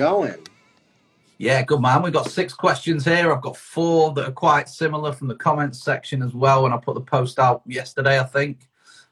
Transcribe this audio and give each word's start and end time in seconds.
going? 0.00 0.36
Yeah, 1.38 1.62
good 1.62 1.80
man. 1.80 2.02
We've 2.02 2.12
got 2.12 2.30
six 2.30 2.54
questions 2.54 3.04
here. 3.04 3.32
I've 3.32 3.42
got 3.42 3.56
four 3.56 4.12
that 4.14 4.28
are 4.28 4.32
quite 4.32 4.68
similar 4.68 5.12
from 5.12 5.28
the 5.28 5.34
comments 5.34 5.82
section 5.82 6.22
as 6.22 6.32
well. 6.32 6.62
When 6.62 6.72
I 6.72 6.76
put 6.78 6.94
the 6.94 7.00
post 7.00 7.38
out 7.38 7.62
yesterday, 7.66 8.18
I 8.20 8.24
think 8.24 8.68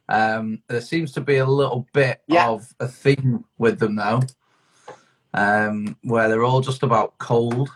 um, 0.08 0.62
there 0.68 0.80
seems 0.80 1.12
to 1.12 1.20
be 1.20 1.38
a 1.38 1.46
little 1.46 1.86
bit 1.92 2.22
Yeah. 2.28 2.48
of 2.48 2.72
a 2.80 2.86
theme 2.88 3.44
with 3.58 3.78
them 3.78 3.96
though, 3.96 4.20
um, 5.34 5.96
where 6.02 6.28
they're 6.28 6.44
all 6.44 6.60
just 6.60 6.82
about 6.82 7.18
cold, 7.18 7.68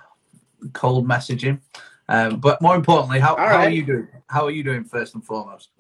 cold 0.72 1.06
messaging. 1.06 1.60
Um, 2.08 2.40
but 2.40 2.62
more 2.62 2.74
importantly, 2.74 3.20
how, 3.20 3.34
All 3.34 3.46
how 3.48 3.56
are 3.58 3.70
you 3.70 3.84
doing? 3.84 4.08
How 4.28 4.44
are 4.44 4.50
you 4.50 4.62
doing 4.62 4.84
first 4.84 5.14
and 5.14 5.24
foremost? 5.24 5.70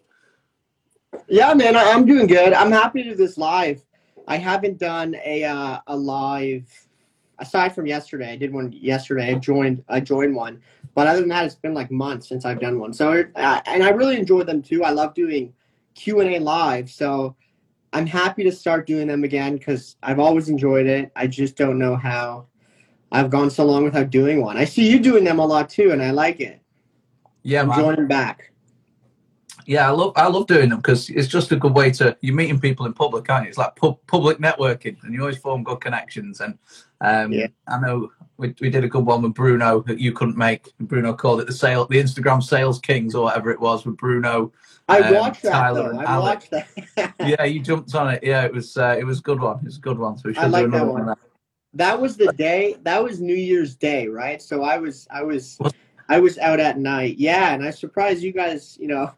Yeah, 1.26 1.54
man, 1.54 1.74
I- 1.74 1.90
I'm 1.92 2.04
doing 2.04 2.26
good. 2.26 2.52
I'm 2.52 2.70
happy 2.72 3.02
to 3.02 3.10
do 3.10 3.16
this 3.16 3.38
live. 3.38 3.82
I 4.26 4.36
haven't 4.36 4.78
done 4.78 5.16
a 5.24 5.44
uh, 5.44 5.78
a 5.86 5.96
live 5.96 6.68
aside 7.38 7.74
from 7.74 7.86
yesterday. 7.86 8.32
I 8.32 8.36
did 8.36 8.52
one 8.52 8.72
yesterday. 8.72 9.34
I 9.34 9.38
joined 9.38 9.84
I 9.88 10.00
joined 10.00 10.34
one, 10.34 10.60
but 10.94 11.06
other 11.06 11.20
than 11.20 11.28
that, 11.30 11.46
it's 11.46 11.54
been 11.54 11.74
like 11.74 11.90
months 11.90 12.28
since 12.28 12.44
I've 12.44 12.60
done 12.60 12.78
one. 12.78 12.92
So 12.92 13.24
uh, 13.36 13.60
and 13.66 13.82
I 13.82 13.90
really 13.90 14.16
enjoy 14.16 14.42
them 14.42 14.62
too. 14.62 14.84
I 14.84 14.90
love 14.90 15.14
doing 15.14 15.52
Q 15.94 16.20
and 16.20 16.34
A 16.34 16.38
live. 16.38 16.90
So 16.90 17.36
I'm 17.92 18.06
happy 18.06 18.44
to 18.44 18.52
start 18.52 18.86
doing 18.86 19.08
them 19.08 19.24
again 19.24 19.56
because 19.56 19.96
I've 20.02 20.18
always 20.18 20.48
enjoyed 20.48 20.86
it. 20.86 21.10
I 21.16 21.26
just 21.26 21.56
don't 21.56 21.78
know 21.78 21.96
how 21.96 22.46
I've 23.10 23.30
gone 23.30 23.50
so 23.50 23.64
long 23.64 23.84
without 23.84 24.10
doing 24.10 24.42
one. 24.42 24.56
I 24.56 24.64
see 24.64 24.90
you 24.90 24.98
doing 24.98 25.24
them 25.24 25.38
a 25.38 25.46
lot 25.46 25.70
too, 25.70 25.92
and 25.92 26.02
I 26.02 26.10
like 26.10 26.40
it. 26.40 26.60
Yeah, 27.42 27.62
I'm 27.62 27.68
man. 27.68 27.78
joining 27.78 28.06
back. 28.06 28.52
Yeah, 29.64 29.86
I 29.86 29.90
love 29.90 30.12
I 30.16 30.28
love 30.28 30.46
doing 30.46 30.70
them 30.70 30.78
because 30.78 31.10
it's 31.10 31.28
just 31.28 31.52
a 31.52 31.56
good 31.56 31.74
way 31.74 31.90
to 31.92 32.16
you're 32.20 32.34
meeting 32.34 32.60
people 32.60 32.86
in 32.86 32.92
public, 32.92 33.28
aren't 33.28 33.44
you? 33.44 33.48
It's 33.50 33.58
like 33.58 33.76
pub, 33.76 33.98
public 34.06 34.38
networking, 34.38 34.96
and 35.02 35.12
you 35.12 35.20
always 35.20 35.38
form 35.38 35.62
good 35.62 35.80
connections. 35.80 36.40
And 36.40 36.58
um, 37.00 37.32
Yeah. 37.32 37.46
I 37.66 37.78
know 37.80 38.10
we, 38.36 38.54
we 38.60 38.70
did 38.70 38.84
a 38.84 38.88
good 38.88 39.04
one 39.04 39.22
with 39.22 39.34
Bruno 39.34 39.80
that 39.82 39.98
you 39.98 40.12
couldn't 40.12 40.36
make. 40.36 40.72
Bruno 40.80 41.12
called 41.12 41.40
it 41.40 41.46
the 41.46 41.52
sale, 41.52 41.86
the 41.86 41.98
Instagram 41.98 42.42
sales 42.42 42.78
kings 42.80 43.14
or 43.14 43.24
whatever 43.24 43.50
it 43.50 43.60
was 43.60 43.84
with 43.84 43.96
Bruno. 43.96 44.52
I 44.88 45.00
Um, 45.00 45.14
watched 45.14 45.42
that 45.42 45.50
Tyler 45.52 45.92
though. 45.92 46.00
I 46.00 46.04
Alex. 46.04 46.48
watched 46.50 46.66
that. 46.96 47.14
Yeah, 47.20 47.44
you 47.44 47.60
jumped 47.60 47.94
on 47.94 48.14
it. 48.14 48.20
Yeah, 48.22 48.44
it 48.44 48.52
was 48.54 48.76
uh, 48.76 48.96
it 48.98 49.04
was 49.04 49.18
a 49.18 49.22
good 49.22 49.40
one. 49.40 49.58
It 49.58 49.64
was 49.64 49.76
a 49.76 49.80
good 49.80 49.98
one. 49.98 50.16
So 50.18 50.28
we 50.28 50.34
should 50.34 50.44
I 50.44 50.46
like 50.46 50.62
do 50.64 50.68
another 50.68 50.86
that 50.86 50.92
one. 50.92 51.06
one. 51.06 51.16
that. 51.74 52.00
was 52.00 52.16
the 52.16 52.32
day 52.34 52.76
that 52.84 53.02
was 53.02 53.20
new 53.20 53.34
year's 53.34 53.74
day 53.74 54.08
right 54.08 54.40
so 54.40 54.62
i 54.62 54.78
was 54.78 55.06
i 55.10 55.22
was 55.22 55.56
What? 55.58 55.74
i 56.08 56.18
was 56.18 56.38
out 56.38 56.58
at 56.60 56.78
night 56.78 57.16
yeah 57.18 57.52
and 57.52 57.62
i 57.62 57.70
surprised 57.70 58.22
you 58.22 58.32
guys 58.32 58.78
you 58.80 58.88
know 58.88 59.12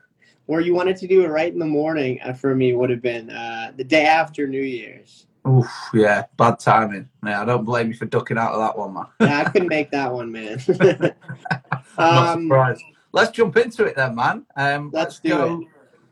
where 0.46 0.60
you 0.60 0.74
wanted 0.74 0.96
to 0.96 1.06
do 1.06 1.22
it 1.24 1.28
right 1.28 1.52
in 1.52 1.60
the 1.60 1.64
morning 1.80 2.18
uh, 2.24 2.32
for 2.32 2.56
me 2.56 2.72
would 2.72 2.90
have 2.90 3.00
been 3.02 3.30
uh, 3.30 3.70
the 3.76 3.84
day 3.84 4.04
after 4.04 4.48
new 4.48 4.60
year's 4.60 5.26
Oof, 5.48 5.70
yeah, 5.94 6.24
bad 6.36 6.58
timing. 6.58 7.08
Yeah, 7.24 7.42
I 7.42 7.44
don't 7.44 7.64
blame 7.64 7.88
you 7.88 7.94
for 7.94 8.04
ducking 8.04 8.36
out 8.36 8.52
of 8.52 8.60
that 8.60 8.78
one, 8.78 8.94
man. 8.94 9.06
yeah, 9.20 9.40
i 9.40 9.44
couldn't 9.44 9.68
make 9.68 9.90
that 9.90 10.12
one 10.12 10.30
man 10.30 10.58
um, 11.98 12.42
surprised. 12.42 12.82
Let's 13.12 13.30
jump 13.30 13.56
into 13.56 13.84
it 13.84 13.96
then, 13.96 14.14
man. 14.14 14.46
Um, 14.54 14.90
Let's 14.92 15.18
do 15.18 15.30
go. 15.30 15.64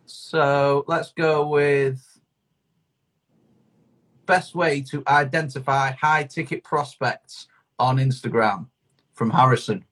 So 0.07 0.85
let's 0.89 1.13
go 1.13 1.49
with 1.49 2.03
best 4.25 4.55
way 4.55 4.81
to 4.83 5.03
identify 5.07 5.93
high 5.93 6.25
ticket 6.25 6.65
prospects 6.65 7.47
on 7.79 7.99
Instagram 7.99 8.67
from 9.15 9.31
Harrison. 9.31 9.85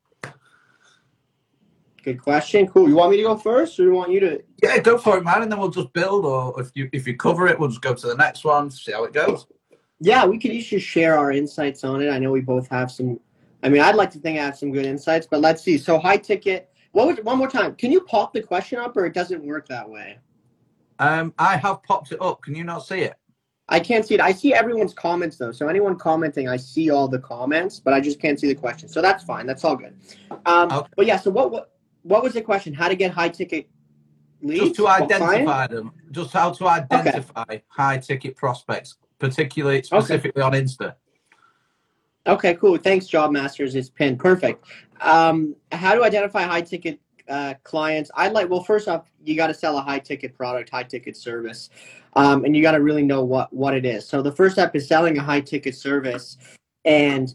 good 2.03 2.21
question 2.21 2.67
cool 2.69 2.89
you 2.89 2.95
want 2.95 3.11
me 3.11 3.17
to 3.17 3.23
go 3.23 3.37
first 3.37 3.78
or 3.78 3.83
do 3.83 3.89
you 3.89 3.95
want 3.95 4.12
you 4.12 4.21
to 4.21 4.43
Yeah, 4.62 4.79
go 4.79 4.97
for 4.99 5.19
it, 5.19 5.25
man, 5.25 5.43
and 5.43 5.53
then 5.53 5.59
we'll 5.59 5.69
just 5.71 5.93
build. 5.93 6.25
Or 6.25 6.61
if 6.61 6.71
you 6.75 6.89
if 6.93 7.06
you 7.06 7.17
cover 7.17 7.47
it, 7.47 7.59
we'll 7.59 7.69
just 7.69 7.83
go 7.83 7.94
to 7.94 8.06
the 8.06 8.15
next 8.17 8.44
one, 8.44 8.71
see 8.71 8.93
how 8.93 9.05
it 9.05 9.12
goes. 9.12 9.47
yeah 10.00 10.25
we 10.27 10.39
could 10.39 10.50
each 10.50 10.71
just 10.71 10.87
share 10.87 11.17
our 11.19 11.33
insights 11.33 11.83
on 11.83 12.03
it 12.03 12.11
i 12.11 12.19
know 12.19 12.31
we 12.31 12.43
both 12.43 12.69
have 12.69 12.91
some 12.91 13.19
i 13.62 13.69
mean 13.71 13.81
i'd 13.81 13.94
like 13.94 14.11
to 14.11 14.19
think 14.19 14.39
i 14.39 14.43
have 14.44 14.55
some 14.56 14.71
good 14.71 14.84
insights 14.84 15.27
but 15.31 15.41
let's 15.41 15.62
see 15.62 15.78
so 15.78 15.99
high 15.99 16.19
ticket 16.19 16.69
what 16.93 17.06
was 17.06 17.17
one 17.25 17.39
more 17.39 17.49
time 17.49 17.75
can 17.77 17.91
you 17.91 18.03
pop 18.03 18.34
the 18.34 18.43
question 18.43 18.78
up 18.78 18.94
or 18.94 19.06
it 19.06 19.15
doesn't 19.15 19.43
work 19.43 19.67
that 19.69 19.89
way 19.89 20.19
Um, 20.99 21.33
I 21.38 21.56
have 21.56 21.83
popped 21.83 22.12
it 22.12 22.21
up. 22.21 22.43
Can 22.43 22.55
you 22.55 22.65
not 22.65 22.81
see 22.81 23.00
it? 23.09 23.15
I 23.69 23.81
can't 23.81 24.05
see 24.06 24.15
it. 24.15 24.21
I 24.21 24.33
see 24.33 24.55
everyone's 24.55 24.94
comments 24.94 25.37
though. 25.38 25.53
So 25.53 25.67
anyone 25.69 25.97
commenting, 25.97 26.49
I 26.49 26.56
see 26.56 26.88
all 26.91 27.09
the 27.09 27.19
comments, 27.19 27.81
but 27.84 27.93
I 27.93 28.00
just 28.00 28.19
can't 28.21 28.38
see 28.41 28.47
the 28.49 28.55
question. 28.55 28.88
So 28.88 29.03
that's 29.03 29.23
fine. 29.25 29.44
That's 29.47 29.65
all 29.65 29.77
good. 29.77 29.94
Um, 30.47 30.71
Okay. 30.73 30.88
But 30.97 31.06
yeah. 31.06 31.19
So 31.19 31.31
what 31.31 31.50
what 31.50 31.65
what 32.03 32.23
was 32.23 32.33
the 32.34 32.43
question? 32.43 32.73
How 32.73 32.88
to 32.88 32.97
get 32.97 33.11
high 33.11 33.28
ticket 33.41 33.69
leads? 34.43 34.65
Just 34.65 34.75
to 34.77 34.89
identify 34.89 35.67
them. 35.67 35.93
Just 36.11 36.33
how 36.33 36.53
to 36.53 36.67
identify 36.69 37.59
high 37.69 37.99
ticket 37.99 38.37
prospects, 38.37 38.97
particularly 39.19 39.83
specifically 39.83 40.43
on 40.43 40.53
Insta. 40.53 40.95
Okay, 42.27 42.55
cool. 42.55 42.77
Thanks, 42.77 43.07
Job 43.07 43.31
Masters 43.31 43.75
is 43.75 43.89
pinned. 43.89 44.19
Perfect. 44.19 44.65
Um, 45.01 45.55
how 45.71 45.95
to 45.95 46.03
identify 46.03 46.43
high 46.43 46.63
ticket 46.63 47.01
uh, 47.29 47.55
clients? 47.63 48.11
I'd 48.17 48.33
like. 48.33 48.51
Well, 48.51 48.65
first 48.65 48.89
off, 48.89 49.05
you 49.25 49.37
got 49.37 49.47
to 49.49 49.55
sell 49.55 49.79
a 49.79 49.81
high 49.81 50.01
ticket 50.01 50.37
product, 50.37 50.71
high 50.71 50.83
ticket 50.83 51.17
service, 51.17 51.71
um, 52.15 52.45
and 52.45 52.57
you 52.57 52.63
got 52.63 52.73
to 52.73 52.83
really 52.83 53.03
know 53.03 53.23
what 53.25 53.53
what 53.53 53.75
it 53.75 53.85
is. 53.85 54.07
So 54.07 54.23
the 54.23 54.33
first 54.33 54.55
step 54.55 54.75
is 54.75 54.89
selling 54.89 55.19
a 55.19 55.23
high 55.23 55.41
ticket 55.41 55.77
service, 55.77 56.37
and 56.85 57.35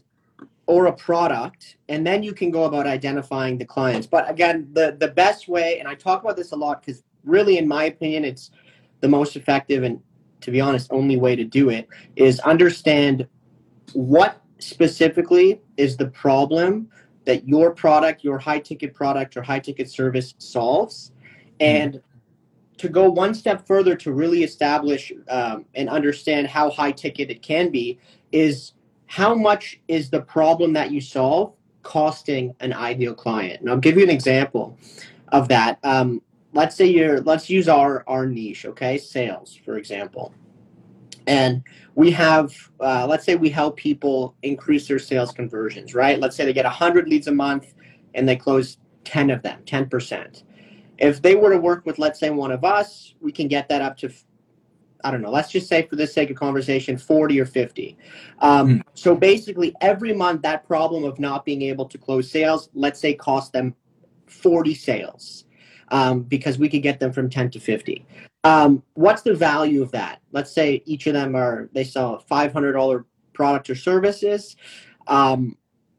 or 0.66 0.86
a 0.86 0.92
product, 0.92 1.76
and 1.88 2.06
then 2.06 2.22
you 2.22 2.32
can 2.32 2.50
go 2.50 2.64
about 2.64 2.86
identifying 2.86 3.58
the 3.58 3.64
clients. 3.64 4.06
But 4.06 4.30
again, 4.30 4.68
the 4.72 4.96
the 4.98 5.08
best 5.08 5.48
way, 5.48 5.78
and 5.78 5.88
I 5.88 5.94
talk 5.94 6.22
about 6.22 6.36
this 6.36 6.52
a 6.52 6.56
lot 6.56 6.84
because 6.84 7.02
really, 7.24 7.58
in 7.58 7.66
my 7.66 7.84
opinion, 7.84 8.24
it's 8.24 8.50
the 9.00 9.08
most 9.08 9.36
effective 9.36 9.82
and 9.82 10.00
to 10.42 10.50
be 10.50 10.60
honest, 10.60 10.92
only 10.92 11.16
way 11.16 11.34
to 11.34 11.44
do 11.44 11.70
it 11.70 11.88
is 12.16 12.38
understand 12.40 13.26
what 13.94 14.42
specifically 14.58 15.60
is 15.76 15.96
the 15.96 16.06
problem 16.06 16.88
that 17.24 17.48
your 17.48 17.70
product, 17.70 18.24
your 18.24 18.38
high 18.38 18.58
ticket 18.58 18.92
product 18.92 19.36
or 19.36 19.42
high 19.42 19.60
ticket 19.60 19.88
service 19.88 20.34
solves, 20.38 21.12
and 21.60 22.00
to 22.78 22.88
go 22.88 23.08
one 23.08 23.32
step 23.32 23.66
further 23.66 23.94
to 23.94 24.12
really 24.12 24.42
establish 24.42 25.12
um, 25.28 25.64
and 25.74 25.88
understand 25.88 26.48
how 26.48 26.68
high 26.68 26.90
ticket 26.90 27.30
it 27.30 27.40
can 27.40 27.70
be 27.70 27.98
is 28.32 28.72
how 29.12 29.34
much 29.34 29.78
is 29.88 30.08
the 30.08 30.22
problem 30.22 30.72
that 30.72 30.90
you 30.90 30.98
solve 30.98 31.52
costing 31.82 32.54
an 32.60 32.72
ideal 32.72 33.12
client. 33.12 33.60
And 33.60 33.68
I'll 33.68 33.76
give 33.76 33.98
you 33.98 34.02
an 34.02 34.08
example 34.08 34.78
of 35.28 35.48
that. 35.48 35.78
Um, 35.84 36.22
let's 36.54 36.76
say 36.76 36.86
you're 36.86 37.20
let's 37.20 37.50
use 37.50 37.68
our 37.68 38.04
our 38.06 38.24
niche, 38.24 38.64
okay, 38.64 38.96
sales 38.96 39.54
for 39.66 39.76
example, 39.76 40.32
and 41.26 41.62
we 41.94 42.10
have 42.12 42.54
uh, 42.80 43.06
let's 43.06 43.26
say 43.26 43.34
we 43.34 43.50
help 43.50 43.76
people 43.76 44.34
increase 44.42 44.88
their 44.88 44.98
sales 44.98 45.30
conversions 45.30 45.94
right 45.94 46.18
let's 46.18 46.34
say 46.34 46.46
they 46.46 46.54
get 46.54 46.64
100 46.64 47.06
leads 47.06 47.26
a 47.26 47.32
month 47.32 47.74
and 48.14 48.26
they 48.26 48.36
close 48.36 48.78
10 49.04 49.28
of 49.28 49.42
them 49.42 49.60
10% 49.66 50.42
if 50.98 51.20
they 51.20 51.34
were 51.34 51.50
to 51.50 51.58
work 51.58 51.84
with 51.84 51.98
let's 51.98 52.18
say 52.18 52.30
one 52.30 52.50
of 52.50 52.64
us 52.64 53.14
we 53.20 53.30
can 53.30 53.46
get 53.46 53.68
that 53.68 53.82
up 53.82 53.96
to 53.98 54.10
i 55.04 55.10
don't 55.10 55.22
know 55.22 55.30
let's 55.30 55.50
just 55.50 55.68
say 55.68 55.82
for 55.86 55.96
the 55.96 56.06
sake 56.06 56.30
of 56.30 56.36
conversation 56.36 56.96
40 56.96 57.40
or 57.40 57.46
50 57.46 57.96
um, 58.40 58.68
Hmm. 58.68 58.80
so 58.94 59.14
basically 59.14 59.74
every 59.80 60.12
month 60.14 60.42
that 60.42 60.66
problem 60.66 61.04
of 61.04 61.18
not 61.18 61.44
being 61.44 61.62
able 61.62 61.86
to 61.86 61.98
close 61.98 62.30
sales 62.30 62.68
let's 62.74 63.00
say 63.00 63.14
cost 63.14 63.52
them 63.52 63.74
40 64.26 64.74
sales 64.74 65.44
um, 65.88 66.22
because 66.22 66.58
we 66.58 66.68
could 66.68 66.82
get 66.82 67.00
them 67.00 67.12
from 67.12 67.28
10 67.28 67.50
to 67.50 67.60
50 67.60 68.06
um, 68.44 68.82
what's 68.94 69.22
the 69.22 69.34
value 69.34 69.82
of 69.82 69.92
that? 69.92 70.20
Let's 70.32 70.52
say 70.52 70.82
each 70.84 71.06
of 71.06 71.14
them 71.14 71.36
are 71.36 71.68
they 71.72 71.84
sell 71.84 72.14
a 72.14 72.20
five 72.20 72.52
hundred 72.52 72.72
dollar 72.72 73.06
product 73.32 73.70
or 73.70 73.74
services. 73.74 74.56
Um, 75.06 75.56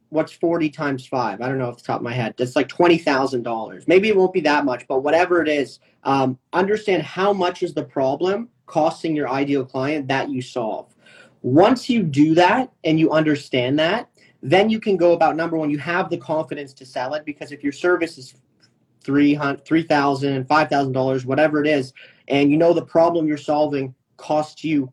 what's 0.10 0.34
forty 0.34 0.70
times 0.70 1.08
five? 1.08 1.42
I 1.42 1.48
don't 1.48 1.58
know 1.58 1.70
off 1.70 1.78
the 1.78 1.84
top 1.84 1.98
of 1.98 2.04
my 2.04 2.14
head. 2.14 2.36
That's 2.38 2.56
like 2.56 2.68
twenty 2.68 2.98
thousand 2.98 3.44
dollars. 3.44 3.88
Maybe 3.88 4.10
it 4.10 4.16
won't 4.18 4.34
be 4.34 4.42
that 4.42 4.66
much, 4.66 4.86
but 4.88 5.04
whatever 5.04 5.42
it 5.42 5.48
is, 5.48 5.80
um, 6.04 6.38
understand 6.52 7.04
how 7.04 7.32
much 7.32 7.64
is 7.64 7.74
the 7.74 7.84
problem 7.84 8.50
costing 8.66 9.16
your 9.16 9.30
ideal 9.30 9.66
client 9.66 10.08
that 10.08 10.30
you 10.30 10.42
solve. 10.42 10.94
Once 11.42 11.90
you 11.90 12.04
do 12.04 12.34
that 12.36 12.72
and 12.84 13.00
you 13.00 13.12
understand 13.12 13.78
that, 13.78 14.10
then 14.42 14.70
you 14.70 14.80
can 14.80 14.98
go 14.98 15.14
about 15.14 15.36
number 15.36 15.58
one. 15.58 15.70
You 15.70 15.78
have 15.80 16.10
the 16.10 16.18
confidence 16.18 16.74
to 16.76 16.86
sell 16.86 17.14
it 17.14 17.26
because 17.26 17.52
if 17.52 17.64
your 17.64 17.72
service 17.72 18.18
is 18.18 18.34
three 19.04 19.34
hundred, 19.34 19.66
three 19.66 19.84
thousand, 19.84 20.48
five 20.48 20.70
thousand 20.70 20.94
dollars, 20.94 21.26
whatever 21.26 21.62
it 21.64 21.68
is, 21.68 21.94
and 22.28 22.52
you 22.52 22.58
know 22.58 22.74
the 22.74 22.86
problem 22.86 23.28
you're 23.28 23.38
solving 23.38 23.94
costs 24.18 24.64
you 24.64 24.92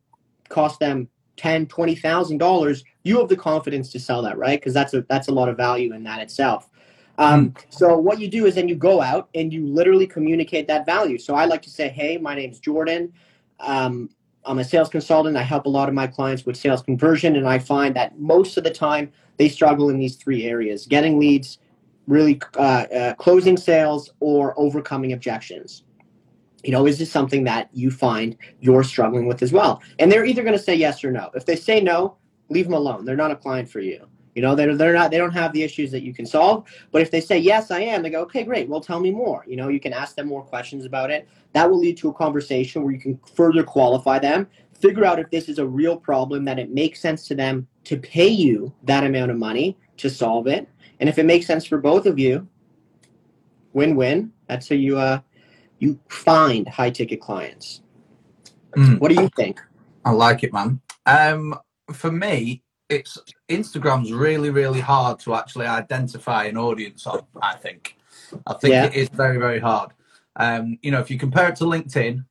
cost 0.48 0.80
them 0.80 1.08
ten 1.36 1.66
twenty 1.66 1.94
thousand 1.94 2.38
dollars 2.38 2.84
you 3.04 3.18
have 3.18 3.28
the 3.28 3.36
confidence 3.36 3.90
to 3.90 3.98
sell 3.98 4.22
that 4.22 4.36
right 4.36 4.60
because 4.60 4.74
that's 4.74 4.94
a 4.94 5.02
that's 5.08 5.28
a 5.28 5.32
lot 5.32 5.48
of 5.48 5.56
value 5.56 5.94
in 5.94 6.02
that 6.04 6.20
itself 6.20 6.68
um, 7.18 7.54
so 7.68 7.98
what 7.98 8.18
you 8.18 8.28
do 8.28 8.46
is 8.46 8.54
then 8.54 8.66
you 8.66 8.74
go 8.74 9.02
out 9.02 9.28
and 9.34 9.52
you 9.52 9.66
literally 9.66 10.06
communicate 10.06 10.66
that 10.66 10.84
value 10.84 11.18
so 11.18 11.34
i 11.34 11.44
like 11.44 11.62
to 11.62 11.70
say 11.70 11.88
hey 11.88 12.18
my 12.18 12.34
name's 12.34 12.58
jordan 12.58 13.12
um, 13.60 14.10
i'm 14.44 14.58
a 14.58 14.64
sales 14.64 14.88
consultant 14.88 15.36
i 15.36 15.42
help 15.42 15.66
a 15.66 15.68
lot 15.68 15.88
of 15.88 15.94
my 15.94 16.06
clients 16.06 16.44
with 16.46 16.56
sales 16.56 16.82
conversion 16.82 17.36
and 17.36 17.48
i 17.48 17.58
find 17.58 17.94
that 17.94 18.18
most 18.18 18.56
of 18.56 18.64
the 18.64 18.70
time 18.70 19.10
they 19.36 19.48
struggle 19.48 19.90
in 19.90 19.98
these 19.98 20.16
three 20.16 20.44
areas 20.44 20.86
getting 20.86 21.18
leads 21.18 21.58
really 22.06 22.40
uh, 22.56 22.60
uh, 22.60 23.14
closing 23.14 23.56
sales 23.56 24.10
or 24.20 24.58
overcoming 24.58 25.12
objections 25.12 25.84
you 26.62 26.72
know, 26.72 26.86
is 26.86 26.98
this 26.98 27.10
something 27.10 27.44
that 27.44 27.70
you 27.72 27.90
find 27.90 28.36
you're 28.60 28.84
struggling 28.84 29.26
with 29.26 29.42
as 29.42 29.52
well? 29.52 29.82
And 29.98 30.10
they're 30.10 30.24
either 30.24 30.42
going 30.42 30.56
to 30.56 30.62
say 30.62 30.74
yes 30.74 31.02
or 31.02 31.10
no. 31.10 31.30
If 31.34 31.46
they 31.46 31.56
say 31.56 31.80
no, 31.80 32.16
leave 32.48 32.66
them 32.66 32.74
alone. 32.74 33.04
They're 33.04 33.16
not 33.16 33.30
a 33.30 33.36
client 33.36 33.68
for 33.68 33.80
you. 33.80 34.06
You 34.34 34.42
know, 34.42 34.54
they're 34.54 34.76
they're 34.76 34.94
not 34.94 35.10
they 35.10 35.18
don't 35.18 35.32
have 35.32 35.52
the 35.52 35.62
issues 35.62 35.90
that 35.90 36.02
you 36.02 36.14
can 36.14 36.26
solve. 36.26 36.68
But 36.92 37.02
if 37.02 37.10
they 37.10 37.20
say 37.20 37.38
yes, 37.38 37.70
I 37.70 37.80
am, 37.80 38.02
they 38.02 38.10
go, 38.10 38.22
okay, 38.22 38.44
great. 38.44 38.68
Well, 38.68 38.80
tell 38.80 39.00
me 39.00 39.10
more. 39.10 39.44
You 39.46 39.56
know, 39.56 39.68
you 39.68 39.80
can 39.80 39.92
ask 39.92 40.14
them 40.14 40.28
more 40.28 40.42
questions 40.42 40.84
about 40.84 41.10
it. 41.10 41.28
That 41.52 41.68
will 41.68 41.78
lead 41.78 41.96
to 41.98 42.10
a 42.10 42.14
conversation 42.14 42.82
where 42.82 42.92
you 42.92 43.00
can 43.00 43.18
further 43.34 43.64
qualify 43.64 44.18
them, 44.18 44.46
figure 44.78 45.04
out 45.04 45.18
if 45.18 45.30
this 45.30 45.48
is 45.48 45.58
a 45.58 45.66
real 45.66 45.96
problem 45.96 46.44
that 46.44 46.58
it 46.58 46.70
makes 46.70 47.00
sense 47.00 47.26
to 47.28 47.34
them 47.34 47.66
to 47.84 47.96
pay 47.96 48.28
you 48.28 48.72
that 48.84 49.04
amount 49.04 49.30
of 49.30 49.36
money 49.36 49.76
to 49.96 50.08
solve 50.08 50.46
it. 50.46 50.68
And 51.00 51.08
if 51.08 51.18
it 51.18 51.26
makes 51.26 51.46
sense 51.46 51.64
for 51.66 51.78
both 51.78 52.06
of 52.06 52.18
you, 52.18 52.46
win-win. 53.72 54.32
That's 54.46 54.68
how 54.68 54.74
you 54.74 54.98
uh 54.98 55.20
you 55.78 55.98
find 56.08 56.68
high 56.68 56.90
ticket 56.90 57.20
clients. 57.20 57.82
Mm. 58.76 59.00
What 59.00 59.08
do 59.08 59.20
you 59.20 59.28
think? 59.36 59.60
I 60.04 60.10
like 60.12 60.44
it, 60.44 60.52
man. 60.52 60.80
Um, 61.06 61.58
for 61.92 62.12
me, 62.12 62.62
it's 62.90 63.16
Instagram's 63.48 64.12
really, 64.12 64.50
really 64.50 64.80
hard 64.80 65.20
to 65.20 65.34
actually 65.34 65.66
identify 65.66 66.44
an 66.44 66.56
audience 66.56 67.06
on. 67.06 67.22
I 67.40 67.54
think, 67.54 67.96
I 68.46 68.54
think 68.54 68.72
Yeah. 68.72 68.84
it 68.86 68.94
is 68.94 69.08
very, 69.08 69.38
very 69.38 69.60
hard. 69.60 69.92
Um, 70.36 70.78
you 70.82 70.90
know, 70.90 71.00
if 71.00 71.10
you 71.10 71.18
compare 71.18 71.48
it 71.48 71.56
to 71.56 71.64
LinkedIn, 71.64 72.24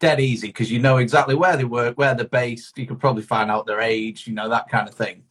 dead 0.00 0.20
easy 0.20 0.48
because 0.48 0.70
you 0.70 0.80
know 0.80 0.98
exactly 0.98 1.34
where 1.34 1.56
they 1.56 1.64
work, 1.64 1.96
where 1.96 2.14
they're 2.14 2.26
based. 2.26 2.76
You 2.76 2.86
can 2.86 2.96
probably 2.96 3.22
find 3.22 3.50
out 3.50 3.66
their 3.66 3.80
age, 3.80 4.26
you 4.26 4.34
know, 4.34 4.48
that 4.48 4.68
kind 4.68 4.88
of 4.88 4.94
thing. 4.94 5.22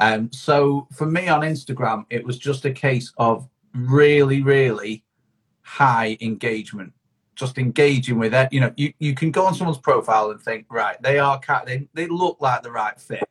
Um, 0.00 0.30
so 0.32 0.86
for 0.92 1.06
me 1.06 1.28
on 1.28 1.40
Instagram, 1.40 2.04
it 2.10 2.24
was 2.24 2.38
just 2.38 2.64
a 2.64 2.72
case 2.72 3.12
of 3.18 3.48
really, 3.74 4.42
really 4.42 5.04
high 5.62 6.16
engagement. 6.20 6.92
Just 7.34 7.58
engaging 7.58 8.18
with 8.18 8.34
it. 8.34 8.52
You 8.52 8.60
know, 8.60 8.72
you, 8.76 8.92
you 8.98 9.14
can 9.14 9.30
go 9.30 9.46
on 9.46 9.54
someone's 9.54 9.78
profile 9.78 10.30
and 10.30 10.40
think, 10.40 10.66
right, 10.70 11.00
they 11.02 11.18
are 11.18 11.40
they, 11.66 11.88
they 11.94 12.06
look 12.06 12.38
like 12.40 12.62
the 12.62 12.70
right 12.70 13.00
fit. 13.00 13.28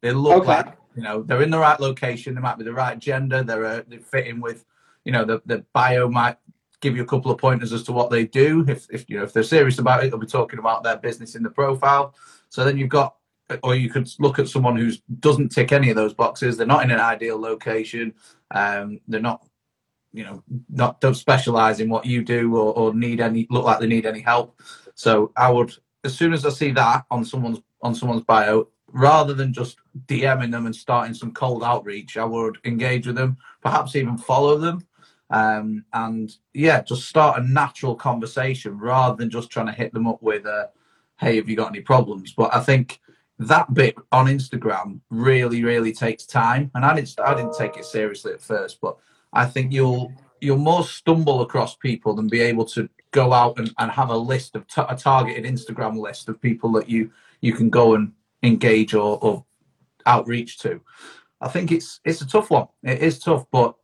They 0.00 0.12
look 0.12 0.42
Okay. 0.42 0.46
like 0.48 0.76
you 0.96 1.02
know 1.02 1.22
they're 1.22 1.42
in 1.42 1.50
the 1.50 1.58
right 1.58 1.78
location. 1.80 2.34
They 2.34 2.40
might 2.40 2.58
be 2.58 2.64
the 2.64 2.72
right 2.72 2.98
gender. 2.98 3.42
They're 3.42 3.64
uh, 3.64 3.82
they 3.88 3.98
fit 3.98 4.26
in 4.26 4.40
with 4.40 4.64
you 5.04 5.12
know 5.12 5.24
the 5.24 5.42
the 5.46 5.64
bio 5.72 6.08
might 6.08 6.36
give 6.80 6.96
you 6.96 7.02
a 7.02 7.06
couple 7.06 7.30
of 7.30 7.38
pointers 7.38 7.72
as 7.72 7.82
to 7.84 7.92
what 7.92 8.10
they 8.10 8.24
do. 8.24 8.64
If 8.68 8.86
if 8.90 9.04
you 9.08 9.16
know 9.18 9.24
if 9.24 9.32
they're 9.32 9.42
serious 9.42 9.78
about 9.78 10.04
it, 10.04 10.10
they'll 10.10 10.20
be 10.20 10.26
talking 10.26 10.58
about 10.58 10.82
their 10.82 10.96
business 10.96 11.34
in 11.34 11.42
the 11.42 11.50
profile. 11.50 12.14
So 12.48 12.64
then 12.64 12.78
you've 12.78 12.88
got, 12.88 13.16
or 13.62 13.74
you 13.74 13.90
could 13.90 14.08
look 14.18 14.38
at 14.38 14.48
someone 14.48 14.76
who 14.76 14.90
doesn't 15.20 15.50
tick 15.50 15.70
any 15.72 15.90
of 15.90 15.96
those 15.96 16.14
boxes. 16.14 16.56
They're 16.56 16.66
not 16.66 16.84
in 16.84 16.90
an 16.90 17.00
ideal 17.00 17.38
location. 17.38 18.14
Um, 18.52 19.00
they're 19.06 19.20
not, 19.20 19.46
you 20.12 20.24
know, 20.24 20.42
not 20.70 21.00
don't 21.00 21.14
specialize 21.14 21.80
in 21.80 21.90
what 21.90 22.06
you 22.06 22.22
do 22.24 22.56
or, 22.56 22.72
or 22.72 22.94
need 22.94 23.20
any 23.20 23.46
look 23.50 23.64
like 23.64 23.80
they 23.80 23.86
need 23.86 24.06
any 24.06 24.20
help. 24.20 24.60
So 24.94 25.30
I 25.36 25.50
would, 25.50 25.74
as 26.04 26.16
soon 26.16 26.32
as 26.32 26.46
I 26.46 26.50
see 26.50 26.70
that 26.72 27.04
on 27.10 27.24
someone's 27.24 27.60
on 27.82 27.94
someone's 27.94 28.24
bio, 28.24 28.68
rather 28.88 29.34
than 29.34 29.52
just 29.52 29.78
DMing 30.06 30.50
them 30.50 30.66
and 30.66 30.74
starting 30.74 31.14
some 31.14 31.32
cold 31.32 31.62
outreach, 31.62 32.16
I 32.16 32.24
would 32.24 32.58
engage 32.64 33.06
with 33.06 33.16
them, 33.16 33.36
perhaps 33.62 33.96
even 33.96 34.16
follow 34.16 34.58
them 34.58 34.82
um, 35.30 35.84
and 35.92 36.34
yeah, 36.54 36.82
just 36.82 37.08
start 37.08 37.40
a 37.40 37.46
natural 37.46 37.94
conversation 37.94 38.78
rather 38.78 39.16
than 39.16 39.30
just 39.30 39.50
trying 39.50 39.66
to 39.66 39.72
hit 39.72 39.92
them 39.92 40.06
up 40.06 40.22
with 40.22 40.46
a, 40.46 40.70
"Hey, 41.18 41.36
have 41.36 41.48
you 41.48 41.56
got 41.56 41.70
any 41.70 41.80
problems?" 41.80 42.32
But 42.32 42.54
I 42.54 42.60
think 42.60 43.00
that 43.38 43.72
bit 43.74 43.94
on 44.10 44.26
Instagram 44.26 45.00
really, 45.10 45.62
really 45.64 45.92
takes 45.92 46.24
time, 46.26 46.70
and 46.74 46.84
I 46.84 46.94
didn't, 46.94 47.14
I 47.20 47.34
didn't 47.34 47.56
take 47.56 47.76
it 47.76 47.84
seriously 47.84 48.32
at 48.32 48.40
first, 48.40 48.80
but 48.80 48.96
I 49.32 49.44
think 49.44 49.72
you'll 49.72 50.12
you'll 50.40 50.56
more 50.56 50.84
stumble 50.84 51.42
across 51.42 51.76
people 51.76 52.14
than 52.14 52.28
be 52.28 52.40
able 52.40 52.64
to 52.64 52.88
go 53.10 53.32
out 53.32 53.58
and, 53.58 53.74
and 53.78 53.90
have 53.90 54.10
a 54.10 54.16
list 54.16 54.54
of 54.54 54.66
t- 54.66 54.82
a 54.88 54.96
targeted 54.96 55.44
Instagram 55.44 55.98
list 55.98 56.28
of 56.28 56.40
people 56.40 56.72
that 56.72 56.88
you 56.88 57.10
you 57.42 57.52
can 57.52 57.68
go 57.68 57.94
and 57.94 58.12
engage 58.42 58.94
or, 58.94 59.18
or 59.22 59.44
outreach 60.06 60.58
to. 60.58 60.80
I 61.40 61.48
think 61.48 61.70
it's 61.70 62.00
it's 62.04 62.20
a 62.20 62.26
tough 62.26 62.50
one. 62.50 62.68
It 62.82 63.00
is 63.02 63.18
tough, 63.18 63.46
but 63.50 63.74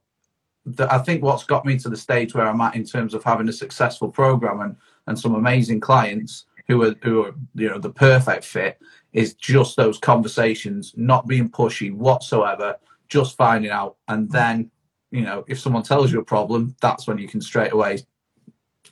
the, 0.67 0.93
I 0.93 0.99
think 0.99 1.23
what's 1.23 1.45
got 1.45 1.65
me 1.65 1.79
to 1.79 1.89
the 1.89 1.97
stage 1.97 2.35
where 2.35 2.47
I'm 2.47 2.61
at 2.61 2.75
in 2.75 2.85
terms 2.85 3.15
of 3.15 3.23
having 3.23 3.49
a 3.49 3.53
successful 3.53 4.11
program 4.11 4.61
and, 4.61 4.77
and 5.06 5.19
some 5.19 5.35
amazing 5.35 5.81
clients 5.81 6.47
who 6.67 6.83
are 6.83 6.95
who 7.03 7.25
are 7.25 7.35
you 7.55 7.69
know 7.69 7.79
the 7.79 7.91
perfect 7.91 8.45
fit 8.45 8.81
is 9.12 9.35
just 9.35 9.77
those 9.77 9.99
conversations, 9.99 10.93
not 10.97 11.29
being 11.29 11.49
pushy 11.49 11.93
whatsoever, 11.93 12.77
just 13.09 13.37
finding 13.37 13.71
out, 13.71 13.97
and 14.09 14.31
then 14.31 14.71
you 15.11 15.21
know 15.21 15.45
if 15.47 15.61
someone 15.61 15.83
tells 15.83 16.12
you 16.12 16.21
a 16.21 16.25
problem, 16.25 16.75
that's 16.81 17.06
when 17.06 17.19
you 17.19 17.29
can 17.29 17.41
straight 17.41 17.73
away 17.73 17.99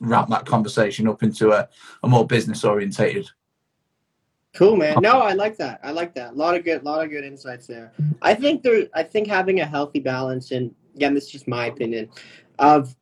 wrap 0.00 0.29
that 0.29 0.47
conversation 0.47 1.06
up 1.06 1.23
into 1.23 1.53
a, 1.53 1.69
a 2.03 2.09
more 2.09 2.26
business 2.26 2.64
orientated. 2.64 3.29
Cool, 4.54 4.76
man. 4.76 4.96
No, 5.00 5.20
I 5.20 5.32
like 5.32 5.56
that. 5.56 5.81
I 5.82 5.93
like 5.93 6.14
that. 6.14 6.32
A 6.32 6.37
lot 6.37 6.54
of 6.54 6.64
good, 6.64 6.84
lot 6.84 7.02
of 7.02 7.10
good 7.10 7.25
insights 7.25 7.66
there. 7.66 7.93
I 8.20 8.34
think 8.34 8.62
there. 8.62 8.84
I 8.94 9.02
think 9.02 9.26
having 9.26 9.60
a 9.60 9.66
healthy 9.66 9.99
balance, 9.99 10.50
and 10.50 10.75
again, 10.94 11.14
this 11.14 11.25
is 11.25 11.31
just 11.31 11.49
my 11.49 11.66
opinion, 11.66 12.10
of 12.58 12.94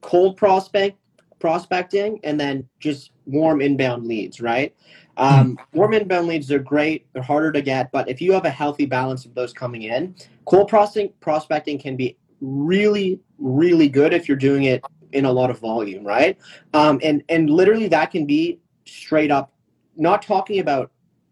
cold 0.00 0.36
prospect 0.36 0.98
prospecting 1.40 2.20
and 2.22 2.38
then 2.38 2.68
just 2.78 3.10
warm 3.26 3.60
inbound 3.60 4.06
leads. 4.06 4.40
Right. 4.40 4.72
Um, 5.16 5.58
warm 5.72 5.94
inbound 5.94 6.28
leads 6.28 6.50
are 6.52 6.60
great. 6.60 7.06
They're 7.12 7.22
harder 7.22 7.50
to 7.52 7.60
get, 7.60 7.90
but 7.90 8.08
if 8.08 8.20
you 8.20 8.32
have 8.32 8.44
a 8.44 8.50
healthy 8.50 8.86
balance 8.86 9.26
of 9.26 9.34
those 9.34 9.52
coming 9.52 9.82
in, 9.82 10.14
cold 10.44 10.68
prospecting 10.68 11.12
prospecting 11.18 11.78
can 11.78 11.96
be 11.96 12.16
really, 12.40 13.20
really 13.38 13.88
good 13.88 14.14
if 14.14 14.28
you're 14.28 14.36
doing 14.36 14.64
it 14.64 14.84
in 15.10 15.24
a 15.24 15.32
lot 15.32 15.50
of 15.50 15.58
volume. 15.58 16.04
Right. 16.04 16.38
Um, 16.72 17.00
and 17.02 17.24
and 17.28 17.50
literally 17.50 17.88
that 17.88 18.12
can 18.12 18.26
be 18.26 18.60
straight 18.86 19.32
up 19.32 19.52
not 19.96 20.22
talking 20.22 20.58
about 20.58 20.90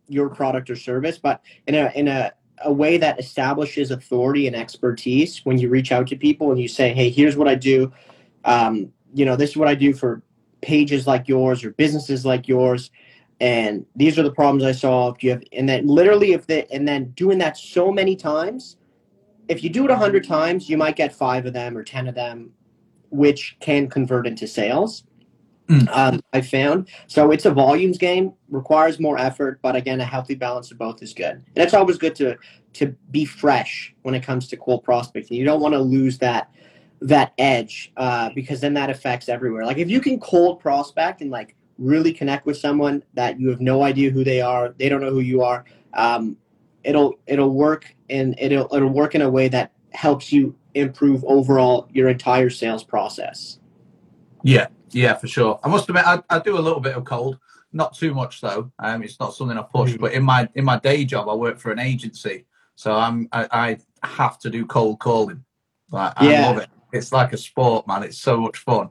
your 0.08 0.28
product 0.28 0.68
or 0.70 0.76
service, 0.76 1.18
but 1.18 1.42
in 1.66 1.74
a 1.74 1.92
in 1.94 2.08
a, 2.08 2.32
a 2.64 2.72
way 2.72 2.98
that 2.98 3.18
establishes 3.18 3.90
authority 3.90 4.46
and 4.46 4.56
expertise 4.56 5.40
when 5.44 5.58
you 5.58 5.68
reach 5.68 5.92
out 5.92 6.06
to 6.08 6.16
people 6.16 6.50
and 6.50 6.60
you 6.60 6.68
say, 6.68 6.92
"Hey, 6.92 7.10
here's 7.10 7.36
what 7.36 7.48
I 7.48 7.54
do. 7.54 7.92
Um, 8.44 8.92
you 9.14 9.24
know, 9.24 9.36
this 9.36 9.50
is 9.50 9.56
what 9.56 9.68
I 9.68 9.74
do 9.74 9.92
for 9.92 10.22
pages 10.60 11.06
like 11.06 11.28
yours 11.28 11.64
or 11.64 11.70
businesses 11.70 12.26
like 12.26 12.48
yours, 12.48 12.90
and 13.40 13.86
these 13.96 14.18
are 14.18 14.22
the 14.22 14.32
problems 14.32 14.64
I 14.64 14.72
solve." 14.72 15.22
You 15.22 15.30
have, 15.30 15.42
and 15.52 15.68
then 15.68 15.86
literally, 15.86 16.32
if 16.32 16.46
they, 16.46 16.66
and 16.72 16.86
then 16.86 17.10
doing 17.10 17.38
that 17.38 17.56
so 17.56 17.92
many 17.92 18.16
times, 18.16 18.76
if 19.48 19.62
you 19.62 19.70
do 19.70 19.84
it 19.84 19.90
a 19.90 19.96
hundred 19.96 20.26
times, 20.26 20.68
you 20.68 20.76
might 20.76 20.96
get 20.96 21.14
five 21.14 21.46
of 21.46 21.52
them 21.52 21.76
or 21.76 21.84
ten 21.84 22.08
of 22.08 22.14
them, 22.14 22.50
which 23.10 23.56
can 23.60 23.88
convert 23.88 24.26
into 24.26 24.46
sales 24.46 25.04
um, 25.92 26.20
I 26.32 26.40
found. 26.40 26.88
So 27.06 27.30
it's 27.30 27.46
a 27.46 27.50
volumes 27.50 27.98
game, 27.98 28.32
requires 28.48 28.98
more 28.98 29.18
effort, 29.18 29.60
but 29.62 29.76
again, 29.76 30.00
a 30.00 30.04
healthy 30.04 30.34
balance 30.34 30.70
of 30.70 30.78
both 30.78 31.02
is 31.02 31.12
good. 31.12 31.32
And 31.32 31.58
it's 31.58 31.74
always 31.74 31.98
good 31.98 32.14
to 32.16 32.36
to 32.72 32.86
be 33.10 33.24
fresh 33.24 33.94
when 34.02 34.14
it 34.14 34.22
comes 34.22 34.46
to 34.48 34.56
cold 34.56 34.84
prospecting. 34.84 35.36
You 35.36 35.44
don't 35.44 35.60
want 35.60 35.74
to 35.74 35.80
lose 35.80 36.18
that 36.18 36.50
that 37.02 37.32
edge 37.38 37.92
uh, 37.96 38.30
because 38.34 38.60
then 38.60 38.74
that 38.74 38.90
affects 38.90 39.28
everywhere. 39.28 39.64
Like 39.64 39.78
if 39.78 39.88
you 39.88 40.00
can 40.00 40.20
cold 40.20 40.60
prospect 40.60 41.20
and 41.20 41.30
like 41.30 41.56
really 41.78 42.12
connect 42.12 42.46
with 42.46 42.58
someone 42.58 43.02
that 43.14 43.40
you 43.40 43.48
have 43.48 43.60
no 43.60 43.82
idea 43.82 44.10
who 44.10 44.22
they 44.22 44.40
are, 44.40 44.74
they 44.78 44.88
don't 44.88 45.00
know 45.00 45.10
who 45.10 45.20
you 45.20 45.42
are. 45.42 45.64
Um, 45.94 46.36
it'll 46.84 47.18
it'll 47.26 47.52
work 47.52 47.94
and 48.08 48.34
it'll 48.38 48.74
it'll 48.74 48.90
work 48.90 49.14
in 49.14 49.22
a 49.22 49.30
way 49.30 49.48
that 49.48 49.72
helps 49.92 50.32
you 50.32 50.54
improve 50.74 51.24
overall 51.24 51.88
your 51.92 52.08
entire 52.08 52.50
sales 52.50 52.84
process. 52.84 53.58
Yeah, 54.42 54.68
yeah, 54.92 55.14
for 55.14 55.26
sure. 55.26 55.58
I 55.64 55.68
must 55.68 55.88
admit, 55.88 56.06
I, 56.06 56.22
I 56.30 56.38
do 56.38 56.58
a 56.58 56.60
little 56.60 56.80
bit 56.80 56.96
of 56.96 57.04
cold, 57.04 57.38
not 57.72 57.94
too 57.94 58.14
much 58.14 58.40
though. 58.40 58.70
Um, 58.78 59.02
it's 59.02 59.18
not 59.20 59.34
something 59.34 59.56
I 59.58 59.62
push, 59.62 59.92
Mhm. 59.92 60.00
but 60.00 60.12
in 60.12 60.22
my 60.22 60.48
in 60.54 60.64
my 60.64 60.78
day 60.78 61.04
job, 61.04 61.28
I 61.28 61.34
work 61.34 61.58
for 61.58 61.70
an 61.72 61.78
agency, 61.78 62.46
so 62.76 62.92
I'm 62.94 63.28
I, 63.32 63.76
I 64.02 64.06
have 64.06 64.38
to 64.40 64.50
do 64.50 64.66
cold 64.66 64.98
calling. 64.98 65.44
Like, 65.90 66.12
I 66.16 66.30
Yeah. 66.30 66.46
love 66.48 66.58
it. 66.58 66.68
It's 66.92 67.12
like 67.12 67.32
a 67.32 67.36
sport, 67.36 67.86
man. 67.86 68.02
It's 68.02 68.18
so 68.18 68.36
much 68.40 68.58
fun. 68.58 68.90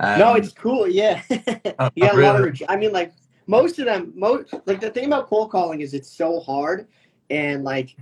Um, 0.00 0.18
no, 0.18 0.34
it's 0.34 0.52
cool. 0.52 0.88
Yeah, 0.88 1.22
I- 1.30 1.90
you 1.94 2.02
got 2.02 2.14
I 2.16 2.20
a 2.20 2.26
lot 2.26 2.36
of. 2.36 2.42
really- 2.44 2.66
I 2.68 2.76
mean, 2.76 2.92
like 2.92 3.12
most 3.46 3.78
of 3.78 3.84
them, 3.86 4.12
most 4.16 4.52
like 4.66 4.80
the 4.80 4.90
thing 4.90 5.06
about 5.06 5.28
cold 5.28 5.50
calling 5.50 5.80
is 5.80 5.94
it's 5.94 6.10
so 6.10 6.40
hard, 6.40 6.86
and 7.30 7.62
like 7.64 7.96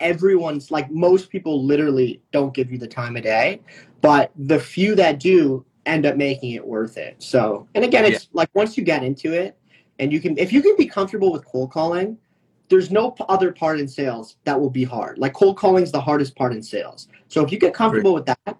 everyone's 0.00 0.70
like 0.70 0.90
most 0.90 1.28
people 1.30 1.62
literally 1.64 2.22
don't 2.32 2.54
give 2.54 2.72
you 2.72 2.78
the 2.78 2.88
time 2.88 3.16
of 3.16 3.22
day, 3.22 3.60
but 4.00 4.30
the 4.36 4.58
few 4.58 4.94
that 4.94 5.20
do 5.20 5.64
end 5.90 6.06
up 6.06 6.16
making 6.16 6.52
it 6.52 6.66
worth 6.66 6.96
it. 6.96 7.16
So, 7.18 7.68
and 7.74 7.84
again, 7.84 8.04
it's 8.04 8.28
like 8.32 8.48
once 8.54 8.76
you 8.78 8.84
get 8.84 9.02
into 9.02 9.32
it, 9.32 9.58
and 9.98 10.12
you 10.12 10.20
can, 10.20 10.38
if 10.38 10.52
you 10.52 10.62
can 10.62 10.76
be 10.76 10.86
comfortable 10.86 11.32
with 11.32 11.44
cold 11.44 11.70
calling. 11.70 12.16
There's 12.70 12.92
no 12.92 13.16
other 13.28 13.50
part 13.50 13.80
in 13.80 13.88
sales 13.88 14.36
that 14.44 14.60
will 14.60 14.70
be 14.70 14.84
hard. 14.84 15.18
Like 15.18 15.32
cold 15.32 15.56
calling 15.56 15.82
is 15.82 15.90
the 15.90 16.00
hardest 16.00 16.36
part 16.36 16.52
in 16.52 16.62
sales. 16.62 17.08
So 17.26 17.44
if 17.44 17.50
you 17.50 17.58
get 17.58 17.74
comfortable 17.74 18.14
with 18.14 18.26
that, 18.26 18.56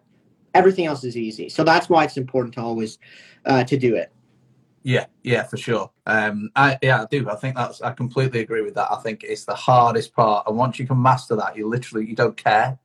everything 0.53 0.87
else 0.87 1.05
is 1.05 1.17
easy. 1.17 1.49
So 1.49 1.63
that's 1.63 1.89
why 1.89 2.03
it's 2.03 2.17
important 2.17 2.55
to 2.55 2.61
always 2.61 2.99
uh, 3.47 3.63
to 3.63 3.77
do 3.77 3.95
it. 3.95 4.11
Yeah, 4.83 5.07
yeah, 5.23 5.45
for 5.45 5.57
sure. 5.57 5.93
Um, 6.07 6.51
I 6.57 6.77
yeah, 6.83 7.03
I 7.03 7.07
do. 7.09 7.31
I 7.31 7.37
think 7.37 7.55
that's. 7.55 7.83
I 7.83 7.93
completely 7.93 8.41
agree 8.41 8.63
with 8.63 8.75
that. 8.75 8.91
I 8.91 8.97
think 8.97 9.23
it's 9.23 9.45
the 9.45 9.55
hardest 9.55 10.13
part, 10.13 10.49
and 10.49 10.57
once 10.57 10.81
you 10.81 10.89
can 10.89 11.01
master 11.01 11.37
that, 11.37 11.57
you 11.57 11.69
literally 11.69 12.05
you 12.09 12.17
don't 12.17 12.37
care. 12.37 12.80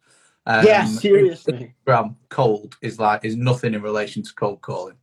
Um, 0.48 0.66
yeah, 0.66 0.86
seriously. 0.86 1.74
Instagram 1.88 2.16
cold 2.30 2.76
is 2.82 3.00
like 3.00 3.26
is 3.26 3.36
nothing 3.36 3.74
in 3.74 3.82
relation 3.82 4.22
to 4.24 4.34
cold 4.36 4.62
calling. 4.62 4.96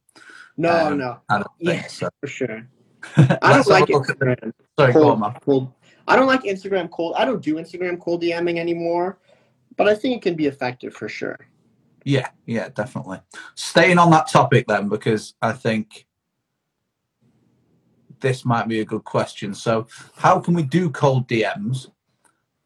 No, 0.57 0.89
Um, 0.89 0.99
no. 0.99 1.19
I 1.29 1.37
don't 1.39 1.49
think 1.59 1.83
Yes, 1.83 1.95
so. 1.95 2.09
for 2.21 2.27
sure. 2.29 2.69
I 3.17 3.39
don't 3.55 3.67
like 3.67 3.89
a 3.89 3.93
look 3.93 4.09
it. 4.09 4.19
the- 4.19 4.27
man. 4.27 4.55
Sorry, 4.79 4.93
go 4.93 5.11
on, 5.11 5.35
cold. 5.41 5.73
I 6.07 6.17
don't 6.17 6.27
like 6.27 6.43
Instagram 6.43 6.91
cold. 6.91 7.15
I 7.17 7.25
don't 7.25 7.43
do 7.43 7.57
Instagram 7.57 7.99
cold 8.01 8.23
DMing 8.23 8.59
anymore, 8.59 9.19
but 9.77 9.89
I 9.89 9.95
think 9.95 10.17
it 10.17 10.23
can 10.23 10.35
be 10.37 10.47
effective 10.47 10.95
for 10.95 11.09
sure. 11.09 11.39
Yeah, 12.05 12.29
yeah, 12.47 12.69
definitely. 12.69 13.21
Staying 13.55 13.99
on 13.99 14.11
that 14.11 14.29
topic 14.29 14.67
then, 14.67 14.89
because 14.89 15.35
I 15.41 15.53
think 15.53 16.07
this 18.21 18.45
might 18.45 18.69
be 18.69 18.81
a 18.81 18.85
good 18.85 19.05
question. 19.05 19.55
So, 19.55 19.87
how 20.17 20.39
can 20.41 20.55
we 20.55 20.63
do 20.63 20.91
cold 20.91 21.29
DMs 21.29 21.91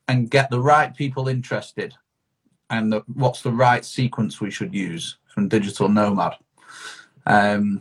and 0.08 0.30
get 0.30 0.50
the 0.50 0.60
right 0.60 0.94
people 0.94 1.28
interested? 1.28 1.94
And 2.70 2.92
the, 2.92 3.04
what's 3.14 3.42
the 3.42 3.52
right 3.52 3.84
sequence 3.84 4.40
we 4.40 4.50
should 4.50 4.74
use 4.74 5.18
from 5.26 5.48
Digital 5.48 5.88
Nomad? 5.88 6.34
Um, 7.26 7.80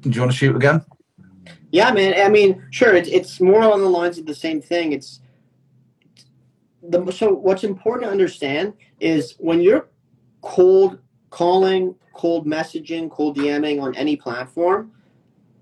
do 0.00 0.10
you 0.10 0.20
want 0.20 0.32
to 0.32 0.36
shoot 0.36 0.54
again? 0.54 0.84
Yeah, 1.70 1.90
man. 1.92 2.14
I 2.14 2.28
mean, 2.28 2.66
sure. 2.70 2.94
It's 2.94 3.08
it's 3.08 3.40
more 3.40 3.62
along 3.62 3.80
the 3.80 3.88
lines 3.88 4.18
of 4.18 4.26
the 4.26 4.34
same 4.34 4.60
thing. 4.60 4.92
It's 4.92 5.20
the 6.82 7.10
so 7.10 7.32
what's 7.32 7.64
important 7.64 8.04
to 8.04 8.10
understand 8.10 8.74
is 9.00 9.34
when 9.38 9.60
you're 9.60 9.88
cold 10.42 10.98
calling, 11.30 11.94
cold 12.12 12.46
messaging, 12.46 13.10
cold 13.10 13.36
DMing 13.36 13.82
on 13.82 13.94
any 13.96 14.14
platform, 14.16 14.92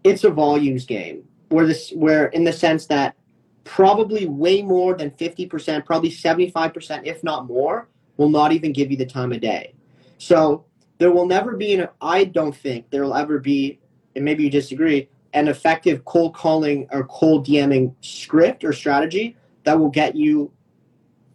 it's 0.05 0.25
a 0.25 0.31
volumes 0.31 0.85
game. 0.85 1.25
Where 1.49 1.67
this 1.67 1.91
where 1.93 2.27
in 2.27 2.45
the 2.45 2.53
sense 2.53 2.87
that 2.87 3.17
probably 3.65 4.27
way 4.27 4.61
more 4.61 4.95
than 4.95 5.11
50%, 5.11 5.87
probably 5.87 6.11
75%, 6.11 7.07
if 7.07 7.23
not 7.23 7.47
more, 7.47 7.89
will 8.17 8.29
not 8.29 8.53
even 8.53 8.73
give 8.73 8.91
you 8.91 8.97
the 8.97 9.07
time 9.07 9.33
of 9.33 9.41
day. 9.41 9.75
So 10.19 10.65
there 10.99 11.11
will 11.11 11.27
never 11.27 11.57
be 11.57 11.75
an 11.75 11.89
I 12.01 12.25
don't 12.25 12.55
think 12.55 12.91
there 12.91 13.03
will 13.03 13.15
ever 13.15 13.39
be, 13.39 13.81
and 14.15 14.25
maybe 14.25 14.45
you 14.45 14.51
disagree, 14.51 15.09
an 15.33 15.49
effective 15.49 16.05
cold 16.05 16.35
calling 16.35 16.87
or 16.91 17.05
cold 17.05 17.47
DMing 17.47 17.95
script 18.03 18.65
or 18.65 18.73
strategy 18.73 19.37
that 19.65 19.79
will 19.79 19.89
get 19.89 20.15
you 20.15 20.53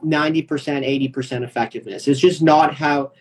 90%, 0.03 0.48
80% 0.48 1.43
effectiveness. 1.43 2.07
It's 2.07 2.19
just 2.19 2.41
not 2.41 2.74
how 2.74 3.12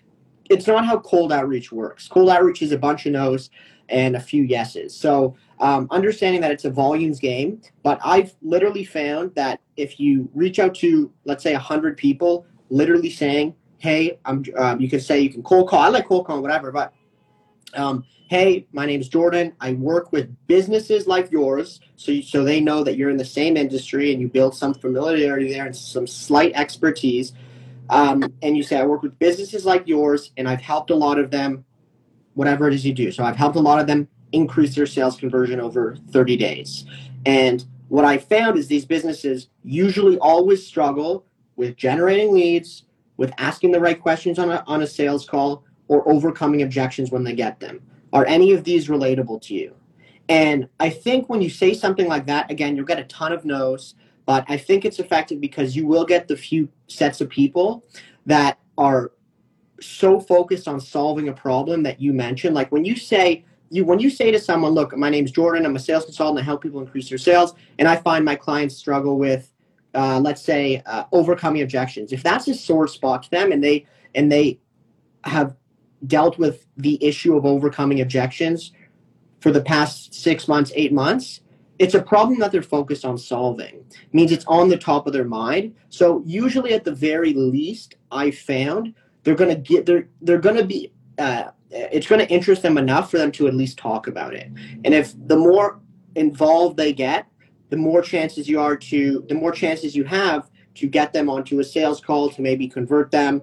it's 0.48 0.66
not 0.66 0.84
how 0.84 1.00
cold 1.00 1.32
outreach 1.32 1.72
works. 1.72 2.06
Cold 2.06 2.30
outreach 2.30 2.62
is 2.62 2.70
a 2.70 2.78
bunch 2.78 3.06
of 3.06 3.12
no's 3.12 3.50
and 3.88 4.14
a 4.14 4.20
few 4.20 4.44
yeses. 4.44 4.94
So 4.94 5.36
um, 5.58 5.88
understanding 5.90 6.40
that 6.42 6.52
it's 6.52 6.64
a 6.64 6.70
volumes 6.70 7.18
game, 7.18 7.60
but 7.82 7.98
I've 8.04 8.34
literally 8.42 8.84
found 8.84 9.34
that 9.34 9.60
if 9.76 9.98
you 9.98 10.30
reach 10.34 10.58
out 10.58 10.74
to, 10.76 11.12
let's 11.24 11.42
say, 11.42 11.52
100 11.52 11.96
people, 11.96 12.46
literally 12.70 13.10
saying, 13.10 13.54
hey, 13.78 14.18
I'm, 14.24 14.44
um, 14.56 14.80
you 14.80 14.88
can 14.88 15.00
say 15.00 15.20
you 15.20 15.30
can 15.30 15.42
cold 15.42 15.68
call. 15.68 15.80
I 15.80 15.88
like 15.88 16.06
cold 16.06 16.26
call, 16.26 16.42
whatever, 16.42 16.72
but 16.72 16.92
um, 17.74 18.04
hey, 18.28 18.66
my 18.72 18.86
name 18.86 19.00
is 19.00 19.08
Jordan. 19.08 19.52
I 19.60 19.72
work 19.74 20.12
with 20.12 20.34
businesses 20.46 21.06
like 21.06 21.30
yours, 21.30 21.80
so 21.96 22.12
you, 22.12 22.22
so 22.22 22.42
they 22.42 22.60
know 22.60 22.82
that 22.82 22.96
you're 22.96 23.10
in 23.10 23.16
the 23.16 23.24
same 23.24 23.56
industry 23.56 24.12
and 24.12 24.20
you 24.20 24.28
build 24.28 24.54
some 24.54 24.74
familiarity 24.74 25.52
there 25.52 25.66
and 25.66 25.76
some 25.76 26.06
slight 26.06 26.52
expertise. 26.54 27.32
Um, 27.88 28.24
and 28.42 28.56
you 28.56 28.62
say, 28.62 28.78
I 28.78 28.84
work 28.84 29.02
with 29.02 29.16
businesses 29.18 29.64
like 29.64 29.86
yours, 29.86 30.32
and 30.36 30.48
I've 30.48 30.60
helped 30.60 30.90
a 30.90 30.96
lot 30.96 31.18
of 31.18 31.30
them, 31.30 31.64
whatever 32.34 32.66
it 32.66 32.74
is 32.74 32.84
you 32.84 32.92
do. 32.92 33.12
So 33.12 33.22
I've 33.22 33.36
helped 33.36 33.56
a 33.56 33.60
lot 33.60 33.78
of 33.78 33.86
them 33.86 34.08
increase 34.32 34.74
their 34.74 34.86
sales 34.86 35.16
conversion 35.16 35.60
over 35.60 35.96
30 36.10 36.36
days. 36.36 36.84
And 37.24 37.64
what 37.88 38.04
I 38.04 38.18
found 38.18 38.58
is 38.58 38.66
these 38.66 38.84
businesses 38.84 39.48
usually 39.62 40.18
always 40.18 40.66
struggle 40.66 41.24
with 41.56 41.76
generating 41.76 42.32
leads, 42.32 42.84
with 43.16 43.32
asking 43.38 43.72
the 43.72 43.80
right 43.80 44.00
questions 44.00 44.38
on 44.38 44.50
a, 44.50 44.62
on 44.66 44.82
a 44.82 44.86
sales 44.86 45.26
call, 45.26 45.64
or 45.88 46.08
overcoming 46.08 46.62
objections 46.62 47.10
when 47.10 47.24
they 47.24 47.34
get 47.34 47.60
them. 47.60 47.80
Are 48.12 48.26
any 48.26 48.52
of 48.52 48.64
these 48.64 48.88
relatable 48.88 49.42
to 49.42 49.54
you? 49.54 49.74
And 50.28 50.68
I 50.80 50.90
think 50.90 51.28
when 51.28 51.40
you 51.40 51.50
say 51.50 51.74
something 51.74 52.08
like 52.08 52.26
that, 52.26 52.50
again, 52.50 52.76
you'll 52.76 52.86
get 52.86 52.98
a 52.98 53.04
ton 53.04 53.32
of 53.32 53.44
no's. 53.44 53.94
But 54.26 54.44
I 54.48 54.56
think 54.56 54.84
it's 54.84 54.98
effective 54.98 55.40
because 55.40 55.76
you 55.76 55.86
will 55.86 56.04
get 56.04 56.26
the 56.26 56.36
few 56.36 56.68
sets 56.88 57.20
of 57.20 57.28
people 57.28 57.84
that 58.26 58.58
are 58.76 59.12
so 59.80 60.18
focused 60.18 60.66
on 60.66 60.80
solving 60.80 61.28
a 61.28 61.32
problem 61.32 61.82
that 61.84 62.00
you 62.00 62.12
mentioned. 62.12 62.54
Like 62.54 62.72
when 62.72 62.84
you 62.84 62.96
say 62.96 63.44
you 63.70 63.84
when 63.84 63.98
you 63.98 64.10
say 64.10 64.30
to 64.30 64.38
someone, 64.38 64.72
"Look, 64.72 64.96
my 64.96 65.10
name's 65.10 65.30
Jordan. 65.30 65.64
I'm 65.64 65.76
a 65.76 65.78
sales 65.78 66.04
consultant. 66.04 66.40
I 66.40 66.44
help 66.44 66.62
people 66.62 66.80
increase 66.80 67.08
their 67.08 67.18
sales, 67.18 67.54
and 67.78 67.88
I 67.88 67.96
find 67.96 68.24
my 68.24 68.34
clients 68.34 68.76
struggle 68.76 69.18
with, 69.18 69.52
uh, 69.96 70.20
let's 70.20 70.42
say, 70.42 70.82
uh, 70.86 71.04
overcoming 71.12 71.62
objections." 71.62 72.12
If 72.12 72.22
that's 72.22 72.46
a 72.48 72.54
sore 72.54 72.86
spot 72.86 73.24
to 73.24 73.30
them, 73.30 73.52
and 73.52 73.62
they 73.62 73.86
and 74.14 74.30
they 74.30 74.60
have 75.24 75.56
dealt 76.06 76.38
with 76.38 76.66
the 76.76 77.02
issue 77.04 77.36
of 77.36 77.44
overcoming 77.44 78.00
objections 78.00 78.72
for 79.40 79.50
the 79.50 79.60
past 79.60 80.14
six 80.14 80.46
months, 80.46 80.70
eight 80.74 80.92
months, 80.92 81.40
it's 81.78 81.94
a 81.94 82.02
problem 82.02 82.38
that 82.40 82.52
they're 82.52 82.62
focused 82.62 83.04
on 83.04 83.18
solving. 83.18 83.84
It 83.90 84.14
means 84.14 84.32
it's 84.32 84.44
on 84.46 84.68
the 84.68 84.78
top 84.78 85.06
of 85.06 85.12
their 85.12 85.24
mind. 85.24 85.74
So 85.88 86.22
usually 86.24 86.72
at 86.72 86.84
the 86.84 86.92
very 86.92 87.34
least 87.34 87.96
i 88.12 88.30
found 88.30 88.94
they're 89.24 89.34
going 89.34 89.54
to 89.54 89.60
get 89.60 89.84
they're 89.86 90.08
they're 90.22 90.38
going 90.38 90.56
to 90.56 90.64
be 90.64 90.92
uh, 91.18 91.50
it's 91.70 92.06
going 92.06 92.24
to 92.24 92.32
interest 92.32 92.62
them 92.62 92.78
enough 92.78 93.10
for 93.10 93.18
them 93.18 93.32
to 93.32 93.48
at 93.48 93.54
least 93.54 93.76
talk 93.76 94.06
about 94.06 94.34
it. 94.34 94.50
And 94.84 94.94
if 94.94 95.14
the 95.26 95.36
more 95.36 95.80
involved 96.14 96.76
they 96.76 96.92
get 96.92 97.26
the 97.70 97.76
more 97.76 98.02
chances 98.02 98.48
you 98.48 98.60
are 98.60 98.76
to 98.76 99.24
the 99.28 99.34
more 99.34 99.52
chances 99.52 99.94
you 99.96 100.04
have 100.04 100.50
to 100.74 100.86
get 100.86 101.12
them 101.12 101.28
onto 101.28 101.58
a 101.60 101.64
sales 101.64 102.00
call 102.00 102.30
to 102.30 102.42
maybe 102.42 102.68
convert 102.68 103.10
them 103.10 103.42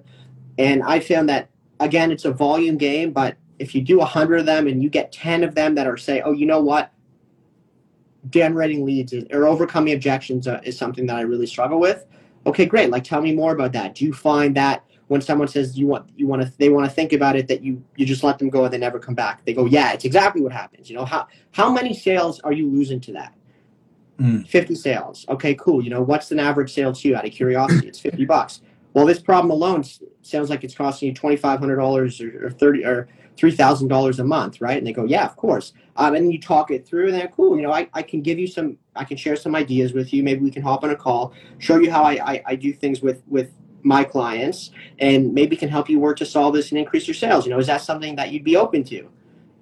and 0.58 0.82
i 0.82 0.98
found 1.00 1.28
that 1.28 1.48
again 1.80 2.10
it's 2.10 2.24
a 2.24 2.32
volume 2.32 2.76
game 2.76 3.12
but 3.12 3.36
if 3.58 3.74
you 3.74 3.82
do 3.82 3.98
100 3.98 4.40
of 4.40 4.46
them 4.46 4.66
and 4.66 4.82
you 4.82 4.90
get 4.90 5.12
10 5.12 5.44
of 5.44 5.54
them 5.54 5.74
that 5.74 5.86
are 5.86 5.96
say 5.96 6.20
oh 6.22 6.32
you 6.32 6.46
know 6.46 6.60
what 6.60 6.92
generating 8.30 8.84
leads 8.84 9.14
or 9.30 9.46
overcoming 9.46 9.94
objections 9.94 10.48
uh, 10.48 10.60
is 10.62 10.78
something 10.78 11.06
that 11.06 11.16
I 11.16 11.22
really 11.22 11.46
struggle 11.46 11.78
with. 11.78 12.06
Okay, 12.46 12.66
great. 12.66 12.90
Like, 12.90 13.04
tell 13.04 13.20
me 13.20 13.34
more 13.34 13.52
about 13.52 13.72
that. 13.72 13.94
Do 13.94 14.04
you 14.04 14.12
find 14.12 14.56
that 14.56 14.84
when 15.08 15.20
someone 15.20 15.48
says 15.48 15.78
you 15.78 15.86
want 15.86 16.08
you 16.16 16.26
want 16.26 16.42
to 16.42 16.58
they 16.58 16.68
want 16.70 16.86
to 16.86 16.90
think 16.90 17.12
about 17.12 17.36
it 17.36 17.46
that 17.48 17.62
you 17.62 17.82
you 17.96 18.06
just 18.06 18.24
let 18.24 18.38
them 18.38 18.48
go 18.48 18.64
and 18.64 18.72
they 18.72 18.78
never 18.78 18.98
come 18.98 19.14
back? 19.14 19.44
They 19.44 19.52
go, 19.52 19.66
yeah, 19.66 19.92
it's 19.92 20.04
exactly 20.04 20.40
what 20.40 20.52
happens. 20.52 20.88
You 20.88 20.96
know 20.96 21.04
how 21.04 21.26
how 21.52 21.72
many 21.72 21.94
sales 21.94 22.40
are 22.40 22.52
you 22.52 22.70
losing 22.70 23.00
to 23.00 23.12
that? 23.12 23.34
Mm. 24.18 24.46
50 24.46 24.74
sales. 24.76 25.26
Okay, 25.28 25.54
cool. 25.54 25.82
You 25.82 25.90
know, 25.90 26.02
what's 26.02 26.30
an 26.30 26.38
average 26.38 26.72
sale 26.72 26.92
to 26.92 27.08
you 27.08 27.16
out 27.16 27.24
of 27.24 27.32
curiosity? 27.32 27.88
It's 27.88 27.98
50 27.98 28.24
bucks. 28.26 28.60
Well, 28.92 29.06
this 29.06 29.18
problem 29.18 29.50
alone 29.50 29.82
sounds 30.22 30.50
like 30.50 30.62
it's 30.62 30.74
costing 30.74 31.08
you 31.08 31.14
$2,500 31.14 32.42
or, 32.42 32.46
or 32.46 32.50
30 32.50 32.84
or 32.84 33.08
$3,000 33.36 34.18
a 34.18 34.24
month, 34.24 34.60
right? 34.60 34.78
And 34.78 34.86
they 34.86 34.92
go, 34.92 35.04
yeah, 35.04 35.24
of 35.24 35.36
course. 35.36 35.72
Um, 35.96 36.14
and 36.14 36.32
you 36.32 36.40
talk 36.40 36.70
it 36.70 36.86
through 36.86 37.06
and 37.06 37.14
they're 37.14 37.28
cool. 37.28 37.56
You 37.56 37.62
know, 37.62 37.72
I, 37.72 37.88
I 37.92 38.02
can 38.02 38.22
give 38.22 38.38
you 38.38 38.46
some, 38.46 38.78
I 38.94 39.04
can 39.04 39.16
share 39.16 39.34
some 39.34 39.56
ideas 39.56 39.92
with 39.92 40.12
you. 40.12 40.22
Maybe 40.22 40.40
we 40.40 40.50
can 40.50 40.62
hop 40.62 40.84
on 40.84 40.90
a 40.90 40.96
call, 40.96 41.32
show 41.58 41.78
you 41.78 41.90
how 41.90 42.04
I, 42.04 42.34
I, 42.34 42.42
I 42.46 42.54
do 42.54 42.72
things 42.72 43.02
with, 43.02 43.22
with 43.26 43.50
my 43.82 44.04
clients 44.04 44.70
and 45.00 45.34
maybe 45.34 45.56
can 45.56 45.68
help 45.68 45.88
you 45.88 45.98
work 45.98 46.16
to 46.18 46.26
solve 46.26 46.54
this 46.54 46.70
and 46.70 46.78
increase 46.78 47.08
your 47.08 47.14
sales. 47.14 47.46
You 47.46 47.50
know, 47.50 47.58
is 47.58 47.66
that 47.66 47.82
something 47.82 48.14
that 48.16 48.30
you'd 48.30 48.44
be 48.44 48.56
open 48.56 48.84
to? 48.84 49.08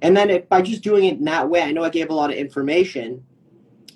And 0.03 0.17
then 0.17 0.31
if, 0.31 0.49
by 0.49 0.63
just 0.63 0.83
doing 0.83 1.05
it 1.05 1.19
in 1.19 1.25
that 1.25 1.49
way, 1.49 1.63
I 1.63 1.73
know 1.73 1.85
I 1.85 1.89
gave 1.89 2.11
a 2.11 2.15
lot 2.15 2.31
of 2.31 2.37
information, 2.37 3.25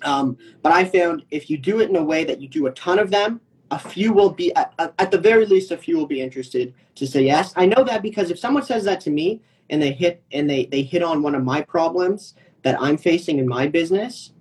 um, 0.03 0.37
but 0.61 0.71
I 0.71 0.85
found 0.85 1.23
if 1.31 1.49
you 1.49 1.57
do 1.57 1.79
it 1.79 1.89
in 1.89 1.95
a 1.95 2.03
way 2.03 2.23
that 2.23 2.41
you 2.41 2.47
do 2.47 2.67
a 2.67 2.71
ton 2.71 2.99
of 2.99 3.09
them, 3.09 3.41
a 3.71 3.79
few 3.79 4.13
will 4.13 4.29
be 4.29 4.55
at, 4.55 4.73
at 4.79 5.11
the 5.11 5.17
very 5.17 5.45
least 5.45 5.71
a 5.71 5.77
few 5.77 5.97
will 5.97 6.07
be 6.07 6.21
interested 6.21 6.73
to 6.95 7.05
say 7.05 7.23
yes. 7.23 7.53
I 7.55 7.65
know 7.65 7.83
that 7.83 8.01
because 8.01 8.31
if 8.31 8.39
someone 8.39 8.63
says 8.63 8.83
that 8.85 9.01
to 9.01 9.09
me, 9.09 9.41
and 9.69 9.81
they 9.81 9.91
hit 9.91 10.23
and 10.31 10.49
they 10.49 10.65
they 10.65 10.81
hit 10.81 11.03
on 11.03 11.21
one 11.21 11.35
of 11.35 11.43
my 11.43 11.61
problems 11.61 12.35
that 12.63 12.79
I'm 12.81 12.97
facing 12.97 13.39
in 13.39 13.47
my 13.47 13.67
business, 13.67 14.33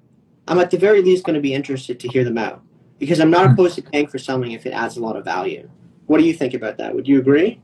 I'm 0.49 0.59
at 0.59 0.71
the 0.71 0.79
very 0.79 1.03
least 1.03 1.25
going 1.25 1.35
to 1.35 1.41
be 1.41 1.55
interested 1.55 2.01
to 2.01 2.09
hear 2.09 2.25
them 2.25 2.39
out 2.39 2.63
because 2.99 3.21
I'm 3.21 3.31
not 3.31 3.47
hmm. 3.47 3.53
opposed 3.53 3.75
to 3.77 3.83
paying 3.83 4.07
for 4.07 4.19
something 4.19 4.53
if 4.53 4.67
it 4.67 4.71
adds 4.71 4.97
a 4.97 5.01
lot 5.01 5.17
of 5.17 5.25
value. 5.25 5.69
What 6.07 6.19
do 6.19 6.25
you 6.25 6.35
think 6.35 6.55
about 6.55 6.79
that? 6.79 6.95
Would 6.95 7.09
you 7.09 7.19
agree? 7.19 7.61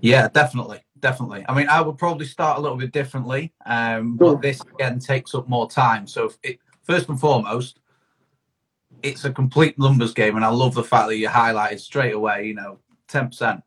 Yeah, 0.00 0.28
definitely, 0.28 0.80
definitely. 1.00 1.44
I 1.48 1.54
mean, 1.54 1.68
I 1.68 1.80
would 1.80 1.98
probably 1.98 2.26
start 2.26 2.58
a 2.58 2.60
little 2.60 2.76
bit 2.76 2.92
differently, 2.92 3.52
um, 3.66 4.16
but 4.16 4.40
this 4.40 4.60
again 4.60 4.98
takes 4.98 5.34
up 5.34 5.48
more 5.48 5.68
time. 5.68 6.06
So, 6.06 6.30
it, 6.42 6.58
first 6.84 7.08
and 7.08 7.18
foremost, 7.18 7.80
it's 9.02 9.24
a 9.24 9.32
complete 9.32 9.78
numbers 9.78 10.14
game, 10.14 10.36
and 10.36 10.44
I 10.44 10.48
love 10.48 10.74
the 10.74 10.84
fact 10.84 11.08
that 11.08 11.16
you 11.16 11.28
highlighted 11.28 11.80
straight 11.80 12.14
away. 12.14 12.46
You 12.46 12.54
know, 12.54 12.78
ten 13.08 13.28
percent 13.28 13.62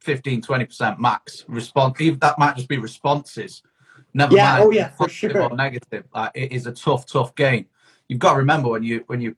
15, 0.00 0.42
20% 0.42 0.98
max 0.98 1.44
response. 1.46 1.98
That 1.98 2.38
might 2.38 2.56
just 2.56 2.68
be 2.68 2.78
responses. 2.78 3.62
Never 4.14 4.34
yeah, 4.34 4.52
mind. 4.52 4.64
Oh 4.64 4.70
yeah, 4.70 4.88
for 4.88 5.08
sure. 5.08 5.42
Or 5.42 5.54
negative. 5.54 6.04
Like, 6.14 6.32
it 6.34 6.52
is 6.52 6.66
a 6.66 6.72
tough, 6.72 7.06
tough 7.06 7.34
game. 7.34 7.66
You've 8.08 8.18
got 8.18 8.32
to 8.32 8.38
remember 8.38 8.70
when 8.70 8.82
you 8.82 9.04
when 9.06 9.20
you 9.20 9.36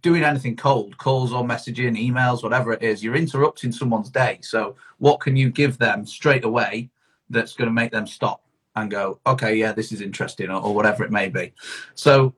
doing 0.00 0.22
anything 0.22 0.56
cold, 0.56 0.96
calls 0.98 1.32
or 1.32 1.42
messaging, 1.44 1.98
emails, 1.98 2.42
whatever 2.42 2.72
it 2.72 2.82
is, 2.82 3.02
you're 3.02 3.16
interrupting 3.16 3.72
someone's 3.72 4.10
day. 4.10 4.38
So 4.42 4.76
what 4.98 5.20
can 5.20 5.34
you 5.34 5.50
give 5.50 5.78
them 5.78 6.04
straight 6.04 6.44
away 6.44 6.90
that's 7.30 7.54
going 7.54 7.68
to 7.68 7.72
make 7.72 7.90
them 7.90 8.06
stop 8.06 8.42
and 8.76 8.90
go, 8.90 9.18
okay, 9.26 9.54
yeah, 9.56 9.72
this 9.72 9.92
is 9.92 10.02
interesting, 10.02 10.50
or, 10.50 10.60
or 10.60 10.74
whatever 10.74 11.04
it 11.04 11.10
may 11.10 11.30
be. 11.30 11.54
So 11.94 12.34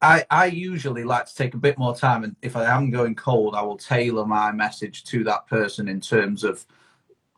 I, 0.00 0.24
I 0.30 0.46
usually 0.46 1.04
like 1.04 1.26
to 1.26 1.34
take 1.34 1.54
a 1.54 1.58
bit 1.58 1.76
more 1.76 1.94
time 1.94 2.22
and 2.24 2.36
if 2.42 2.56
I 2.56 2.64
am 2.66 2.90
going 2.90 3.14
cold, 3.14 3.54
I 3.54 3.62
will 3.62 3.76
tailor 3.76 4.24
my 4.24 4.52
message 4.52 5.04
to 5.04 5.24
that 5.24 5.46
person 5.48 5.88
in 5.88 6.00
terms 6.00 6.44
of 6.44 6.64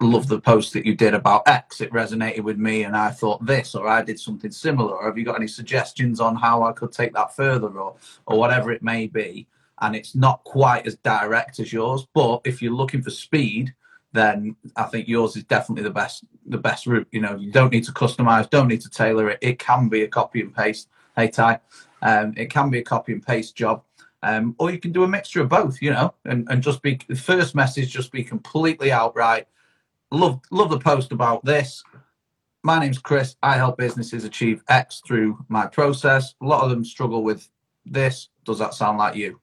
love 0.00 0.29
the 0.29 0.40
post 0.40 0.73
that 0.75 0.85
you 0.85 0.95
did 0.95 1.14
about 1.14 1.49
X. 1.49 1.81
It 1.81 1.90
resonated 1.93 2.40
with 2.40 2.59
me, 2.59 2.85
and 2.85 2.97
I 2.97 3.11
thought 3.11 3.45
this, 3.45 3.75
or 3.75 3.87
I 3.87 4.02
did 4.02 4.19
something 4.19 4.50
similar. 4.50 4.95
Or 4.97 5.07
have 5.07 5.19
you 5.19 5.25
got 5.25 5.37
any 5.37 5.47
suggestions 5.47 6.21
on 6.21 6.37
how 6.37 6.62
I 6.62 6.73
could 6.73 6.93
take 6.93 7.12
that 7.14 7.37
further, 7.37 7.69
or 7.69 7.97
or 8.26 8.38
whatever 8.38 8.73
it 8.73 8.83
may 8.83 9.07
be? 9.07 9.47
and 9.81 9.97
it's 9.97 10.14
not 10.14 10.45
quite 10.45 10.87
as 10.87 10.97
direct 10.97 11.59
as 11.59 11.73
yours. 11.73 12.07
But 12.14 12.43
if 12.45 12.61
you're 12.62 12.73
looking 12.73 13.02
for 13.02 13.11
speed, 13.11 13.75
then 14.12 14.57
I 14.76 14.85
think 14.85 15.09
yours 15.09 15.37
is 15.37 15.45
definitely 15.45 15.85
the 15.85 15.90
best 15.90 16.25
the 16.47 16.59
best 16.59 16.87
route. 16.87 17.09
You 17.12 17.21
know, 17.21 17.37
you 17.37 17.52
don't 17.52 17.73
need 17.73 17.85
to 17.85 17.93
customize, 17.93 18.50
don't 18.50 18.69
need 18.69 18.81
to 18.83 18.90
tailor 18.90 19.31
it. 19.31 19.38
It 19.40 19.59
can 19.59 19.88
be 19.88 20.02
a 20.02 20.09
copy 20.09 20.40
and 20.40 20.55
paste. 20.55 20.88
Hey 21.17 21.29
Ty, 21.29 21.61
um, 22.02 22.35
it 22.37 22.50
can 22.50 22.71
be 22.71 22.78
a 22.78 22.83
copy 22.83 23.12
and 23.12 23.25
paste 23.26 23.57
job. 23.57 23.83
Um, 24.23 24.54
or 24.59 24.71
you 24.71 24.78
can 24.78 24.92
do 24.92 25.04
a 25.04 25.09
mixture 25.09 25.40
of 25.40 25.49
both, 25.49 25.80
you 25.80 25.90
know, 25.90 26.12
and, 26.26 26.47
and 26.50 26.62
just 26.62 26.83
be 26.83 26.99
the 27.09 27.16
first 27.16 27.54
message, 27.54 27.90
just 27.90 28.12
be 28.12 28.23
completely 28.23 28.92
outright. 28.92 29.47
Love 30.11 30.40
love 30.50 30.71
the 30.71 30.78
post 30.78 31.12
about 31.12 31.45
this. 31.45 31.83
My 32.62 32.78
name's 32.78 32.99
Chris. 32.99 33.37
I 33.42 33.57
help 33.57 33.78
businesses 33.78 34.25
achieve 34.25 34.62
X 34.69 35.00
through 35.07 35.38
my 35.49 35.66
process. 35.66 36.35
A 36.42 36.45
lot 36.45 36.62
of 36.62 36.71
them 36.71 36.85
struggle 36.85 37.23
with 37.23 37.49
this. 37.87 38.28
Does 38.45 38.59
that 38.59 38.75
sound 38.75 38.99
like 38.99 39.16
you? 39.16 39.40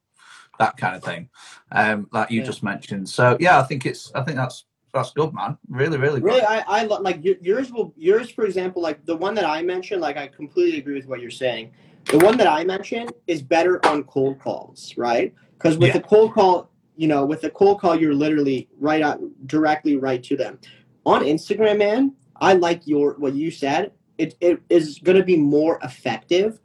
That 0.60 0.78
kind 0.78 0.96
of 0.96 1.04
thing, 1.04 1.30
um, 1.72 2.08
like 2.12 2.32
you 2.32 2.42
Yeah. 2.42 2.48
just 2.48 2.64
mentioned. 2.64 3.08
So 3.10 3.38
yeah, 3.40 3.60
I 3.60 3.64
think 3.64 3.86
it's 3.86 4.12
I 4.14 4.24
think 4.24 4.38
that's 4.38 4.66
that's 4.94 5.12
good, 5.14 5.34
man. 5.34 5.58
Really, 5.70 5.98
really, 5.98 6.20
good. 6.20 6.28
Really, 6.28 6.42
I, 6.42 6.64
I 6.68 6.84
like 6.84 7.20
yours. 7.24 7.72
Will 7.72 7.94
yours, 7.96 8.30
for 8.32 8.46
example, 8.46 8.82
like 8.82 9.06
the 9.06 9.16
one 9.16 9.36
that 9.36 9.46
I 9.46 9.62
mentioned, 9.62 10.02
like 10.02 10.18
I 10.18 10.28
completely 10.28 10.80
agree 10.80 10.96
with 10.96 11.08
what 11.08 11.22
you're 11.22 11.30
saying. 11.30 11.72
The 12.10 12.20
one 12.20 12.38
that 12.38 12.48
I 12.48 12.64
mentioned 12.64 13.12
is 13.28 13.42
better 13.42 13.86
on 13.86 14.04
cold 14.06 14.40
calls, 14.40 14.94
right? 14.98 15.34
Because 15.58 15.78
with 15.78 15.90
Yeah. 15.90 15.98
the 15.98 16.04
cold 16.04 16.34
call, 16.34 16.70
you 16.96 17.08
know, 17.08 17.26
with 17.26 17.42
the 17.42 17.50
cold 17.50 17.82
call, 17.82 18.00
you're 18.00 18.14
literally 18.14 18.70
right 18.80 19.02
out 19.02 19.20
directly 19.46 19.98
right 19.98 20.24
to 20.24 20.38
them. 20.38 20.58
On 21.06 21.22
Instagram, 21.22 21.80
man, 21.80 22.14
I 22.38 22.54
like 22.54 22.88
your 22.88 23.16
what 23.18 23.36
you 23.36 23.52
said. 23.52 23.92
It 24.18 24.36
it 24.40 24.62
is 24.70 25.00
going 25.00 25.18
to 25.18 25.24
be 25.24 25.36
more 25.38 25.80
effective. 25.84 26.60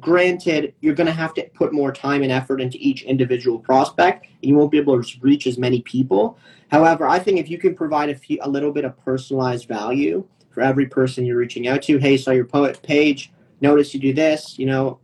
Granted, 0.00 0.74
you're 0.80 0.94
going 0.94 1.06
to 1.06 1.12
have 1.12 1.34
to 1.34 1.42
put 1.54 1.72
more 1.72 1.92
time 1.92 2.22
and 2.22 2.32
effort 2.32 2.60
into 2.60 2.78
each 2.80 3.02
individual 3.02 3.58
prospect. 3.58 4.26
And 4.42 4.50
you 4.50 4.54
won't 4.54 4.70
be 4.70 4.78
able 4.78 5.02
to 5.02 5.18
reach 5.20 5.46
as 5.46 5.58
many 5.58 5.82
people. 5.82 6.38
However, 6.68 7.06
I 7.06 7.18
think 7.18 7.38
if 7.38 7.50
you 7.50 7.58
can 7.58 7.74
provide 7.74 8.08
a 8.08 8.14
few, 8.14 8.38
a 8.40 8.48
little 8.48 8.72
bit 8.72 8.84
of 8.84 8.96
personalized 9.04 9.68
value 9.68 10.24
for 10.50 10.62
every 10.62 10.86
person 10.86 11.26
you're 11.26 11.36
reaching 11.36 11.66
out 11.68 11.82
to, 11.82 11.98
hey, 11.98 12.16
saw 12.16 12.30
your 12.30 12.44
poet 12.44 12.80
page, 12.82 13.32
notice 13.60 13.94
you 13.94 14.00
do 14.00 14.12
this, 14.12 14.58
you 14.58 14.66
know, 14.66 15.00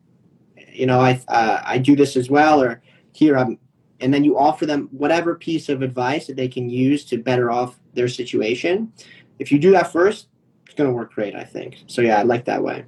you 0.72 0.86
know, 0.86 1.00
I 1.00 1.20
uh, 1.28 1.62
I 1.64 1.78
do 1.78 1.96
this 1.96 2.16
as 2.16 2.30
well, 2.30 2.62
or 2.62 2.82
here 3.12 3.36
I'm, 3.38 3.58
and 4.00 4.12
then 4.12 4.24
you 4.24 4.38
offer 4.38 4.66
them 4.66 4.88
whatever 4.90 5.34
piece 5.36 5.68
of 5.68 5.82
advice 5.82 6.26
that 6.26 6.36
they 6.36 6.48
can 6.48 6.68
use 6.68 7.04
to 7.06 7.18
better 7.18 7.50
off 7.50 7.78
their 7.94 8.08
situation. 8.08 8.92
If 9.38 9.52
you 9.52 9.58
do 9.58 9.70
that 9.72 9.92
first, 9.92 10.28
it's 10.66 10.74
going 10.74 10.90
to 10.90 10.94
work 10.94 11.12
great, 11.12 11.34
I 11.34 11.44
think. 11.44 11.78
So 11.86 12.02
yeah, 12.02 12.18
I 12.18 12.22
like 12.22 12.44
that 12.46 12.62
way. 12.62 12.84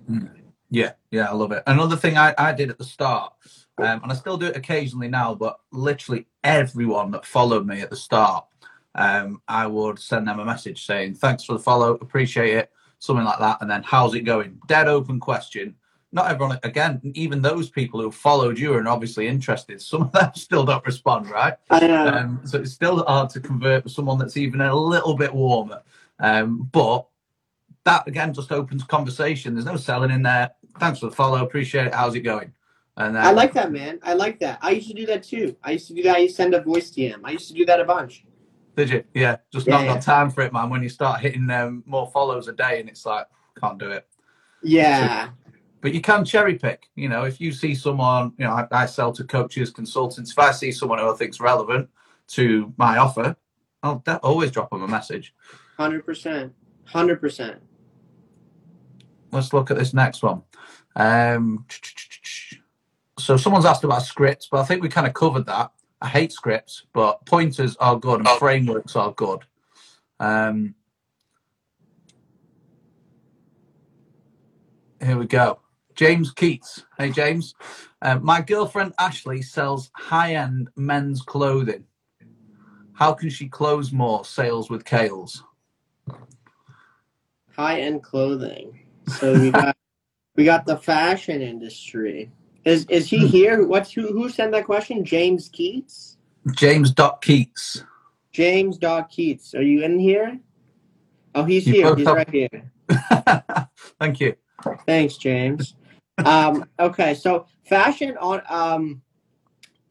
Yeah, 0.71 0.93
yeah, 1.11 1.31
I 1.31 1.33
love 1.33 1.53
it. 1.53 1.63
Another 1.67 1.97
thing 1.97 2.19
I, 2.19 2.35
I 2.37 2.53
did 2.53 2.71
at 2.71 2.79
the 2.79 2.85
start, 2.85 3.33
um, 3.79 4.03
and 4.03 4.11
I 4.11 4.15
still 4.15 4.37
do 4.37 4.47
it 4.47 4.57
occasionally 4.57 5.09
now, 5.09 5.35
but 5.35 5.61
literally 5.71 6.27
everyone 6.43 7.13
that 7.13 7.25
followed 7.25 7.67
me 7.67 7.81
at 7.81 7.91
the 7.91 7.97
start, 7.97 8.47
um, 8.97 9.41
I 9.47 9.67
would 9.67 9.99
send 9.99 10.27
them 10.27 10.41
a 10.41 10.45
message 10.45 10.85
saying, 10.85 11.15
Thanks 11.15 11.45
for 11.45 11.53
the 11.53 11.59
follow, 11.61 11.95
appreciate 11.95 12.57
it, 12.57 12.73
something 12.99 13.25
like 13.25 13.39
that. 13.39 13.59
And 13.61 13.71
then, 13.71 13.83
how's 13.83 14.15
it 14.15 14.23
going? 14.23 14.59
Dead 14.67 14.89
open 14.89 15.21
question. 15.21 15.75
Not 16.13 16.31
everyone, 16.31 16.59
again, 16.63 17.01
even 17.15 17.43
those 17.43 17.69
people 17.69 18.01
who 18.01 18.11
followed 18.11 18.59
you 18.59 18.73
are 18.73 18.89
obviously 18.89 19.27
interested. 19.27 19.83
Some 19.83 20.03
of 20.03 20.13
them 20.13 20.31
still 20.35 20.65
don't 20.65 20.85
respond, 20.87 21.29
right? 21.29 21.55
I 21.71 21.87
know. 21.87 22.09
Um, 22.09 22.41
so 22.45 22.61
it's 22.61 22.73
still 22.73 23.05
hard 23.05 23.31
to 23.31 23.41
convert 23.41 23.85
with 23.85 23.93
someone 23.93 24.19
that's 24.19 24.37
even 24.37 24.61
a 24.61 24.75
little 24.75 25.15
bit 25.15 25.35
warmer. 25.35 25.83
Um, 26.19 26.69
but 26.73 27.07
that 27.85 28.07
again 28.07 28.35
just 28.35 28.53
opens 28.53 28.85
conversation. 28.85 29.55
There's 29.55 29.67
no 29.67 29.77
selling 29.77 30.11
in 30.11 30.23
there. 30.23 30.51
Thanks 30.79 31.01
for 31.01 31.07
the 31.07 31.13
follow. 31.13 31.43
Appreciate 31.43 31.87
it. 31.87 31.95
How's 31.95 32.15
it 32.15 32.21
going? 32.21 32.53
And 32.97 33.17
uh, 33.17 33.21
I 33.21 33.31
like 33.33 33.53
that, 33.55 33.73
man. 33.73 33.99
I 34.03 34.15
like 34.15 34.39
that. 34.41 34.59
I 34.63 34.71
used 34.71 34.89
to 34.89 34.95
do 34.95 35.07
that 35.07 35.23
too. 35.23 35.57
I 35.63 35.73
used 35.73 35.89
to 35.89 35.95
do 35.95 36.03
that. 36.05 36.17
I 36.17 36.19
used 36.21 36.37
to 36.37 36.43
send 36.43 36.55
a 36.55 36.63
voice 36.63 36.91
DM. 36.91 37.21
I 37.25 37.31
used 37.31 37.49
to 37.49 37.55
do 37.55 37.65
that 37.67 37.81
a 37.81 37.85
bunch. 37.85 38.25
Did 38.77 38.91
you? 38.91 39.05
Yeah. 39.15 39.39
Just 39.51 39.67
Yeah, 39.67 39.79
not 39.79 39.95
got 39.95 40.03
time 40.03 40.31
for 40.31 40.43
it, 40.43 40.53
man. 40.53 40.69
When 40.69 40.83
you 40.83 40.91
start 40.91 41.21
hitting 41.21 41.49
um, 41.51 41.83
more 41.87 42.11
follows 42.11 42.47
a 42.47 42.53
day, 42.53 42.79
and 42.79 42.89
it's 42.89 43.07
like 43.07 43.27
can't 43.59 43.79
do 43.79 43.91
it. 43.91 44.07
Yeah. 44.63 45.31
But 45.81 45.95
you 45.95 46.01
can 46.01 46.25
cherry 46.25 46.57
pick. 46.57 46.89
You 46.95 47.09
know, 47.09 47.25
if 47.25 47.41
you 47.41 47.53
see 47.53 47.75
someone, 47.75 48.33
you 48.39 48.45
know, 48.45 48.53
I, 48.53 48.67
I 48.71 48.87
sell 48.87 49.13
to 49.13 49.25
coaches, 49.25 49.71
consultants. 49.71 50.33
If 50.33 50.39
I 50.39 50.51
see 50.53 50.73
someone 50.73 50.99
who 50.99 51.11
I 51.11 51.15
think's 51.15 51.41
relevant 51.41 51.89
to 52.29 52.73
my 52.77 52.99
offer, 52.99 53.37
I'll 53.83 54.01
de- 54.01 54.19
always 54.19 54.51
drop 54.51 54.71
them 54.71 54.83
a 54.83 54.89
message. 54.89 55.35
Hundred 55.79 56.05
percent. 56.05 56.53
Hundred 56.85 57.21
percent. 57.21 57.61
let's 59.33 59.53
look 59.53 59.71
at 59.71 59.79
this 59.79 59.95
next 59.95 60.23
one. 60.23 60.43
Um, 60.95 61.67
so 63.19 63.37
someone's 63.37 63.65
asked 63.65 63.85
about 63.85 64.03
scripts, 64.03 64.49
but 64.51 64.61
I 64.61 64.65
think 64.65 64.83
we 64.83 64.89
kind 64.89 65.07
of 65.07 65.15
covered 65.15 65.47
that. 65.47 65.73
I 66.01 66.09
hate 66.09 66.33
scripts, 66.33 66.85
but 66.93 67.25
pointers 67.27 67.77
are 67.77 67.99
good 67.99 68.21
and 68.21 68.29
frameworks 68.39 68.97
are 68.97 69.13
good. 69.13 69.41
Um, 70.21 70.75
here 75.03 75.19
we 75.19 75.27
go. 75.27 75.61
James 75.95 76.31
Keats. 76.31 76.85
Hey, 76.99 77.11
James. 77.11 77.55
Um, 78.03 78.23
my 78.25 78.43
girlfriend 78.43 78.93
Ashley 78.99 79.41
sells 79.41 79.91
high 79.95 80.35
end 80.35 80.69
men's 80.77 81.23
clothing. 81.23 81.85
How 82.93 83.13
can 83.13 83.31
she 83.31 83.49
close 83.49 83.93
more 83.93 84.25
sales 84.25 84.71
with 84.71 84.85
Kales? 84.85 85.41
High 87.53 87.81
end 87.81 88.03
clothing. 88.03 88.81
So 89.09 89.39
we 89.39 89.51
got 89.51 89.77
we 90.35 90.45
got 90.45 90.67
the 90.67 90.77
fashion 90.77 91.41
industry. 91.41 92.31
Is 92.67 92.85
is 92.87 93.09
he 93.09 93.29
here? 93.29 93.65
What's 93.65 93.93
who 93.93 94.09
who 94.09 94.29
sent 94.29 94.51
that 94.51 94.67
question? 94.67 95.05
James 95.05 95.49
Keats? 95.49 96.17
James 96.51 96.91
Dot 96.91 97.23
Keats. 97.23 97.85
James 98.33 98.77
Dog 98.77 99.09
Keats. 99.09 99.55
Are 99.55 99.63
you 99.63 99.85
in 99.85 100.01
here? 100.01 100.41
Oh 101.37 101.45
he's 101.45 101.65
You 101.65 101.75
here. 101.75 101.95
He's 101.95 102.07
have- 102.09 102.17
right 102.17 102.31
here. 102.31 102.73
Thank 104.01 104.21
you. 104.21 104.35
Thanks, 104.85 105.17
James. 105.17 105.75
um, 106.25 106.65
okay, 106.81 107.15
so 107.15 107.47
fashion 107.67 108.17
on 108.19 108.43
um 108.49 109.01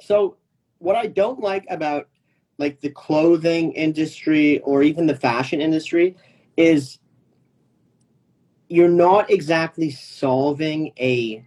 so 0.01 0.35
what 0.79 0.97
I 0.97 1.07
don't 1.07 1.39
like 1.39 1.65
about 1.69 2.09
like 2.57 2.81
the 2.81 2.89
clothing 2.89 3.71
industry 3.71 4.59
or 4.59 4.83
even 4.83 5.07
the 5.07 5.15
fashion 5.15 5.61
industry 5.61 6.17
is 6.57 6.99
you're 8.67 8.89
not 8.89 9.29
exactly 9.29 9.91
solving 9.91 10.91
a 10.99 11.45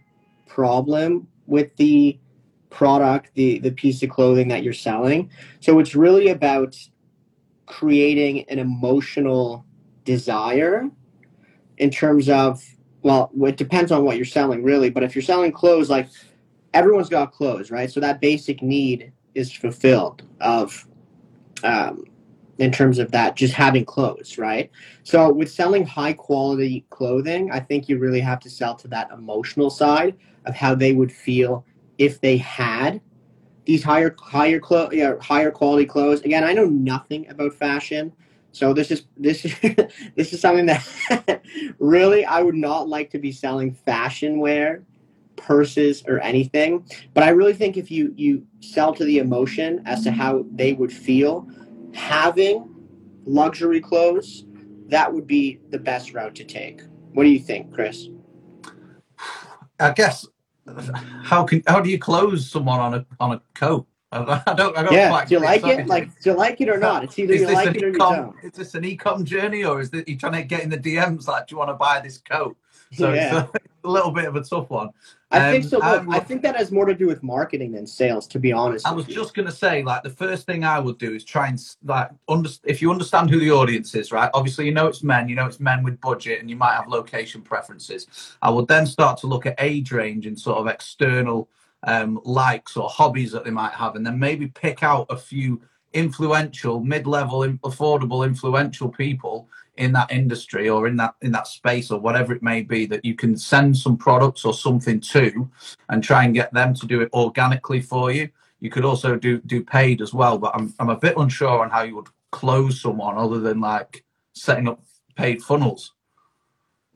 problem 0.49 1.27
with 1.47 1.75
the 1.77 2.19
product, 2.69 3.31
the 3.35 3.59
the 3.59 3.71
piece 3.71 4.03
of 4.03 4.09
clothing 4.09 4.49
that 4.49 4.63
you're 4.63 4.73
selling. 4.73 5.29
So 5.61 5.79
it's 5.79 5.95
really 5.95 6.29
about 6.29 6.75
creating 7.65 8.49
an 8.49 8.59
emotional 8.59 9.65
desire 10.03 10.89
in 11.77 11.89
terms 11.89 12.27
of 12.29 12.61
well, 13.01 13.31
it 13.43 13.55
depends 13.55 13.91
on 13.91 14.03
what 14.03 14.17
you're 14.17 14.25
selling, 14.25 14.63
really. 14.63 14.89
But 14.89 15.03
if 15.03 15.15
you're 15.15 15.21
selling 15.21 15.51
clothes, 15.51 15.89
like 15.89 16.09
everyone's 16.73 17.09
got 17.09 17.31
clothes, 17.31 17.71
right? 17.71 17.89
So 17.89 17.99
that 18.01 18.19
basic 18.19 18.61
need 18.61 19.13
is 19.35 19.53
fulfilled 19.53 20.23
of, 20.41 20.85
um, 21.63 22.03
in 22.59 22.71
terms 22.71 22.99
of 22.99 23.11
that, 23.11 23.35
just 23.35 23.53
having 23.53 23.85
clothes, 23.85 24.37
right? 24.37 24.69
So 25.03 25.31
with 25.31 25.49
selling 25.51 25.85
high 25.85 26.13
quality 26.13 26.85
clothing, 26.89 27.51
I 27.51 27.59
think 27.59 27.87
you 27.89 27.97
really 27.97 28.19
have 28.19 28.39
to 28.41 28.49
sell 28.49 28.75
to 28.75 28.87
that 28.89 29.09
emotional 29.11 29.69
side 29.69 30.15
of 30.45 30.55
how 30.55 30.75
they 30.75 30.93
would 30.93 31.11
feel 31.11 31.65
if 31.97 32.21
they 32.21 32.37
had 32.37 33.01
these 33.65 33.83
higher 33.83 34.15
higher 34.19 34.59
clo- 34.59 35.19
higher 35.21 35.51
quality 35.51 35.85
clothes. 35.85 36.21
Again, 36.21 36.43
I 36.43 36.53
know 36.53 36.65
nothing 36.65 37.29
about 37.29 37.53
fashion. 37.53 38.11
So 38.51 38.73
this 38.73 38.91
is 38.91 39.05
this 39.15 39.45
is 39.45 39.55
this 40.15 40.33
is 40.33 40.41
something 40.41 40.65
that 40.65 41.41
really 41.79 42.25
I 42.25 42.41
would 42.41 42.55
not 42.55 42.89
like 42.89 43.09
to 43.11 43.19
be 43.19 43.31
selling 43.31 43.73
fashion 43.73 44.39
wear, 44.39 44.83
purses 45.35 46.03
or 46.07 46.19
anything. 46.19 46.85
But 47.13 47.23
I 47.23 47.29
really 47.29 47.53
think 47.53 47.77
if 47.77 47.89
you 47.91 48.13
you 48.17 48.45
sell 48.59 48.93
to 48.95 49.05
the 49.05 49.19
emotion 49.19 49.81
as 49.85 50.03
to 50.03 50.11
how 50.11 50.45
they 50.51 50.73
would 50.73 50.91
feel 50.91 51.47
having 51.93 52.73
luxury 53.25 53.81
clothes, 53.81 54.45
that 54.87 55.11
would 55.13 55.27
be 55.27 55.59
the 55.69 55.79
best 55.79 56.13
route 56.13 56.35
to 56.35 56.43
take. 56.43 56.81
What 57.13 57.23
do 57.23 57.29
you 57.29 57.39
think, 57.39 57.73
Chris? 57.73 58.07
I 59.79 59.91
guess 59.93 60.27
how 61.23 61.43
can 61.43 61.63
how 61.67 61.79
do 61.79 61.89
you 61.89 61.99
close 61.99 62.49
someone 62.49 62.79
on 62.79 62.93
a 62.93 63.05
on 63.19 63.33
a 63.33 63.41
coat? 63.55 63.87
I 64.11 64.41
don't. 64.55 64.75
I 64.75 64.83
don't 64.83 64.93
Yeah, 64.93 65.09
quite 65.09 65.27
do 65.27 65.35
you 65.35 65.41
like 65.41 65.63
it? 65.65 65.87
Like, 65.87 66.19
do 66.21 66.31
you 66.31 66.35
like 66.35 66.59
it 66.61 66.69
or 66.69 66.79
not? 66.79 67.03
It's 67.03 67.19
either 67.19 67.33
is 67.33 67.41
you 67.41 67.47
like 67.47 67.75
it 67.75 67.83
or 67.83 67.89
you 67.89 67.93
don't. 67.93 68.35
Is 68.43 68.53
this 68.53 68.73
an 68.73 68.83
e-com 68.83 69.23
journey, 69.23 69.63
or 69.63 69.81
is 69.81 69.91
that 69.91 70.07
you 70.07 70.17
trying 70.17 70.33
to 70.33 70.43
get 70.43 70.63
in 70.63 70.69
the 70.69 70.77
DMs 70.77 71.27
like, 71.27 71.47
do 71.47 71.53
you 71.53 71.59
want 71.59 71.69
to 71.69 71.75
buy 71.75 71.99
this 71.99 72.17
coat? 72.17 72.57
So 72.91 73.13
Yeah. 73.13 73.47
it's 73.55 73.65
a, 73.83 73.87
a 73.87 73.89
little 73.89 74.11
bit 74.11 74.25
of 74.25 74.35
a 74.35 74.41
tough 74.41 74.69
one. 74.69 74.89
I 75.31 75.51
think 75.51 75.65
Um, 75.65 75.69
so. 75.69 75.77
Look, 75.77 75.85
I'm 75.85 76.09
I 76.11 76.19
think 76.19 76.41
that 76.41 76.55
has 76.55 76.71
more 76.71 76.85
to 76.85 76.95
do 76.95 77.05
with 77.05 77.21
marketing 77.21 77.71
than 77.73 77.85
sales, 77.85 78.25
to 78.27 78.39
be 78.39 78.51
honest. 78.51 78.87
I 78.87 78.91
was 78.91 79.07
you. 79.07 79.13
just 79.13 79.35
gonna 79.35 79.51
say, 79.51 79.83
like, 79.83 80.01
the 80.01 80.09
first 80.09 80.47
thing 80.47 80.63
I 80.63 80.79
would 80.79 80.97
do 80.97 81.13
is 81.13 81.23
try 81.23 81.47
and 81.47 81.59
like 81.83 82.09
under 82.27 82.49
if 82.65 82.81
you 82.81 82.91
understand 82.91 83.29
who 83.29 83.39
the 83.39 83.51
audience 83.51 83.93
is, 83.93 84.11
right? 84.11 84.31
Obviously, 84.33 84.65
you 84.65 84.73
know 84.73 84.87
it's 84.87 85.03
men, 85.03 85.29
you 85.29 85.35
know 85.35 85.45
it's 85.45 85.59
men 85.59 85.83
with 85.83 86.01
budget, 86.01 86.39
and 86.39 86.49
you 86.49 86.55
might 86.55 86.73
have 86.73 86.87
location 86.87 87.41
preferences. 87.41 88.07
I 88.41 88.49
would 88.49 88.67
then 88.67 88.87
start 88.87 89.19
to 89.19 89.27
look 89.27 89.45
at 89.45 89.55
age 89.59 89.91
range 89.91 90.25
and 90.25 90.37
sort 90.39 90.57
of 90.57 90.67
external 90.67 91.47
um, 91.83 92.19
likes 92.23 92.75
or 92.75 92.89
hobbies 92.89 93.31
that 93.33 93.43
they 93.43 93.51
might 93.51 93.73
have, 93.73 93.95
and 93.95 94.05
then 94.05 94.17
maybe 94.17 94.47
pick 94.47 94.81
out 94.81 95.05
a 95.11 95.17
few 95.17 95.61
influential, 95.93 96.79
mid-level, 96.79 97.41
affordable, 97.63 98.25
influential 98.25 98.89
people 98.89 99.47
in 99.79 99.93
that 99.93 100.11
industry 100.11 100.69
or 100.69 100.87
in 100.87 100.97
that 100.97 101.15
in 101.21 101.31
that 101.31 101.47
space 101.47 101.89
or 101.89 101.99
whatever 101.99 102.33
it 102.33 102.43
may 102.43 102.61
be 102.61 102.85
that 102.85 103.03
you 103.03 103.15
can 103.15 103.37
send 103.37 103.75
some 103.75 103.97
products 103.97 104.45
or 104.45 104.53
something 104.53 104.99
to, 104.99 105.49
and 105.89 106.03
try 106.03 106.25
and 106.25 106.33
get 106.33 106.53
them 106.53 106.73
to 106.75 106.85
do 106.85 107.01
it 107.01 107.09
organically 107.13 107.81
for 107.81 108.11
you. 108.11 108.29
You 108.59 108.69
could 108.69 108.85
also 108.85 109.15
do 109.15 109.39
do 109.39 109.63
paid 109.63 110.01
as 110.01 110.13
well, 110.13 110.37
but 110.37 110.53
I'm 110.55 110.73
I'm 110.79 110.89
a 110.89 110.97
bit 110.97 111.17
unsure 111.17 111.63
on 111.63 111.69
how 111.69 111.83
you 111.83 111.95
would 111.95 112.07
close 112.31 112.81
someone 112.81 113.17
other 113.17 113.39
than 113.39 113.59
like 113.59 114.03
setting 114.33 114.67
up 114.67 114.83
paid 115.15 115.41
funnels. 115.41 115.93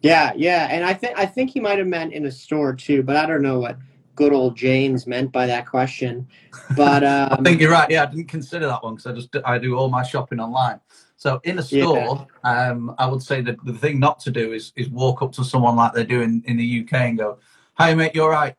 Yeah, 0.02 0.34
yeah, 0.36 0.68
and 0.70 0.84
I 0.84 0.94
think 0.94 1.18
I 1.18 1.26
think 1.26 1.52
he 1.52 1.60
might 1.62 1.78
have 1.78 1.88
meant 1.88 2.14
in 2.14 2.26
a 2.26 2.32
store 2.32 2.76
too, 2.76 3.02
but 3.02 3.16
I 3.16 3.26
don't 3.26 3.42
know 3.42 3.60
what 3.60 3.78
good 4.16 4.34
old 4.34 4.56
James 4.56 5.08
meant 5.08 5.32
by 5.32 5.48
that 5.48 5.66
question. 5.66 6.28
But 6.76 7.04
um, 7.04 7.30
I 7.32 7.42
think 7.42 7.62
you're 7.62 7.72
right. 7.72 7.90
Yeah, 7.90 8.04
I 8.04 8.06
didn't 8.08 8.28
consider 8.28 8.68
that 8.68 8.84
one 8.84 8.96
because 8.96 9.08
I 9.08 9.14
just 9.14 9.36
I 9.46 9.58
do 9.58 9.78
all 9.78 9.90
my 9.90 10.04
shopping 10.04 10.40
online. 10.40 10.80
So 11.24 11.40
in 11.46 11.58
a 11.58 11.64
store, 11.64 12.28
yeah. 12.44 12.68
um, 12.68 12.94
I 12.98 13.08
would 13.08 13.24
say 13.24 13.40
that 13.44 13.56
the 13.64 13.72
thing 13.72 13.98
not 13.98 14.20
to 14.26 14.30
do 14.30 14.52
is 14.52 14.74
is 14.76 14.90
walk 14.90 15.22
up 15.22 15.32
to 15.36 15.46
someone 15.46 15.78
like 15.78 15.94
they 15.94 16.04
do 16.04 16.20
in, 16.20 16.44
in 16.46 16.58
the 16.58 16.82
UK 16.82 16.94
and 16.96 17.18
go, 17.18 17.38
"Hey 17.78 17.96
mate, 17.96 18.14
you're 18.14 18.30
right," 18.30 18.58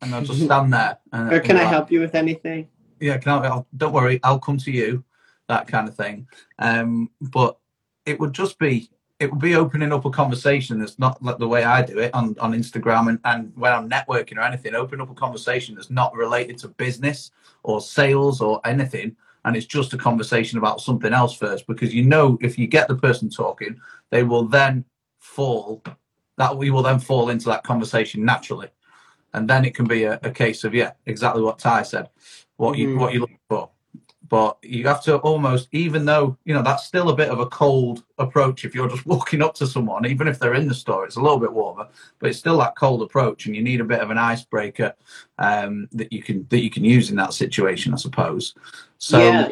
and 0.00 0.12
they'll 0.12 0.22
just 0.22 0.44
stand 0.44 0.72
there. 0.72 0.98
And, 1.10 1.32
or 1.32 1.40
can 1.40 1.56
I 1.56 1.62
like, 1.62 1.70
help 1.70 1.90
you 1.90 1.98
with 1.98 2.14
anything? 2.14 2.68
Yeah, 3.00 3.18
can 3.18 3.32
I? 3.32 3.48
I'll, 3.48 3.66
don't 3.76 3.92
worry, 3.92 4.20
I'll 4.22 4.38
come 4.38 4.58
to 4.58 4.70
you. 4.70 5.02
That 5.48 5.66
kind 5.66 5.88
of 5.88 5.96
thing. 5.96 6.28
Um, 6.60 7.10
but 7.20 7.58
it 8.06 8.20
would 8.20 8.32
just 8.32 8.60
be 8.60 8.88
it 9.18 9.28
would 9.32 9.40
be 9.40 9.56
opening 9.56 9.92
up 9.92 10.04
a 10.04 10.10
conversation 10.10 10.78
that's 10.78 11.00
not 11.00 11.20
like 11.20 11.38
the 11.38 11.48
way 11.48 11.64
I 11.64 11.82
do 11.82 11.98
it 11.98 12.14
on, 12.14 12.36
on 12.38 12.52
Instagram 12.52 13.08
and, 13.08 13.18
and 13.24 13.52
when 13.56 13.72
I'm 13.72 13.90
networking 13.90 14.36
or 14.36 14.42
anything, 14.42 14.76
open 14.76 15.00
up 15.00 15.10
a 15.10 15.14
conversation 15.14 15.74
that's 15.74 15.90
not 15.90 16.14
related 16.14 16.58
to 16.58 16.68
business 16.68 17.32
or 17.64 17.80
sales 17.80 18.40
or 18.40 18.60
anything. 18.64 19.16
And 19.44 19.56
it's 19.56 19.66
just 19.66 19.92
a 19.92 19.98
conversation 19.98 20.58
about 20.58 20.80
something 20.80 21.12
else 21.12 21.34
first, 21.34 21.66
because 21.66 21.94
you 21.94 22.04
know 22.04 22.38
if 22.40 22.58
you 22.58 22.66
get 22.66 22.88
the 22.88 22.96
person 22.96 23.28
talking, 23.28 23.80
they 24.10 24.22
will 24.22 24.44
then 24.44 24.84
fall 25.18 25.82
that 26.38 26.56
we 26.56 26.70
will 26.70 26.82
then 26.82 26.98
fall 26.98 27.28
into 27.30 27.46
that 27.46 27.62
conversation 27.62 28.24
naturally. 28.24 28.68
And 29.34 29.48
then 29.48 29.64
it 29.64 29.74
can 29.74 29.86
be 29.86 30.04
a, 30.04 30.18
a 30.22 30.30
case 30.30 30.64
of 30.64 30.74
yeah, 30.74 30.92
exactly 31.06 31.42
what 31.42 31.58
Ty 31.58 31.82
said. 31.82 32.08
What 32.56 32.78
you 32.78 32.96
what 32.98 33.12
you 33.12 33.20
look 33.20 33.30
for 33.48 33.70
but 34.32 34.56
you 34.62 34.86
have 34.86 35.02
to 35.02 35.18
almost 35.18 35.68
even 35.72 36.06
though 36.06 36.38
you 36.46 36.54
know 36.54 36.62
that's 36.62 36.86
still 36.86 37.10
a 37.10 37.14
bit 37.14 37.28
of 37.28 37.38
a 37.38 37.46
cold 37.46 38.02
approach 38.16 38.64
if 38.64 38.74
you're 38.74 38.88
just 38.88 39.04
walking 39.14 39.42
up 39.42 39.52
to 39.54 39.66
someone 39.66 40.06
even 40.06 40.26
if 40.26 40.38
they're 40.38 40.54
in 40.54 40.66
the 40.66 40.74
store 40.74 41.04
it's 41.04 41.16
a 41.16 41.20
little 41.20 41.38
bit 41.38 41.52
warmer 41.52 41.86
but 42.18 42.30
it's 42.30 42.38
still 42.38 42.56
that 42.56 42.74
cold 42.74 43.02
approach 43.02 43.44
and 43.44 43.54
you 43.54 43.62
need 43.62 43.82
a 43.82 43.84
bit 43.84 44.00
of 44.00 44.10
an 44.10 44.16
icebreaker 44.16 44.94
um, 45.38 45.86
that 45.92 46.10
you 46.10 46.22
can 46.22 46.46
that 46.48 46.62
you 46.62 46.70
can 46.70 46.82
use 46.82 47.10
in 47.10 47.16
that 47.16 47.34
situation 47.34 47.92
i 47.92 47.96
suppose 47.96 48.54
so 49.02 49.18
yeah 49.18 49.48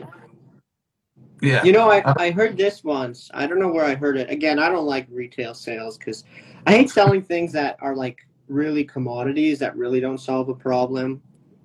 yeah 1.42 1.64
you 1.64 1.72
know 1.72 1.90
i, 1.90 2.00
uh, 2.02 2.14
I 2.16 2.30
heard 2.30 2.56
this 2.56 2.84
once 2.84 3.30
i 3.34 3.48
don't 3.48 3.58
know 3.58 3.72
where 3.72 3.84
i 3.84 3.96
heard 3.96 4.16
it 4.16 4.30
again 4.30 4.60
i 4.60 4.68
don't 4.68 4.86
like 4.86 5.08
retail 5.10 5.54
sales 5.54 5.98
because 5.98 6.22
i 6.66 6.70
hate 6.70 6.88
selling 6.88 7.20
things 7.20 7.52
that 7.52 7.76
are 7.80 7.96
like 7.96 8.18
really 8.46 8.84
commodities 8.84 9.58
that 9.58 9.76
really 9.76 9.98
don't 9.98 10.18
solve 10.18 10.48
a 10.50 10.54
problem 10.54 11.20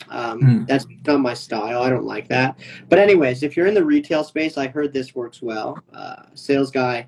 um, 0.10 0.42
mm. 0.42 0.68
That's 0.68 0.86
not 1.08 1.20
my 1.22 1.34
style. 1.34 1.82
I 1.82 1.90
don't 1.90 2.06
like 2.06 2.28
that. 2.28 2.60
But 2.90 3.00
anyways, 3.00 3.42
if 3.42 3.58
you're 3.58 3.66
in 3.66 3.74
the 3.74 3.84
retail 3.84 4.24
space, 4.24 4.56
I 4.56 4.68
heard 4.68 4.94
this 4.94 5.16
works 5.16 5.42
well. 5.42 5.80
Uh, 5.94 6.24
sales 6.36 6.70
guy, 6.70 7.08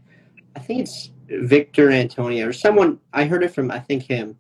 I 0.56 0.60
think 0.60 0.82
it's 0.82 1.12
Victor 1.28 1.92
Antonio 1.92 2.48
or 2.48 2.54
someone. 2.54 3.00
I 3.14 3.26
heard 3.26 3.44
it 3.44 3.54
from 3.54 3.70
I 3.70 3.80
think 3.80 4.04
him. 4.04 4.36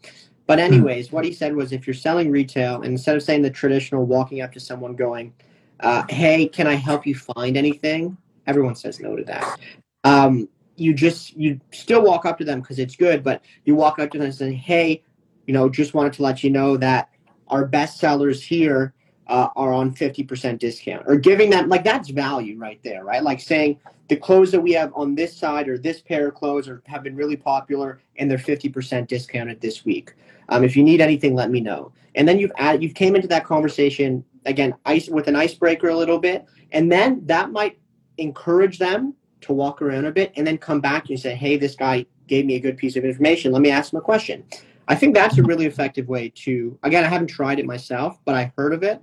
But 0.48 0.58
hmm. 0.60 0.66
anyways, 0.66 1.10
mm. 1.10 1.12
what 1.12 1.26
he 1.26 1.34
said 1.34 1.56
was 1.56 1.72
if 1.72 1.86
you're 1.86 1.94
selling 1.94 2.32
retail, 2.32 2.82
instead 2.82 3.16
of 3.16 3.22
saying 3.22 3.42
the 3.42 3.52
traditional 3.52 4.06
walking 4.06 4.42
up 4.42 4.52
to 4.54 4.60
someone 4.60 4.96
going, 4.96 5.34
uh, 5.80 6.04
"Hey, 6.10 6.48
can 6.48 6.68
I 6.68 6.76
help 6.76 7.06
you 7.06 7.16
find 7.16 7.58
anything?" 7.58 8.18
Everyone 8.46 8.76
says 8.76 9.00
no 9.00 9.16
to 9.16 9.24
that. 9.26 9.60
Um, 10.04 10.48
you 10.76 10.94
just 10.94 11.36
you 11.36 11.60
still 11.72 12.04
walk 12.04 12.26
up 12.26 12.38
to 12.38 12.46
them 12.46 12.62
because 12.62 12.80
it's 12.80 12.96
good, 12.96 13.24
but 13.24 13.42
you 13.66 13.76
walk 13.76 14.00
up 14.00 14.12
to 14.12 14.18
them 14.18 14.26
and 14.26 14.36
say, 14.36 14.54
"Hey, 14.54 15.04
you 15.46 15.54
know, 15.54 15.70
just 15.70 15.94
wanted 15.94 16.14
to 16.14 16.24
let 16.24 16.44
you 16.44 16.50
know 16.50 16.78
that." 16.78 17.10
our 17.50 17.66
best 17.66 18.00
sellers 18.00 18.44
here 18.44 18.94
uh, 19.28 19.50
are 19.56 19.74
on 19.74 19.94
50% 19.94 20.60
discount 20.60 21.04
or 21.06 21.18
giving 21.18 21.50
them 21.50 21.68
like 21.68 21.84
that's 21.84 22.10
value 22.10 22.58
right 22.58 22.80
there 22.84 23.04
right 23.04 23.24
like 23.24 23.42
saying 23.42 23.78
the 24.08 24.16
clothes 24.16 24.52
that 24.52 24.62
we 24.62 24.72
have 24.72 24.92
on 24.96 25.16
this 25.16 25.36
side 25.36 25.68
or 25.68 25.78
this 25.78 26.02
pair 26.02 26.30
of 26.30 26.34
clothes 26.34 26.70
are, 26.70 26.82
have 26.86 27.04
been 27.04 27.16
really 27.16 27.36
popular 27.36 28.00
and 28.18 28.32
they're 28.32 28.38
50% 28.38 29.08
discounted 29.08 29.60
this 29.60 29.84
week 29.84 30.14
um, 30.50 30.64
if 30.64 30.78
you 30.78 30.84
need 30.84 31.02
anything 31.02 31.36
let 31.36 31.52
me 31.52 31.60
know 31.60 31.92
and 32.16 32.26
then 32.26 32.40
you've 32.40 32.54
added 32.58 32.82
you've 32.82 32.94
came 32.94 33.16
into 33.16 33.28
that 33.28 33.44
conversation 33.44 34.24
again 34.48 34.74
ice 34.86 35.10
with 35.10 35.28
an 35.28 35.36
icebreaker 35.36 35.90
a 35.90 35.96
little 35.96 36.20
bit 36.20 36.46
and 36.72 36.92
then 36.92 37.22
that 37.26 37.52
might 37.52 37.78
encourage 38.18 38.80
them 38.80 39.14
to 39.42 39.54
walk 39.54 39.82
around 39.82 40.06
a 40.06 40.12
bit 40.12 40.34
and 40.36 40.48
then 40.48 40.58
come 40.58 40.82
back 40.82 41.10
and 41.10 41.20
say 41.20 41.36
hey 41.36 41.58
this 41.58 41.76
guy 41.76 42.06
gave 42.28 42.46
me 42.46 42.56
a 42.56 42.60
good 42.60 42.78
piece 42.78 42.96
of 42.96 43.06
information 43.06 43.52
let 43.52 43.62
me 43.62 43.70
ask 43.70 43.94
him 43.94 44.00
a 44.00 44.02
question 44.02 44.44
I 44.88 44.96
think 44.96 45.14
that's 45.14 45.38
a 45.38 45.44
really 45.44 45.66
effective 45.66 46.08
way 46.08 46.30
to. 46.30 46.80
Again, 46.84 47.04
I 47.04 47.08
haven't 47.08 47.28
tried 47.28 47.60
it 47.60 47.66
myself, 47.66 48.20
but 48.24 48.36
I 48.36 48.54
heard 48.58 48.74
of 48.74 48.84
it. 48.84 49.02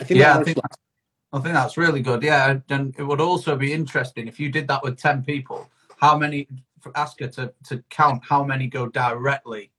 I 0.00 0.04
think 0.04 0.20
yeah, 0.20 0.36
I 0.36 0.42
think, 0.42 0.58
I 1.32 1.38
think 1.38 1.54
that's 1.54 1.76
really 1.76 2.02
good. 2.02 2.22
Yeah, 2.22 2.58
and 2.68 2.94
it 2.98 3.04
would 3.04 3.20
also 3.20 3.56
be 3.56 3.72
interesting 3.72 4.26
if 4.26 4.40
you 4.40 4.50
did 4.50 4.66
that 4.68 4.82
with 4.82 4.98
ten 4.98 5.22
people. 5.22 5.70
How 5.98 6.18
many? 6.18 6.48
Ask 6.94 7.20
her 7.20 7.28
to 7.28 7.52
to 7.64 7.82
count 7.90 8.22
how 8.24 8.42
many 8.42 8.66
go 8.66 8.88
directly 8.88 9.70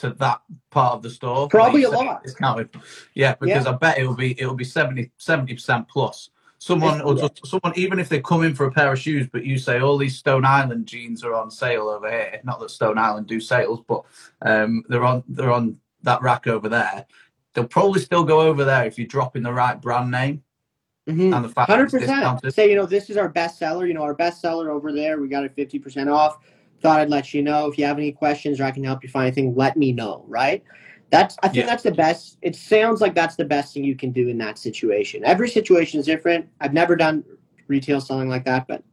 to 0.00 0.10
that 0.10 0.42
part 0.70 0.94
of 0.94 1.02
the 1.02 1.10
store. 1.10 1.48
Probably 1.48 1.84
a 1.84 1.90
lot. 1.90 2.22
Discounted. 2.22 2.70
Yeah, 3.14 3.34
because 3.40 3.64
yeah. 3.64 3.70
I 3.70 3.76
bet 3.76 3.98
it'll 3.98 4.14
be 4.14 4.38
it'll 4.40 4.54
be 4.54 4.64
70 4.64 5.10
percent 5.18 5.88
plus. 5.88 6.30
Someone 6.58 7.02
or 7.02 7.14
just 7.14 7.46
someone, 7.46 7.72
even 7.76 7.98
if 7.98 8.08
they 8.08 8.20
come 8.20 8.42
in 8.42 8.54
for 8.54 8.64
a 8.64 8.72
pair 8.72 8.92
of 8.92 8.98
shoes, 8.98 9.28
but 9.30 9.44
you 9.44 9.58
say 9.58 9.80
all 9.80 9.98
these 9.98 10.16
Stone 10.16 10.44
Island 10.44 10.86
jeans 10.86 11.22
are 11.22 11.34
on 11.34 11.50
sale 11.50 11.88
over 11.88 12.10
here. 12.10 12.40
Not 12.44 12.60
that 12.60 12.70
Stone 12.70 12.98
Island 12.98 13.26
do 13.26 13.40
sales, 13.40 13.80
but 13.86 14.04
um, 14.42 14.82
they're 14.88 15.04
on 15.04 15.22
they're 15.28 15.52
on 15.52 15.78
that 16.02 16.22
rack 16.22 16.46
over 16.46 16.68
there. 16.68 17.06
They'll 17.52 17.66
probably 17.66 18.00
still 18.00 18.24
go 18.24 18.40
over 18.40 18.64
there 18.64 18.86
if 18.86 18.98
you 18.98 19.06
drop 19.06 19.36
in 19.36 19.42
the 19.42 19.52
right 19.52 19.80
brand 19.80 20.10
name. 20.10 20.42
Mm-hmm. 21.08 21.32
And 21.32 21.44
the 21.44 21.48
fact 21.48 21.70
100%. 21.70 22.52
Say, 22.52 22.68
you 22.68 22.74
know, 22.74 22.86
this 22.86 23.10
is 23.10 23.16
our 23.16 23.28
best 23.28 23.58
seller. 23.58 23.86
You 23.86 23.94
know, 23.94 24.02
our 24.02 24.14
best 24.14 24.40
seller 24.40 24.70
over 24.70 24.92
there. 24.92 25.20
We 25.20 25.28
got 25.28 25.44
it 25.44 25.54
50% 25.54 26.12
off. 26.12 26.38
Thought 26.86 27.00
I'd 27.00 27.10
let 27.10 27.34
you 27.34 27.42
know. 27.42 27.66
If 27.66 27.78
you 27.78 27.84
have 27.84 27.98
any 27.98 28.12
questions 28.12 28.60
or 28.60 28.64
I 28.64 28.70
can 28.70 28.84
help 28.84 29.02
you 29.02 29.08
find 29.08 29.26
anything, 29.26 29.56
let 29.56 29.76
me 29.76 29.90
know, 29.90 30.24
right? 30.28 30.62
That's 31.10 31.36
I 31.42 31.48
think 31.48 31.64
yeah. 31.64 31.66
that's 31.66 31.82
the 31.82 31.90
best. 31.90 32.38
It 32.42 32.54
sounds 32.54 33.00
like 33.00 33.12
that's 33.12 33.34
the 33.34 33.44
best 33.44 33.74
thing 33.74 33.82
you 33.82 33.96
can 33.96 34.12
do 34.12 34.28
in 34.28 34.38
that 34.38 34.56
situation. 34.56 35.24
Every 35.24 35.48
situation 35.48 35.98
is 35.98 36.06
different. 36.06 36.48
I've 36.60 36.72
never 36.72 36.94
done 36.94 37.24
retail 37.66 38.00
selling 38.00 38.28
like 38.28 38.44
that, 38.44 38.68
but 38.68 38.84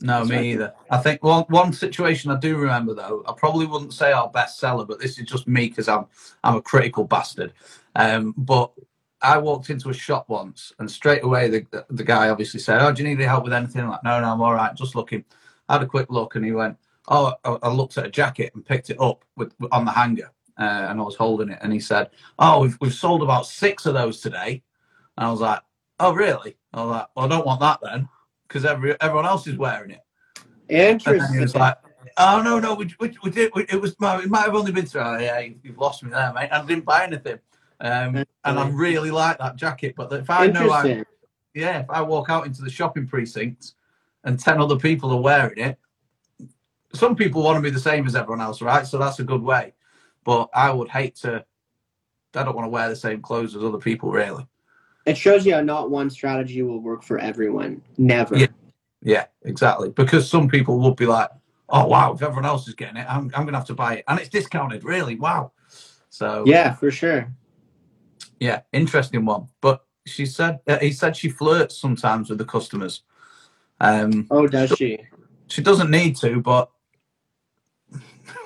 no, 0.00 0.24
me 0.24 0.52
either. 0.52 0.72
I 0.88 0.98
think 0.98 1.24
one 1.24 1.42
one 1.48 1.72
situation 1.72 2.30
I 2.30 2.36
do 2.36 2.58
remember 2.58 2.94
though. 2.94 3.24
I 3.26 3.32
probably 3.32 3.66
wouldn't 3.66 3.92
say 3.92 4.12
our 4.12 4.30
best 4.30 4.60
seller, 4.60 4.84
but 4.84 5.00
this 5.00 5.18
is 5.18 5.26
just 5.26 5.48
me 5.48 5.66
because 5.66 5.88
I'm 5.88 6.06
I'm 6.44 6.54
a 6.54 6.62
critical 6.62 7.02
bastard. 7.02 7.54
Um, 7.96 8.34
but 8.36 8.70
I 9.20 9.38
walked 9.38 9.68
into 9.68 9.90
a 9.90 9.94
shop 9.94 10.28
once, 10.28 10.72
and 10.78 10.88
straight 10.88 11.24
away 11.24 11.48
the, 11.48 11.66
the, 11.72 11.86
the 11.90 12.04
guy 12.04 12.28
obviously 12.28 12.60
said, 12.60 12.80
"Oh, 12.80 12.92
do 12.92 13.02
you 13.02 13.08
need 13.08 13.16
any 13.16 13.24
help 13.24 13.42
with 13.42 13.52
anything?" 13.52 13.82
I'm 13.82 13.90
like, 13.90 14.04
no, 14.04 14.20
no, 14.20 14.32
I'm 14.32 14.40
all 14.40 14.54
right. 14.54 14.76
Just 14.76 14.94
looking. 14.94 15.24
I 15.68 15.72
had 15.72 15.82
a 15.82 15.86
quick 15.86 16.08
look, 16.08 16.36
and 16.36 16.44
he 16.44 16.52
went, 16.52 16.76
"Oh, 17.08 17.34
I, 17.44 17.58
I 17.62 17.72
looked 17.72 17.98
at 17.98 18.06
a 18.06 18.10
jacket 18.10 18.52
and 18.54 18.64
picked 18.64 18.90
it 18.90 19.00
up 19.00 19.24
with 19.36 19.52
on 19.72 19.84
the 19.84 19.92
hanger." 19.92 20.30
uh, 20.58 20.86
and 20.88 21.00
I 21.00 21.02
was 21.02 21.16
holding 21.16 21.50
it, 21.50 21.58
and 21.60 21.72
he 21.72 21.80
said, 21.80 22.10
"Oh, 22.38 22.60
we've 22.60 22.78
we've 22.80 22.94
sold 22.94 23.22
about 23.22 23.46
six 23.46 23.86
of 23.86 23.94
those 23.94 24.20
today," 24.20 24.62
and 25.16 25.26
I 25.26 25.30
was 25.30 25.40
like, 25.40 25.60
"Oh, 26.00 26.12
really?" 26.12 26.56
I 26.72 26.82
was 26.82 26.90
like, 26.90 27.06
"Well, 27.14 27.26
I 27.26 27.28
don't 27.28 27.46
want 27.46 27.60
that 27.60 27.80
then, 27.82 28.08
because 28.48 28.64
every 28.64 29.00
everyone 29.00 29.26
else 29.26 29.46
is 29.46 29.56
wearing 29.56 29.90
it." 29.90 30.00
Interesting. 30.68 31.22
And 31.22 31.34
he 31.34 31.40
was 31.40 31.54
like, 31.54 31.76
"Oh 32.16 32.40
no, 32.42 32.58
no, 32.58 32.74
we, 32.74 32.94
we, 32.98 33.16
we 33.22 33.30
did. 33.30 33.52
We, 33.54 33.64
it 33.64 33.80
was 33.80 33.92
it 33.92 34.30
might 34.30 34.46
have 34.46 34.54
only 34.54 34.72
been 34.72 34.86
three. 34.86 35.02
Oh, 35.02 35.18
yeah, 35.18 35.40
you've 35.40 35.78
lost 35.78 36.02
me 36.02 36.10
there, 36.10 36.32
mate. 36.32 36.48
I 36.50 36.64
didn't 36.64 36.86
buy 36.86 37.04
anything, 37.04 37.38
um, 37.80 38.16
and 38.16 38.58
I 38.58 38.68
really 38.70 39.10
like 39.10 39.38
that 39.38 39.56
jacket. 39.56 39.94
But 39.94 40.12
if 40.12 40.30
I 40.30 40.46
know, 40.46 40.70
I, 40.70 41.04
yeah, 41.54 41.80
if 41.80 41.90
I 41.90 42.00
walk 42.00 42.30
out 42.30 42.46
into 42.46 42.62
the 42.62 42.70
shopping 42.70 43.06
precinct 43.06 43.74
and 44.24 44.40
ten 44.40 44.58
other 44.58 44.76
people 44.76 45.12
are 45.12 45.20
wearing 45.20 45.58
it, 45.58 45.78
some 46.96 47.16
people 47.16 47.42
want 47.42 47.56
to 47.56 47.62
be 47.62 47.70
the 47.70 47.80
same 47.80 48.06
as 48.06 48.16
everyone 48.16 48.40
else, 48.40 48.60
right? 48.60 48.86
So 48.86 48.98
that's 48.98 49.18
a 49.18 49.24
good 49.24 49.42
way. 49.42 49.74
But 50.24 50.48
I 50.54 50.70
would 50.70 50.88
hate 50.88 51.16
to. 51.16 51.44
I 52.34 52.42
don't 52.42 52.54
want 52.54 52.66
to 52.66 52.70
wear 52.70 52.88
the 52.88 52.96
same 52.96 53.22
clothes 53.22 53.56
as 53.56 53.64
other 53.64 53.78
people, 53.78 54.10
really. 54.10 54.46
It 55.06 55.16
shows 55.16 55.46
you 55.46 55.54
how 55.54 55.60
not 55.60 55.90
one 55.90 56.10
strategy 56.10 56.62
will 56.62 56.80
work 56.80 57.02
for 57.02 57.18
everyone. 57.18 57.80
Never. 57.96 58.36
Yeah, 58.36 58.48
yeah 59.02 59.26
exactly. 59.44 59.88
Because 59.90 60.28
some 60.28 60.48
people 60.48 60.78
would 60.80 60.96
be 60.96 61.06
like, 61.06 61.30
"Oh 61.68 61.86
wow, 61.86 62.12
if 62.12 62.22
everyone 62.22 62.44
else 62.44 62.66
is 62.68 62.74
getting 62.74 62.96
it, 62.96 63.06
I'm, 63.08 63.30
I'm 63.34 63.44
going 63.44 63.52
to 63.52 63.58
have 63.58 63.66
to 63.68 63.74
buy 63.74 63.96
it, 63.96 64.04
and 64.08 64.18
it's 64.18 64.28
discounted." 64.28 64.84
Really, 64.84 65.14
wow. 65.16 65.52
So 66.10 66.44
yeah, 66.46 66.74
for 66.74 66.90
sure. 66.90 67.32
Yeah, 68.40 68.62
interesting 68.72 69.24
one. 69.24 69.48
But 69.60 69.84
she 70.06 70.26
said 70.26 70.60
uh, 70.66 70.78
he 70.78 70.92
said 70.92 71.16
she 71.16 71.28
flirts 71.28 71.78
sometimes 71.78 72.28
with 72.28 72.38
the 72.38 72.44
customers. 72.44 73.02
Um, 73.80 74.26
oh, 74.30 74.46
does 74.46 74.70
she? 74.70 74.98
She 75.48 75.62
doesn't 75.62 75.90
need 75.90 76.16
to, 76.16 76.40
but 76.40 76.70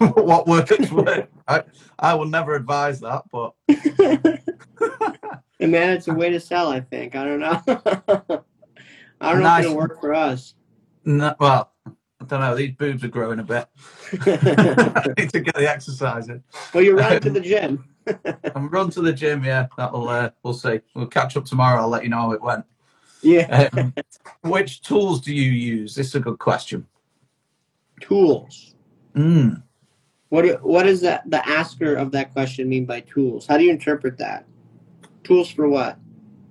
what 0.15 0.47
works 0.47 0.91
work. 0.93 1.29
I, 1.47 1.63
I 1.99 2.15
will 2.15 2.27
never 2.27 2.55
advise 2.55 3.01
that, 3.01 3.23
but 3.31 3.53
and 5.61 5.71
man, 5.73 5.91
it's 5.91 6.09
a 6.09 6.15
way 6.15 6.31
to 6.31 6.41
sell. 6.41 6.69
I 6.69 6.81
think. 6.81 7.15
I 7.15 7.25
don't 7.25 7.41
know. 7.41 7.63
I 9.21 9.33
don't 9.33 9.43
know 9.43 9.49
Nice. 9.49 9.65
if 9.65 9.71
it'll 9.71 9.77
work 9.77 10.01
for 10.01 10.15
us. 10.15 10.55
no, 11.05 11.35
well, 11.39 11.73
I 11.87 12.25
don't 12.27 12.41
know. 12.41 12.55
These 12.57 12.77
boobs 12.77 13.05
are 13.05 13.09
growing 13.09 13.41
a 13.41 13.43
bit. 13.45 13.67
I 14.27 15.05
need 15.19 15.31
to 15.31 15.41
get 15.41 15.55
the 15.55 15.69
exercise 15.71 16.29
in. 16.31 16.43
well, 16.73 16.83
you 16.83 16.97
run 16.97 17.21
to 17.21 17.31
the 17.31 17.41
gym. 17.41 17.85
And 18.55 18.73
run 18.73 18.89
to 18.91 19.03
the 19.03 19.13
gym. 19.13 19.45
Yeah, 19.45 19.67
that'll. 19.77 20.09
Uh, 20.09 20.31
we'll 20.43 20.55
see. 20.55 20.81
We'll 20.95 21.07
catch 21.07 21.37
up 21.37 21.45
tomorrow. 21.45 21.81
I'll 21.83 21.89
let 21.89 22.03
you 22.05 22.09
know 22.09 22.17
how 22.17 22.33
it 22.33 22.41
went. 22.43 22.65
Yeah. 23.23 23.69
Um, 23.77 23.93
which 24.41 24.81
tools 24.81 25.21
do 25.21 25.35
you 25.35 25.51
use? 25.51 25.95
This 25.95 26.07
is 26.09 26.15
a 26.15 26.21
good 26.21 26.39
question. 26.39 26.87
Tools. 28.01 28.75
Mm. 29.15 29.63
What 30.31 30.63
what 30.63 30.85
does 30.85 31.01
that 31.03 31.29
the 31.29 31.47
asker 31.47 31.97
of 31.97 32.13
that 32.13 32.33
question 32.33 32.69
mean 32.69 32.87
by 32.87 33.01
tools? 33.01 33.47
How 33.47 33.59
do 33.59 33.65
you 33.65 33.71
interpret 33.71 34.17
that? 34.19 34.47
Tools 35.25 35.51
for 35.51 35.69
what? 35.69 35.99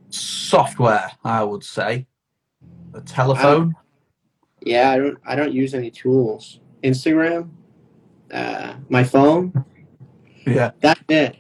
Software, 0.10 1.10
I 1.24 1.44
would 1.44 1.64
say. 1.64 2.06
A 2.94 3.02
telephone. 3.02 3.76
Yeah, 4.62 4.92
I 4.92 4.98
don't 4.98 5.18
I 5.26 5.36
don't 5.36 5.54
use 5.54 5.74
any 5.74 5.90
tools. 5.90 6.60
Instagram, 6.84 7.52
uh, 8.32 8.76
my 8.90 9.04
phone. 9.04 9.66
Yeah. 10.46 10.72
That's 10.82 11.02
it. 11.08 11.38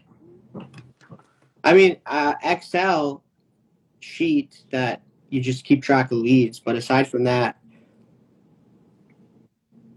I 1.63 1.73
mean, 1.73 1.97
uh, 2.06 2.36
Excel 2.43 3.23
sheet 3.99 4.63
that 4.71 5.02
you 5.30 5.41
just 5.41 5.65
keep 5.65 5.84
track 5.84 6.12
of 6.12 6.19
leads, 6.19 6.60
but 6.60 6.75
aside 6.75 7.08
from 7.08 7.25
that, 7.25 7.58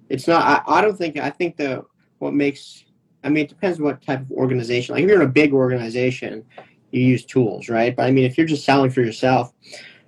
it's 0.09 0.27
not. 0.27 0.43
I, 0.67 0.79
I 0.79 0.81
don't 0.81 0.97
think. 0.97 1.17
I 1.17 1.31
think 1.31 1.57
the 1.57 1.85
what 2.23 2.35
makes. 2.35 2.85
I 3.25 3.29
mean, 3.29 3.45
it 3.45 3.49
depends 3.49 3.81
what 3.81 4.01
type 4.01 4.21
of 4.21 4.31
organization. 4.31 4.95
Like 4.95 5.03
if 5.03 5.09
you're 5.09 5.21
in 5.21 5.29
a 5.29 5.31
big 5.31 5.53
organization, 5.53 6.45
you 6.93 7.03
use 7.03 7.25
tools, 7.25 7.69
right? 7.69 7.95
But 7.95 8.05
I 8.05 8.11
mean, 8.13 8.25
if 8.25 8.39
you're 8.39 8.47
just 8.47 8.65
selling 8.65 8.91
for 8.91 9.01
yourself 9.01 9.53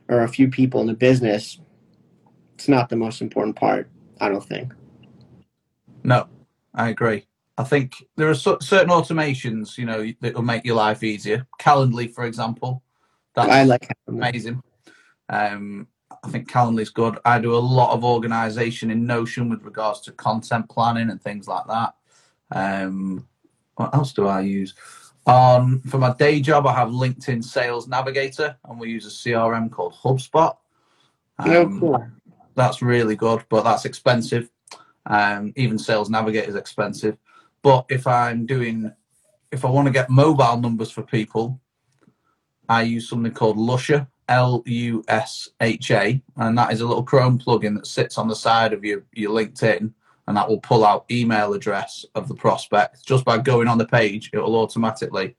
or 0.09 0.22
a 0.22 0.29
few 0.29 0.48
people 0.48 0.81
in 0.81 0.87
the 0.87 0.94
business, 0.94 1.61
it's 2.55 2.68
not 2.68 2.88
the 2.88 2.96
most 2.96 3.20
important 3.20 3.57
part. 3.57 3.90
I 4.20 4.29
don't 4.29 4.44
think. 4.44 4.72
No, 6.05 6.29
I 6.72 6.90
agree. 6.90 7.27
I 7.59 7.64
think 7.64 8.05
there 8.16 8.31
are 8.31 8.35
certain 8.35 8.90
automations, 8.90 9.77
you 9.77 9.87
know, 9.87 10.12
that 10.20 10.35
will 10.35 10.42
make 10.42 10.64
your 10.64 10.77
life 10.77 11.03
easier. 11.03 11.46
Calendly, 11.61 12.12
for 12.12 12.24
example, 12.24 12.83
that's 13.35 13.50
I 13.50 13.64
like 13.64 13.88
amazing. 14.07 14.62
Um, 15.29 15.88
I 16.22 16.31
think 16.31 16.48
Calendly's 16.48 16.90
good. 16.90 17.18
I 17.24 17.38
do 17.38 17.55
a 17.55 17.59
lot 17.59 17.92
of 17.92 18.05
organization 18.05 18.90
in 18.90 19.07
Notion 19.07 19.48
with 19.48 19.62
regards 19.62 20.00
to 20.03 20.12
content 20.12 20.68
planning 20.68 21.11
and 21.11 21.20
things 21.20 21.48
like 21.48 21.66
that. 21.68 21.94
Um, 22.55 23.29
what 23.75 23.95
else 23.95 24.12
do 24.12 24.27
I 24.27 24.40
use? 24.40 24.75
On 25.27 25.81
for 25.81 25.99
my 25.99 26.14
day 26.14 26.40
job, 26.40 26.67
I 26.67 26.75
have 26.75 26.88
LinkedIn 26.88 27.43
Sales 27.45 27.88
Navigator, 27.88 28.57
and 28.64 28.79
we 28.79 28.90
use 28.90 29.07
a 29.07 29.11
CRM 29.11 29.71
called 29.71 29.95
HubSpot. 29.95 30.57
Um, 31.38 31.81
cool. 31.81 32.07
that's 32.55 32.81
really 32.81 33.17
good, 33.17 33.45
but 33.49 33.64
that's 33.64 33.85
expensive. 33.85 34.51
Um, 35.07 35.53
even 35.57 35.79
Sales 35.79 36.11
Navigator 36.11 36.49
is 36.49 36.55
expensive. 36.55 37.17
But 37.62 37.87
if 37.88 38.07
I'm 38.07 38.47
doing, 38.47 38.93
if 39.51 39.64
I 39.64 39.71
want 39.71 39.87
to 39.87 39.93
get 39.93 40.11
mobile 40.11 40.61
numbers 40.61 40.90
for 40.90 41.03
people, 41.03 41.61
I 42.69 42.83
use 42.83 43.09
something 43.09 43.33
called 43.33 43.57
Lusha, 43.57 44.07
L 44.29 44.62
U 44.67 45.05
S 45.09 45.49
H 45.61 45.90
A, 45.90 46.23
and 46.37 46.57
that 46.59 46.73
is 46.73 46.81
a 46.81 46.87
little 46.87 47.03
Chrome 47.03 47.38
plugin 47.38 47.75
that 47.77 47.87
sits 47.87 48.19
on 48.19 48.29
the 48.29 48.37
side 48.37 48.73
of 48.73 48.85
your, 48.85 49.05
your 49.12 49.31
LinkedIn, 49.31 49.93
and 50.27 50.37
that 50.37 50.49
will 50.49 50.61
pull 50.61 50.85
out 50.85 51.05
email 51.11 51.53
address 51.55 52.05
of 52.15 52.29
the 52.29 52.35
prospect 52.35 53.05
just 53.07 53.25
by 53.25 53.39
going 53.39 53.69
on 53.69 53.79
the 53.79 53.87
page. 53.87 54.31
It 54.33 54.39
will 54.39 54.57
automatically 54.57 55.37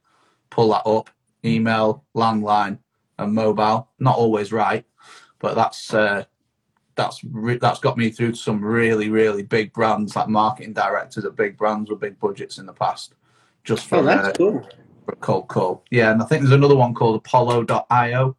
pull 0.50 0.69
that 0.69 0.88
up, 0.88 1.10
email, 1.43 2.04
landline, 2.15 2.78
and 3.17 3.34
mobile. 3.34 3.89
Not 4.00 4.17
always 4.17 4.52
right, 4.52 4.86
but 5.39 5.56
that's 5.56 5.93
uh, 5.93 6.26
that's 6.95 7.24
re- 7.24 7.58
that's 7.58 7.80
got 7.80 7.98
me 7.98 8.10
through 8.10 8.32
to 8.32 8.38
some 8.38 8.63
really 8.63 9.10
really 9.10 9.43
big 9.43 9.74
brands 9.74 10.15
like 10.15 10.28
marketing 10.30 10.74
directors 10.74 11.26
at 11.26 11.36
big 11.36 11.58
brands 11.58 11.89
with 11.89 12.00
big 12.00 12.19
budgets 12.19 12.58
in 12.58 12.65
the 12.65 12.74
past 12.74 13.15
just 13.63 13.88
for, 13.88 13.98
Oh, 13.98 14.04
that's 14.04 14.28
uh, 14.30 14.32
cool. 14.34 14.62
for 15.06 15.12
a 15.12 15.15
cold 15.17 15.48
call 15.50 15.84
yeah 15.91 16.12
and 16.12 16.21
i 16.21 16.26
think 16.26 16.41
there's 16.41 16.54
another 16.54 16.76
one 16.76 16.93
called 16.93 17.17
apollo.io 17.17 18.36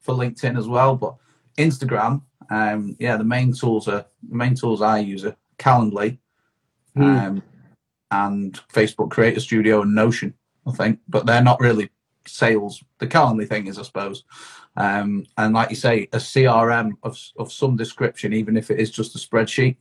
for 0.00 0.14
linkedin 0.14 0.58
as 0.58 0.68
well 0.68 0.96
but 0.96 1.14
instagram 1.56 2.20
um 2.50 2.94
yeah 2.98 3.16
the 3.16 3.24
main 3.24 3.54
tools 3.54 3.88
are 3.88 4.04
the 4.28 4.34
main 4.36 4.54
tools 4.54 4.82
i 4.82 4.98
use 4.98 5.24
are 5.24 5.36
calendly 5.58 6.18
Hmm. 6.96 7.02
um 7.02 7.42
and 8.10 8.60
facebook 8.72 9.10
creator 9.10 9.40
studio 9.40 9.82
and 9.82 9.94
notion 9.94 10.34
i 10.66 10.70
think 10.70 11.00
but 11.08 11.26
they're 11.26 11.42
not 11.42 11.60
really 11.60 11.90
sales 12.26 12.82
the 12.98 13.06
calendly 13.06 13.48
thing 13.48 13.66
is 13.66 13.78
i 13.78 13.82
suppose 13.82 14.22
um, 14.76 15.26
and 15.38 15.54
like 15.54 15.70
you 15.70 15.76
say, 15.76 16.08
a 16.12 16.18
CRM 16.18 16.92
of 17.02 17.18
of 17.36 17.52
some 17.52 17.76
description, 17.76 18.32
even 18.32 18.56
if 18.56 18.70
it 18.70 18.80
is 18.80 18.90
just 18.90 19.14
a 19.14 19.18
spreadsheet. 19.18 19.76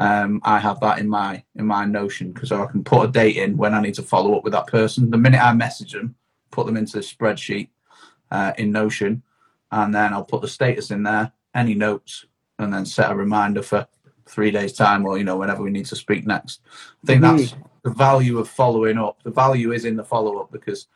Um, 0.00 0.40
I 0.44 0.58
have 0.60 0.78
that 0.80 0.98
in 0.98 1.08
my 1.08 1.42
in 1.56 1.66
my 1.66 1.84
Notion 1.84 2.32
because 2.32 2.52
I 2.52 2.66
can 2.66 2.84
put 2.84 3.08
a 3.08 3.12
date 3.12 3.36
in 3.36 3.56
when 3.56 3.74
I 3.74 3.80
need 3.80 3.94
to 3.94 4.02
follow 4.02 4.36
up 4.36 4.44
with 4.44 4.52
that 4.52 4.66
person. 4.66 5.10
The 5.10 5.16
minute 5.16 5.42
I 5.42 5.52
message 5.54 5.92
them, 5.92 6.14
put 6.50 6.66
them 6.66 6.76
into 6.76 6.98
the 6.98 7.02
spreadsheet 7.02 7.70
uh, 8.30 8.52
in 8.58 8.70
Notion, 8.70 9.22
and 9.72 9.94
then 9.94 10.12
I'll 10.12 10.24
put 10.24 10.42
the 10.42 10.48
status 10.48 10.90
in 10.90 11.02
there, 11.02 11.32
any 11.54 11.74
notes, 11.74 12.26
and 12.58 12.72
then 12.72 12.84
set 12.84 13.10
a 13.10 13.14
reminder 13.14 13.62
for 13.62 13.88
three 14.28 14.50
days 14.50 14.72
time 14.72 15.04
or 15.06 15.18
you 15.18 15.24
know 15.24 15.36
whenever 15.36 15.62
we 15.62 15.70
need 15.70 15.86
to 15.86 15.96
speak 15.96 16.26
next. 16.26 16.60
I 17.02 17.06
think 17.06 17.22
Mhm. 17.22 17.38
that's 17.38 17.54
the 17.82 17.90
value 17.90 18.38
of 18.38 18.48
following 18.48 18.98
up. 18.98 19.22
The 19.22 19.30
value 19.30 19.72
is 19.72 19.84
in 19.84 19.96
the 19.96 20.04
follow 20.04 20.38
up 20.38 20.52
because 20.52 20.86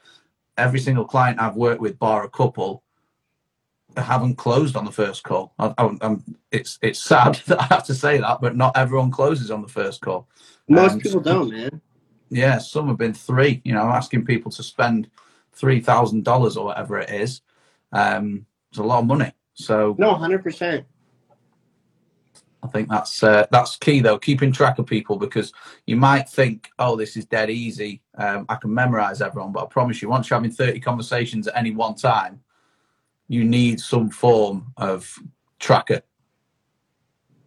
every 0.57 0.79
single 0.81 1.05
client 1.05 1.40
I've 1.40 1.57
worked 1.57 1.81
with, 1.81 1.99
bar 1.99 2.25
a 2.25 2.29
couple, 2.29 2.83
haven't 3.97 4.37
closed 4.37 4.77
on 4.77 4.85
the 4.85 4.92
first 4.92 5.23
call. 5.23 5.55
I, 5.59 5.75
I, 5.79 5.97
I'm, 6.01 6.25
it's 6.51 6.79
it's 6.83 7.01
sad 7.03 7.35
that 7.47 7.61
I 7.61 7.64
have 7.64 7.85
to 7.85 7.95
say 7.95 8.18
that, 8.18 8.40
but 8.40 8.57
not 8.57 8.77
everyone 8.77 9.11
closes 9.11 9.51
on 9.51 9.62
the 9.62 9.68
first 9.68 10.01
call. 10.01 10.29
Most 10.68 10.92
um, 10.92 11.01
people 11.01 11.21
don't, 11.21 11.51
man. 11.51 11.81
Yeah, 12.31 12.59
some 12.59 12.88
have 12.88 12.97
been 12.97 13.12
three. 13.14 13.61
You 13.64 13.75
know, 13.75 13.83
asking 13.83 14.25
people 14.25 14.51
to 14.53 14.62
spend 14.62 15.11
three 15.53 15.81
thousand 15.81 16.25
dollars 16.25 16.57
or 16.57 16.66
whatever 16.66 16.99
it 16.99 17.11
is. 17.11 17.42
Um, 17.92 18.47
it's 18.71 18.79
a 18.79 18.83
lot 18.83 19.01
of 19.01 19.07
money. 19.07 19.33
So 19.55 19.95
No, 19.99 20.14
hundred 20.14 20.42
percent. 20.42 20.87
I 22.62 22.68
think 22.68 22.88
that's 22.88 23.22
uh, 23.22 23.46
that's 23.51 23.77
key 23.77 24.01
though, 24.01 24.18
keeping 24.18 24.53
track 24.53 24.79
of 24.79 24.87
people 24.87 25.16
because 25.16 25.53
you 25.87 25.96
might 25.96 26.29
think, 26.29 26.70
oh, 26.79 26.94
this 26.94 27.16
is 27.16 27.25
dead 27.25 27.51
easy. 27.51 28.03
Um, 28.16 28.46
I 28.48 28.55
can 28.55 28.72
memorize 28.72 29.20
everyone, 29.20 29.53
but 29.53 29.64
I 29.64 29.66
promise 29.66 30.01
you, 30.01 30.09
once 30.09 30.31
you're 30.31 30.38
having 30.38 30.53
30 30.53 30.79
conversations 30.81 31.48
at 31.48 31.57
any 31.57 31.72
one 31.72 31.96
time, 31.96 32.40
you 33.27 33.44
need 33.44 33.81
some 33.81 34.11
form 34.11 34.72
of 34.77 35.18
tracker 35.59 36.03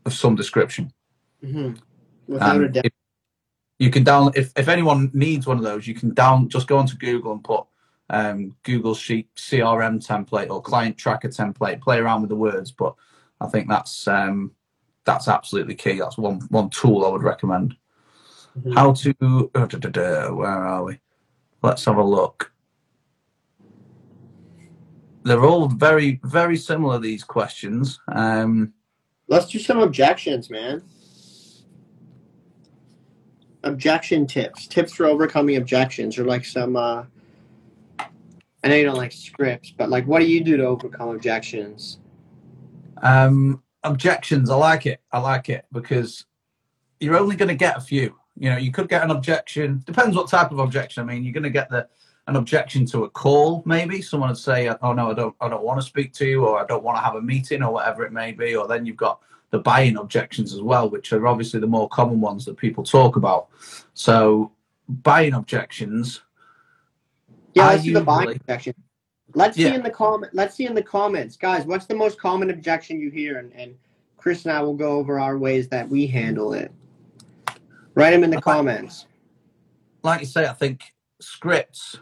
of 0.06 0.14
some 0.14 0.36
description. 0.36 0.92
Mm-hmm. 1.44 1.76
Without 2.28 2.62
a 2.62 2.68
doubt. 2.68 2.86
you 3.80 3.90
can 3.92 4.04
down 4.04 4.32
if, 4.36 4.52
if 4.58 4.68
anyone 4.68 5.12
needs 5.14 5.48
one 5.48 5.58
of 5.58 5.64
those, 5.64 5.88
you 5.88 5.94
can 5.94 6.14
down 6.14 6.50
just 6.50 6.68
go 6.68 6.78
onto 6.78 6.98
Google 6.98 7.32
and 7.32 7.44
put 7.44 7.66
um, 8.10 8.56
Google 8.64 8.96
Sheet 8.96 9.34
CRM 9.36 10.06
template 10.06 10.50
or 10.50 10.62
client 10.62 10.98
tracker 10.98 11.30
template. 11.30 11.82
Play 11.82 12.00
around 12.00 12.22
with 12.22 12.30
the 12.30 12.36
words, 12.36 12.72
but 12.72 12.96
I 13.40 13.48
think 13.48 13.70
that's 13.70 14.08
um, 14.08 14.52
that's 15.06 15.28
absolutely 15.28 15.76
key. 15.76 16.00
That's 16.00 16.18
one 16.18 16.42
one 16.50 16.70
tool 16.70 17.06
I 17.06 17.10
would 17.10 17.24
recommend. 17.24 17.76
Mhm. 18.60 18.74
How 18.74 18.94
to 18.94 19.52
uh, 19.56 19.66
da, 19.66 19.78
da, 19.78 19.90
da, 19.90 20.34
where 20.34 20.48
are 20.48 20.84
we? 20.84 21.00
Let's 21.62 21.86
have 21.86 21.98
a 21.98 22.04
look. 22.04 22.52
They're 25.24 25.46
all 25.46 25.68
very 25.68 26.20
very 26.24 26.58
similar. 26.58 27.00
These 27.00 27.24
questions. 27.24 28.00
Um, 28.08 28.74
Let's 29.28 29.48
do 29.48 29.58
some 29.58 29.80
objections, 29.80 30.50
man. 30.52 30.84
Objection 33.64 34.28
tips. 34.28 34.68
Tips 34.68 34.94
for 34.94 35.08
overcoming 35.08 35.58
objections, 35.58 36.20
or 36.20 36.26
like 36.26 36.46
some. 36.46 36.76
uh 36.76 37.06
I 38.00 38.68
know 38.68 38.76
you 38.76 38.86
don't 38.86 38.98
like 38.98 39.12
scripts, 39.12 39.70
but 39.78 39.90
like, 39.92 40.08
what 40.08 40.22
do 40.22 40.26
you 40.26 40.44
do 40.44 40.58
to 40.58 40.66
overcome 40.66 41.10
objections? 41.10 42.00
Um, 43.04 43.62
objections. 43.86 44.50
I 44.50 44.56
like 44.56 44.86
it. 44.86 45.02
I 45.12 45.20
like 45.20 45.50
it 45.50 45.66
because 45.72 46.26
you're 47.00 47.18
only 47.18 47.36
going 47.36 47.50
to 47.50 47.56
get 47.56 47.78
a 47.78 47.82
few. 47.82 48.16
You 48.38 48.50
know, 48.50 48.58
you 48.58 48.72
could 48.72 48.90
get 48.90 49.04
an 49.04 49.12
objection. 49.12 49.84
Depends 49.86 50.16
what 50.16 50.30
type 50.30 50.52
of 50.52 50.60
objection. 50.60 51.04
I 51.04 51.06
mean, 51.06 51.24
you're 51.24 51.34
going 51.34 51.44
to 51.44 51.50
get 51.50 51.70
the 51.70 51.88
an 52.28 52.36
objection 52.36 52.86
to 52.88 53.04
a 53.04 53.10
call. 53.10 53.62
Maybe 53.66 54.02
someone 54.02 54.30
would 54.30 54.38
say, 54.38 54.68
"Oh 54.82 54.94
no, 54.94 55.12
I 55.12 55.14
don't. 55.14 55.36
I 55.40 55.48
don't 55.48 55.64
want 55.64 55.80
to 55.80 55.86
speak 55.86 56.12
to 56.14 56.26
you," 56.26 56.46
or 56.46 56.60
"I 56.60 56.66
don't 56.66 56.84
want 56.84 56.98
to 56.98 57.04
have 57.04 57.16
a 57.16 57.22
meeting," 57.22 57.62
or 57.62 57.72
whatever 57.72 58.04
it 58.04 58.12
may 58.12 58.32
be. 58.32 58.56
Or 58.56 58.68
then 58.68 58.86
you've 58.86 58.98
got 58.98 59.22
the 59.52 59.60
buying 59.60 59.98
objections 59.98 60.54
as 60.54 60.62
well, 60.62 60.90
which 60.90 61.14
are 61.14 61.28
obviously 61.28 61.60
the 61.60 61.68
more 61.68 61.88
common 61.90 62.20
ones 62.20 62.46
that 62.46 62.58
people 62.58 62.84
talk 62.84 63.16
about. 63.16 63.50
So, 63.94 64.52
buying 64.90 65.34
objections. 65.34 66.22
Yeah, 67.54 67.68
I 67.68 67.78
do 67.78 67.94
the 67.94 68.02
buying 68.02 68.32
objection. 68.32 68.74
Let's 69.36 69.58
see 69.58 69.68
in 69.68 69.84
the 69.84 69.90
comment. 69.90 70.34
Let's 70.34 70.56
see 70.56 70.66
in 70.66 70.74
the 70.74 70.84
comments, 70.84 71.36
guys. 71.36 71.66
What's 71.66 71.86
the 71.86 71.96
most 71.96 72.20
common 72.20 72.50
objection 72.50 73.00
you 73.00 73.12
hear? 73.12 73.38
And, 73.38 73.54
and 73.54 73.76
Chris 74.18 74.46
and 74.46 74.54
I 74.54 74.62
will 74.62 74.76
go 74.76 74.94
over 74.94 75.20
our 75.20 75.38
ways 75.38 75.68
that 75.70 75.88
we 75.88 76.08
handle 76.08 76.54
it. 76.54 76.72
Write 77.94 78.12
them 78.12 78.24
in 78.24 78.30
the 78.30 78.42
comments. 78.42 79.06
Like 80.04 80.22
you 80.22 80.26
say, 80.26 80.48
I 80.48 80.54
think 80.54 80.94
scripts 81.20 81.98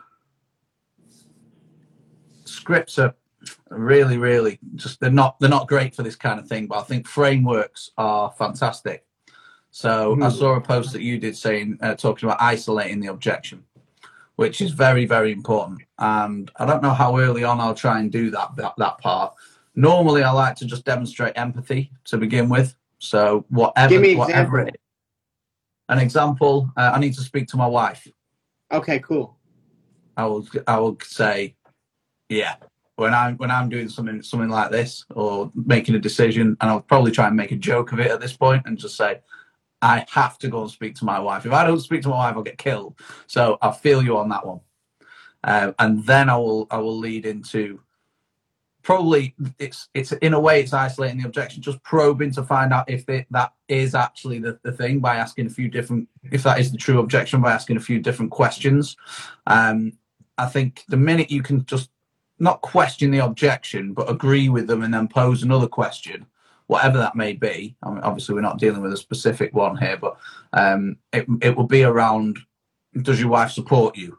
scripts 2.46 2.98
are 3.00 3.14
really, 3.70 4.18
really 4.18 4.60
just 4.76 5.00
they're 5.00 5.12
not 5.12 5.40
they're 5.40 5.50
not 5.50 5.68
great 5.68 5.94
for 5.96 6.04
this 6.04 6.16
kind 6.16 6.40
of 6.40 6.48
thing. 6.48 6.68
But 6.68 6.80
I 6.80 6.84
think 6.84 7.08
frameworks 7.08 7.92
are 7.98 8.32
fantastic. 8.32 9.06
So 9.72 10.14
mm-hmm. 10.14 10.24
I 10.24 10.30
saw 10.30 10.56
a 10.56 10.62
post 10.62 10.94
that 10.94 11.02
you 11.02 11.18
did 11.18 11.36
saying 11.36 11.80
uh, 11.82 11.96
talking 11.96 12.30
about 12.30 12.42
isolating 12.42 13.00
the 13.00 13.08
objection, 13.08 13.64
which 14.36 14.62
is 14.62 14.72
very 14.72 15.06
very 15.06 15.32
important. 15.32 15.82
And 16.00 16.50
I 16.58 16.66
don't 16.66 16.84
know 16.84 16.94
how 16.94 17.18
early 17.18 17.44
on 17.44 17.60
I'll 17.60 17.76
try 17.76 18.00
and 18.00 18.12
do 18.12 18.32
that 18.32 18.56
that, 18.58 18.74
that 18.78 18.98
part. 19.00 19.34
Normally, 19.76 20.24
I 20.24 20.32
like 20.32 20.56
to 20.58 20.66
just 20.66 20.86
demonstrate 20.86 21.34
empathy 21.36 21.92
to 22.06 22.18
begin 22.18 22.48
with. 22.50 22.76
So 23.00 23.46
whatever, 23.50 23.90
Give 23.90 24.02
me 24.02 24.16
whatever 24.16 24.60
example. 24.60 24.80
an 25.90 26.00
example, 26.00 26.72
uh, 26.78 26.92
I 26.94 27.00
need 27.00 27.16
to 27.16 27.22
speak 27.22 27.48
to 27.50 27.58
my 27.58 27.68
wife. 27.68 28.08
Okay, 28.72 29.00
cool. 29.00 29.38
I 30.16 30.26
will 30.26 30.48
I 30.68 30.78
will 30.80 30.98
say, 31.04 31.56
yeah, 32.30 32.56
when 32.96 33.14
I'm 33.14 33.36
when 33.38 33.52
I'm 33.52 33.68
doing 33.70 33.90
something 33.90 34.22
something 34.22 34.50
like 34.50 34.72
this 34.72 35.04
or 35.16 35.52
making 35.56 35.96
a 35.96 36.00
decision, 36.00 36.56
and 36.62 36.70
I'll 36.70 36.82
probably 36.82 37.12
try 37.12 37.28
and 37.28 37.36
make 37.36 37.52
a 37.52 37.56
joke 37.56 37.92
of 37.92 38.00
it 38.00 38.12
at 38.12 38.22
this 38.22 38.34
point 38.34 38.64
and 38.66 38.78
just 38.78 38.96
say, 38.96 39.22
I 39.84 40.06
have 40.10 40.38
to 40.40 40.48
go 40.48 40.62
and 40.62 40.72
speak 40.72 40.96
to 40.96 41.06
my 41.06 41.20
wife. 41.20 41.46
If 41.46 41.52
I 41.52 41.66
don't 41.66 41.80
speak 41.80 42.02
to 42.04 42.10
my 42.10 42.16
wife, 42.16 42.36
I'll 42.36 42.44
get 42.44 42.58
killed. 42.58 42.98
So 43.28 43.58
I 43.62 43.72
feel 43.72 44.02
you 44.02 44.18
on 44.18 44.30
that 44.30 44.46
one, 44.46 44.62
uh, 45.44 45.74
and 45.80 46.04
then 46.06 46.30
I 46.30 46.38
will 46.38 46.68
I 46.72 46.78
will 46.78 46.98
lead 46.98 47.26
into 47.26 47.82
probably 48.82 49.36
it's 49.60 49.90
it's 49.94 50.12
in 50.14 50.34
a 50.34 50.40
way 50.40 50.60
it's 50.60 50.74
isolating 50.74 51.20
the 51.22 51.28
objection 51.28 51.62
just 51.62 51.82
probing 51.84 52.32
to 52.32 52.44
find 52.44 52.74
out 52.74 52.90
if 52.90 53.08
it, 53.08 53.26
that 53.32 53.54
is 53.70 53.96
actually 53.96 54.40
the, 54.40 54.60
the 54.64 54.74
thing 54.74 55.00
by 55.00 55.16
asking 55.16 55.46
a 55.46 55.50
few 55.50 55.70
different 55.70 56.10
if 56.32 56.44
that 56.44 56.60
is 56.60 56.70
the 56.70 56.78
true 56.78 57.00
objection 57.00 57.40
by 57.40 57.54
asking 57.54 57.78
a 57.78 57.80
few 57.80 57.98
different 57.98 58.30
questions 58.30 58.98
um 59.48 59.94
i 60.38 60.46
think 60.46 60.84
the 60.90 60.98
minute 60.98 61.32
you 61.32 61.42
can 61.42 61.64
just 61.64 61.92
not 62.40 62.62
question 62.62 63.12
the 63.12 63.20
objection, 63.20 63.94
but 63.94 64.10
agree 64.10 64.50
with 64.50 64.68
them 64.68 64.84
and 64.84 64.94
then 64.94 65.08
pose 65.08 65.44
another 65.44 65.68
question, 65.68 66.26
whatever 66.68 66.98
that 66.98 67.16
may 67.16 67.34
be. 67.34 67.76
I 67.84 67.90
mean, 67.90 68.00
obviously, 68.00 68.36
we're 68.36 68.42
not 68.42 68.60
dealing 68.60 68.82
with 68.82 68.94
a 68.94 68.98
specific 68.98 69.54
one 69.54 69.78
here, 69.78 69.98
but 69.98 70.18
um, 70.54 70.98
it 71.12 71.26
it 71.42 71.56
will 71.56 71.68
be 71.68 71.84
around: 71.84 72.40
Does 73.02 73.20
your 73.20 73.30
wife 73.30 73.52
support 73.52 73.98
you? 73.98 74.18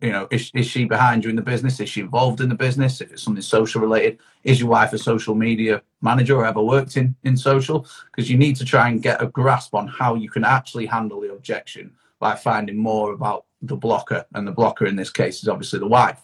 You 0.00 0.12
know, 0.12 0.28
is, 0.30 0.50
is 0.54 0.66
she 0.66 0.84
behind 0.84 1.24
you 1.24 1.30
in 1.30 1.36
the 1.36 1.42
business? 1.42 1.80
Is 1.80 1.88
she 1.88 2.00
involved 2.00 2.40
in 2.40 2.50
the 2.50 2.54
business? 2.54 3.00
If 3.00 3.12
it's 3.12 3.22
something 3.22 3.40
social 3.40 3.80
related, 3.80 4.18
is 4.42 4.60
your 4.60 4.68
wife 4.68 4.92
a 4.92 4.98
social 4.98 5.34
media 5.34 5.82
manager 6.02 6.36
or 6.36 6.44
ever 6.44 6.62
worked 6.62 6.96
in 6.96 7.14
in 7.24 7.36
social? 7.36 7.86
Because 8.10 8.30
you 8.30 8.36
need 8.36 8.56
to 8.56 8.64
try 8.64 8.88
and 8.88 9.02
get 9.02 9.22
a 9.22 9.26
grasp 9.26 9.74
on 9.74 9.86
how 9.86 10.14
you 10.14 10.28
can 10.28 10.44
actually 10.44 10.86
handle 10.86 11.20
the 11.20 11.32
objection 11.32 11.92
by 12.18 12.34
finding 12.34 12.76
more 12.76 13.12
about 13.12 13.46
the 13.62 13.76
blocker, 13.76 14.24
and 14.34 14.46
the 14.46 14.52
blocker 14.52 14.86
in 14.86 14.96
this 14.96 15.10
case 15.10 15.42
is 15.42 15.48
obviously 15.48 15.78
the 15.78 15.86
wife. 15.86 16.20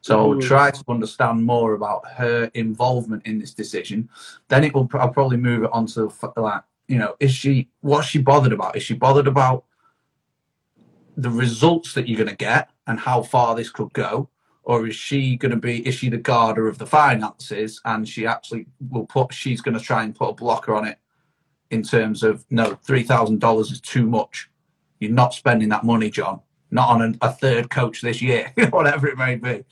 So 0.00 0.18
I 0.18 0.22
will 0.22 0.34
hmm. 0.34 0.40
try 0.40 0.70
to 0.70 0.84
understand 0.88 1.44
more 1.44 1.74
about 1.74 2.06
her 2.12 2.50
involvement 2.54 3.26
in 3.26 3.38
this 3.38 3.52
decision. 3.52 4.08
Then 4.48 4.64
it 4.64 4.74
will. 4.74 4.88
I'll 4.94 5.10
probably 5.10 5.36
move 5.36 5.64
it 5.64 5.70
on 5.72 5.86
to 5.88 6.12
like, 6.36 6.62
you 6.88 6.98
know, 6.98 7.16
is 7.20 7.32
she 7.32 7.68
what's 7.80 8.08
she 8.08 8.18
bothered 8.18 8.52
about? 8.52 8.76
Is 8.76 8.82
she 8.82 8.94
bothered 8.94 9.26
about 9.26 9.64
the 11.16 11.30
results 11.30 11.92
that 11.94 12.08
you're 12.08 12.16
going 12.16 12.30
to 12.30 12.36
get 12.36 12.70
and 12.86 12.98
how 12.98 13.22
far 13.22 13.54
this 13.54 13.68
could 13.68 13.92
go, 13.92 14.30
or 14.62 14.86
is 14.86 14.96
she 14.96 15.36
going 15.36 15.50
to 15.50 15.58
be? 15.58 15.86
Is 15.86 15.96
she 15.96 16.08
the 16.08 16.16
guarder 16.16 16.66
of 16.66 16.78
the 16.78 16.86
finances 16.86 17.80
and 17.84 18.08
she 18.08 18.26
actually 18.26 18.66
will 18.90 19.06
put? 19.06 19.34
She's 19.34 19.60
going 19.60 19.78
to 19.78 19.84
try 19.84 20.02
and 20.02 20.14
put 20.14 20.30
a 20.30 20.34
blocker 20.34 20.74
on 20.74 20.86
it 20.86 20.98
in 21.70 21.82
terms 21.82 22.22
of 22.22 22.44
no, 22.50 22.74
three 22.84 23.02
thousand 23.02 23.40
dollars 23.40 23.70
is 23.70 23.80
too 23.80 24.06
much. 24.06 24.48
You're 24.98 25.12
not 25.12 25.34
spending 25.34 25.68
that 25.70 25.84
money, 25.84 26.10
John 26.10 26.40
not 26.70 26.88
on 26.88 27.02
a, 27.02 27.26
a 27.26 27.32
third 27.32 27.70
coach 27.70 28.00
this 28.00 28.22
year, 28.22 28.52
whatever 28.70 29.08
it 29.08 29.18
may 29.18 29.36
be. 29.36 29.64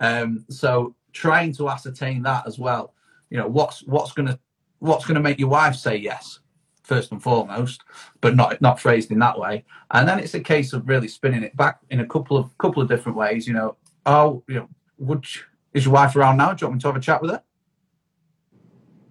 Um, 0.00 0.44
so 0.48 0.94
trying 1.12 1.52
to 1.54 1.68
ascertain 1.68 2.22
that 2.22 2.46
as 2.46 2.58
well. 2.58 2.94
You 3.30 3.38
know, 3.38 3.48
what's 3.48 3.82
what's 3.84 4.12
gonna 4.12 4.38
what's 4.78 5.06
gonna 5.06 5.20
make 5.20 5.38
your 5.38 5.48
wife 5.48 5.74
say 5.74 5.96
yes 5.96 6.40
first 6.82 7.12
and 7.12 7.22
foremost, 7.22 7.82
but 8.20 8.36
not 8.36 8.60
not 8.60 8.78
phrased 8.78 9.10
in 9.10 9.18
that 9.20 9.38
way. 9.38 9.64
And 9.90 10.06
then 10.06 10.18
it's 10.18 10.34
a 10.34 10.40
case 10.40 10.72
of 10.72 10.88
really 10.88 11.08
spinning 11.08 11.42
it 11.42 11.56
back 11.56 11.80
in 11.90 12.00
a 12.00 12.06
couple 12.06 12.36
of 12.36 12.56
couple 12.58 12.82
of 12.82 12.88
different 12.88 13.16
ways. 13.18 13.46
You 13.46 13.54
know, 13.54 13.76
oh, 14.06 14.42
you 14.48 14.56
know, 14.56 14.68
would 14.98 15.24
you, 15.34 15.42
is 15.72 15.84
your 15.86 15.94
wife 15.94 16.14
around 16.14 16.36
now? 16.36 16.52
Do 16.52 16.64
you 16.64 16.68
want 16.68 16.76
me 16.76 16.80
to 16.82 16.88
have 16.88 16.96
a 16.96 17.00
chat 17.00 17.22
with 17.22 17.30
her? 17.30 17.42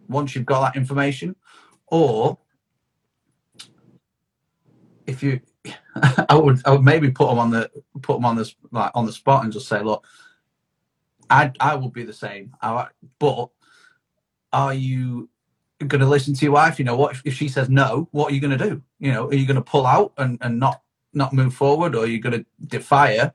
Once 0.08 0.36
you've 0.36 0.46
got 0.46 0.62
that 0.62 0.78
information, 0.78 1.36
or 1.88 2.38
if 5.08 5.24
you 5.24 5.42
I 6.30 6.36
would 6.36 6.62
I 6.65 6.71
would 6.71 6.84
maybe 6.84 7.12
put 7.12 7.30
them 7.30 7.39
on 7.39 7.52
the 7.52 7.69
put 8.02 8.15
them 8.15 8.26
on 8.26 8.36
this 8.36 8.56
like 8.71 8.91
on 8.95 9.06
the 9.06 9.13
spot 9.13 9.43
and 9.43 9.54
just 9.54 9.67
say, 9.67 9.82
look, 9.82 10.06
I 11.30 11.52
I 11.60 11.76
would 11.76 11.93
be 11.93 12.04
the 12.04 12.13
same. 12.13 12.56
I, 12.62 12.88
but 13.19 13.49
are 14.52 14.73
you 14.73 15.30
going 15.80 16.02
to 16.02 16.08
listen 16.08 16.34
to 16.34 16.45
your 16.45 16.54
wife? 16.54 16.80
You 16.80 16.86
know, 16.86 16.95
what 16.95 17.13
if, 17.13 17.21
if 17.26 17.34
she 17.34 17.47
says 17.47 17.69
no? 17.69 18.08
What 18.12 18.32
are 18.32 18.36
you 18.36 18.41
going 18.41 18.58
to 18.58 18.69
do? 18.69 18.82
You 18.99 19.13
know, 19.13 19.28
are 19.28 19.34
you 19.34 19.45
going 19.45 19.56
to 19.56 19.62
pull 19.62 19.86
out 19.86 20.13
and, 20.17 20.38
and 20.41 20.60
not 20.60 20.82
not 21.13 21.34
move 21.34 21.54
forward, 21.54 21.95
or 21.95 22.04
are 22.04 22.08
you 22.08 22.19
going 22.19 22.39
to 22.39 22.45
defy 22.67 23.17
her 23.17 23.34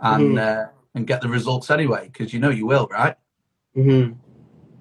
and 0.00 0.36
mm-hmm. 0.36 0.60
uh, 0.64 0.66
and 0.94 1.06
get 1.06 1.20
the 1.20 1.28
results 1.28 1.70
anyway? 1.70 2.10
Because 2.12 2.32
you 2.32 2.40
know 2.40 2.50
you 2.50 2.66
will, 2.66 2.88
right? 2.90 3.16
Mm-hmm. 3.76 4.12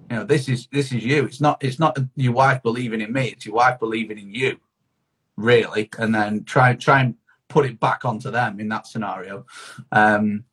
You 0.10 0.18
know, 0.18 0.24
this 0.26 0.50
is 0.50 0.68
this 0.72 0.92
is 0.92 1.06
you. 1.06 1.26
It's 1.26 1.40
not 1.40 1.64
it's 1.64 1.80
not 1.80 1.98
your 2.16 2.34
wife 2.34 2.62
believing 2.64 3.02
in 3.02 3.14
me. 3.14 3.28
It's 3.30 3.46
your 3.46 3.56
wife 3.56 3.80
believing 3.80 4.18
in 4.18 4.34
you 4.34 4.60
really, 5.42 5.90
and 5.98 6.14
then 6.14 6.44
try 6.44 6.74
try 6.76 7.02
and 7.02 7.16
put 7.48 7.66
it 7.66 7.80
back 7.80 8.06
onto 8.06 8.32
them 8.32 8.60
in 8.60 8.70
that 8.70 8.88
scenario. 8.88 9.46
Um, 9.92 10.46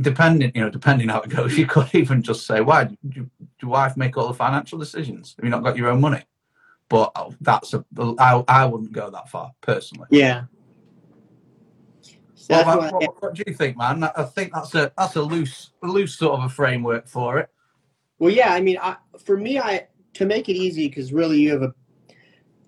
depending, 0.00 0.52
you 0.54 0.60
know, 0.60 0.70
depending 0.70 1.08
how 1.08 1.20
it 1.20 1.30
goes, 1.30 1.56
you 1.56 1.66
could 1.74 1.94
even 1.94 2.22
just 2.22 2.46
say, 2.46 2.60
"Why 2.60 2.84
do 2.84 3.28
your 3.60 3.70
wife 3.70 3.96
make 3.96 4.16
all 4.16 4.28
the 4.28 4.34
financial 4.34 4.78
decisions? 4.78 5.34
Have 5.36 5.44
you 5.44 5.50
not 5.50 5.62
got 5.62 5.76
your 5.76 5.88
own 5.88 6.00
money?" 6.00 6.22
But 6.88 7.12
oh, 7.16 7.34
that's 7.40 7.74
a 7.74 7.84
I 8.18 8.42
I 8.48 8.66
wouldn't 8.66 8.92
go 8.92 9.10
that 9.10 9.28
far 9.28 9.52
personally. 9.60 10.06
Yeah. 10.10 10.44
What, 12.48 12.66
what, 12.66 12.92
what, 12.94 13.22
what, 13.22 13.34
do 13.34 13.42
you 13.46 13.52
think, 13.52 13.76
man? 13.76 14.02
I 14.04 14.22
think 14.22 14.54
that's 14.54 14.74
a 14.74 14.90
that's 14.96 15.16
a 15.16 15.22
loose 15.22 15.70
loose 15.82 16.14
sort 16.14 16.38
of 16.38 16.46
a 16.46 16.48
framework 16.48 17.06
for 17.06 17.38
it. 17.38 17.50
Well, 18.18 18.32
yeah. 18.32 18.54
I 18.54 18.62
mean, 18.62 18.78
I, 18.80 18.96
for 19.22 19.36
me, 19.36 19.58
I 19.58 19.86
to 20.14 20.24
make 20.24 20.48
it 20.48 20.56
easy 20.56 20.88
because 20.88 21.12
really 21.12 21.38
you 21.38 21.50
have 21.52 21.62
a 21.62 21.74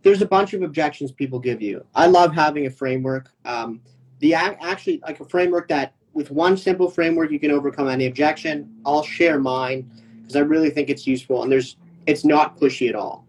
there's 0.02 0.22
a 0.22 0.26
bunch 0.26 0.54
of 0.54 0.62
objections 0.62 1.12
people 1.12 1.38
give 1.38 1.60
you. 1.60 1.84
I 1.94 2.06
love 2.06 2.34
having 2.34 2.66
a 2.66 2.70
framework. 2.70 3.30
Um, 3.44 3.80
the 4.20 4.34
actually 4.34 5.00
like 5.02 5.20
a 5.20 5.24
framework 5.24 5.68
that 5.68 5.94
with 6.12 6.30
one 6.30 6.56
simple 6.56 6.90
framework 6.90 7.30
you 7.30 7.40
can 7.40 7.50
overcome 7.50 7.88
any 7.88 8.06
objection. 8.06 8.70
I'll 8.84 9.02
share 9.02 9.38
mine 9.38 9.90
because 10.20 10.36
I 10.36 10.40
really 10.40 10.70
think 10.70 10.88
it's 10.88 11.06
useful 11.06 11.42
and 11.42 11.50
there's 11.50 11.76
it's 12.06 12.24
not 12.24 12.58
pushy 12.58 12.88
at 12.88 12.94
all, 12.94 13.26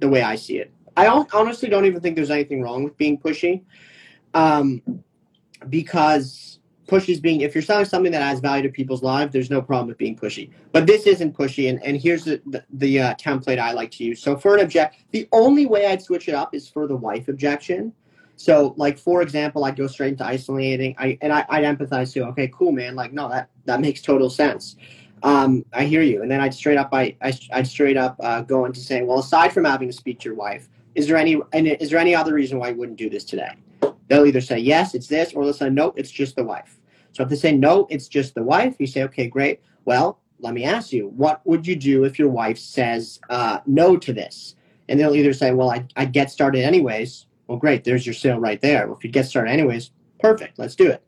the 0.00 0.08
way 0.08 0.22
I 0.22 0.36
see 0.36 0.58
it. 0.58 0.72
I 0.96 1.06
honestly 1.06 1.68
don't 1.68 1.84
even 1.84 2.00
think 2.00 2.16
there's 2.16 2.30
anything 2.30 2.60
wrong 2.60 2.82
with 2.82 2.96
being 2.96 3.18
pushy, 3.18 3.62
um, 4.34 4.82
because 5.68 6.57
pushy 6.88 7.20
being 7.20 7.42
if 7.42 7.54
you're 7.54 7.62
selling 7.62 7.84
something 7.84 8.10
that 8.10 8.22
adds 8.22 8.40
value 8.40 8.62
to 8.62 8.68
people's 8.70 9.02
lives 9.02 9.32
there's 9.32 9.50
no 9.50 9.62
problem 9.62 9.88
with 9.88 9.98
being 9.98 10.16
pushy. 10.16 10.50
But 10.72 10.86
this 10.86 11.06
isn't 11.06 11.36
pushy 11.36 11.68
and, 11.68 11.82
and 11.84 11.96
here's 11.96 12.24
the, 12.24 12.40
the, 12.46 12.64
the 12.70 13.00
uh, 13.00 13.14
template 13.14 13.58
i 13.58 13.72
like 13.72 13.90
to 13.92 14.04
use. 14.04 14.20
So 14.20 14.36
for 14.36 14.56
an 14.56 14.62
object 14.62 14.96
the 15.12 15.28
only 15.32 15.66
way 15.66 15.86
i'd 15.86 16.02
switch 16.02 16.28
it 16.28 16.34
up 16.34 16.54
is 16.54 16.68
for 16.68 16.86
the 16.88 16.96
wife 16.96 17.28
objection. 17.28 17.92
So 18.36 18.74
like 18.76 18.98
for 18.98 19.22
example 19.22 19.64
i'd 19.64 19.76
go 19.76 19.86
straight 19.86 20.12
into 20.12 20.24
isolating 20.24 20.96
I, 20.98 21.18
and 21.20 21.32
I, 21.32 21.44
i'd 21.50 21.64
empathize 21.64 22.12
too. 22.12 22.24
Okay 22.24 22.48
cool 22.48 22.72
man. 22.72 22.96
Like 22.96 23.12
no 23.12 23.28
that 23.28 23.50
that 23.66 23.80
makes 23.80 24.00
total 24.00 24.30
sense. 24.30 24.76
Um, 25.22 25.64
i 25.72 25.84
hear 25.84 26.02
you. 26.02 26.22
And 26.22 26.30
then 26.30 26.40
i'd 26.40 26.54
straight 26.54 26.78
up 26.78 26.88
I, 26.92 27.14
I, 27.20 27.38
i'd 27.52 27.66
straight 27.66 27.98
up 27.98 28.16
uh, 28.20 28.40
go 28.40 28.64
into 28.64 28.80
saying 28.80 29.06
well 29.06 29.18
aside 29.18 29.52
from 29.52 29.64
having 29.64 29.88
to 29.88 29.94
speak 29.94 30.20
to 30.20 30.24
your 30.24 30.36
wife 30.36 30.68
is 30.94 31.06
there 31.06 31.18
any 31.18 31.38
and 31.52 31.66
is 31.66 31.90
there 31.90 31.98
any 31.98 32.14
other 32.14 32.32
reason 32.32 32.58
why 32.58 32.70
you 32.70 32.76
wouldn't 32.76 32.98
do 32.98 33.10
this 33.10 33.24
today? 33.24 33.54
They'll 34.08 34.24
either 34.24 34.40
say 34.40 34.58
yes 34.58 34.94
it's 34.94 35.06
this 35.06 35.34
or 35.34 35.44
they'll 35.44 35.52
say 35.52 35.68
no 35.68 35.92
it's 35.96 36.10
just 36.10 36.34
the 36.34 36.44
wife 36.44 36.77
so 37.18 37.24
if 37.24 37.30
they 37.30 37.34
say 37.34 37.50
no, 37.50 37.88
it's 37.90 38.06
just 38.06 38.36
the 38.36 38.44
wife, 38.44 38.76
you 38.78 38.86
say, 38.86 39.02
okay, 39.02 39.26
great. 39.26 39.60
Well, 39.84 40.20
let 40.38 40.54
me 40.54 40.62
ask 40.62 40.92
you, 40.92 41.08
what 41.08 41.44
would 41.44 41.66
you 41.66 41.74
do 41.74 42.04
if 42.04 42.16
your 42.16 42.28
wife 42.28 42.56
says 42.56 43.18
uh, 43.28 43.58
no 43.66 43.96
to 43.96 44.12
this? 44.12 44.54
And 44.88 45.00
they'll 45.00 45.16
either 45.16 45.32
say, 45.32 45.50
well, 45.50 45.68
I, 45.68 45.84
I 45.96 46.04
get 46.04 46.30
started 46.30 46.62
anyways. 46.62 47.26
Well, 47.48 47.58
great, 47.58 47.82
there's 47.82 48.06
your 48.06 48.14
sale 48.14 48.38
right 48.38 48.60
there. 48.60 48.86
Well, 48.86 48.96
if 48.96 49.02
you 49.02 49.10
get 49.10 49.26
started 49.26 49.50
anyways, 49.50 49.90
perfect, 50.20 50.60
let's 50.60 50.76
do 50.76 50.88
it. 50.90 51.02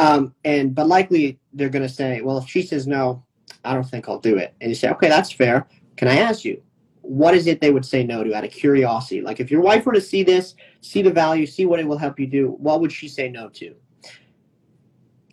Um, 0.00 0.34
and 0.44 0.74
but 0.74 0.88
likely 0.88 1.38
they're 1.52 1.68
going 1.68 1.86
to 1.86 1.88
say, 1.88 2.20
well, 2.20 2.38
if 2.38 2.48
she 2.48 2.62
says 2.62 2.88
no, 2.88 3.22
I 3.64 3.74
don't 3.74 3.88
think 3.88 4.08
I'll 4.08 4.18
do 4.18 4.36
it. 4.36 4.56
And 4.60 4.70
you 4.70 4.74
say, 4.74 4.88
okay, 4.88 5.08
that's 5.08 5.30
fair. 5.30 5.68
Can 5.96 6.08
I 6.08 6.16
ask 6.16 6.44
you, 6.44 6.60
what 7.02 7.32
is 7.36 7.46
it 7.46 7.60
they 7.60 7.70
would 7.70 7.86
say 7.86 8.02
no 8.02 8.24
to 8.24 8.34
out 8.34 8.42
of 8.42 8.50
curiosity? 8.50 9.20
Like 9.20 9.38
if 9.38 9.52
your 9.52 9.60
wife 9.60 9.86
were 9.86 9.92
to 9.92 10.00
see 10.00 10.24
this, 10.24 10.56
see 10.80 11.00
the 11.00 11.12
value, 11.12 11.46
see 11.46 11.64
what 11.64 11.78
it 11.78 11.86
will 11.86 11.98
help 11.98 12.18
you 12.18 12.26
do, 12.26 12.56
what 12.58 12.80
would 12.80 12.90
she 12.90 13.06
say 13.06 13.28
no 13.28 13.48
to? 13.50 13.76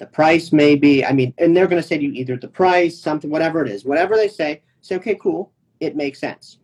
The 0.02 0.08
price 0.08 0.52
may 0.52 0.74
be, 0.74 1.06
I 1.06 1.12
mean, 1.12 1.32
and 1.38 1.56
they're 1.56 1.68
going 1.68 1.80
to 1.80 1.88
say 1.88 2.00
to 2.00 2.04
you 2.04 2.12
either 2.14 2.36
the 2.36 2.48
price, 2.48 3.00
something, 3.00 3.30
whatever 3.30 3.64
it 3.64 3.70
is, 3.70 3.86
whatever 3.86 4.16
they 4.16 4.30
say, 4.30 4.64
say, 4.82 4.96
okay, 4.96 5.14
cool, 5.14 5.52
it 5.80 5.96
makes 5.96 6.20
sense. 6.20 6.58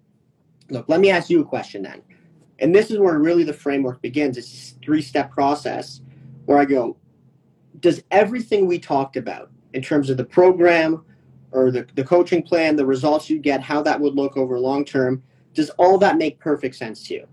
Look, 0.71 0.89
let 0.89 0.99
me 0.99 1.11
ask 1.11 1.29
you 1.29 1.41
a 1.41 1.45
question 1.45 1.83
then. 1.83 2.01
And 2.57 2.73
this 2.73 2.89
is 2.89 2.97
where 2.97 3.19
really 3.19 3.43
the 3.43 3.53
framework 3.53 4.01
begins. 4.01 4.39
It's 4.39 4.71
a 4.71 4.83
three 4.83 5.03
step 5.03 5.29
process 5.29 6.01
where 6.45 6.57
I 6.57 6.65
go, 6.65 6.97
does 7.79 8.01
everything 8.09 8.65
we 8.65 8.79
talked 8.79 9.17
about 9.17 9.51
in 9.73 9.83
terms 9.83 10.09
of 10.09 10.17
the 10.17 10.25
program 10.25 11.05
or 11.51 11.69
the, 11.69 11.85
the 11.93 12.03
coaching 12.03 12.41
plan, 12.41 12.75
the 12.75 12.87
results 12.87 13.29
you 13.29 13.37
get, 13.37 13.61
how 13.61 13.83
that 13.83 14.01
would 14.01 14.15
look 14.15 14.35
over 14.35 14.59
long 14.59 14.83
term, 14.83 15.21
does 15.53 15.69
all 15.77 15.99
that 15.99 16.17
make 16.17 16.39
perfect 16.39 16.75
sense 16.75 17.03
to 17.03 17.13
you? 17.13 17.27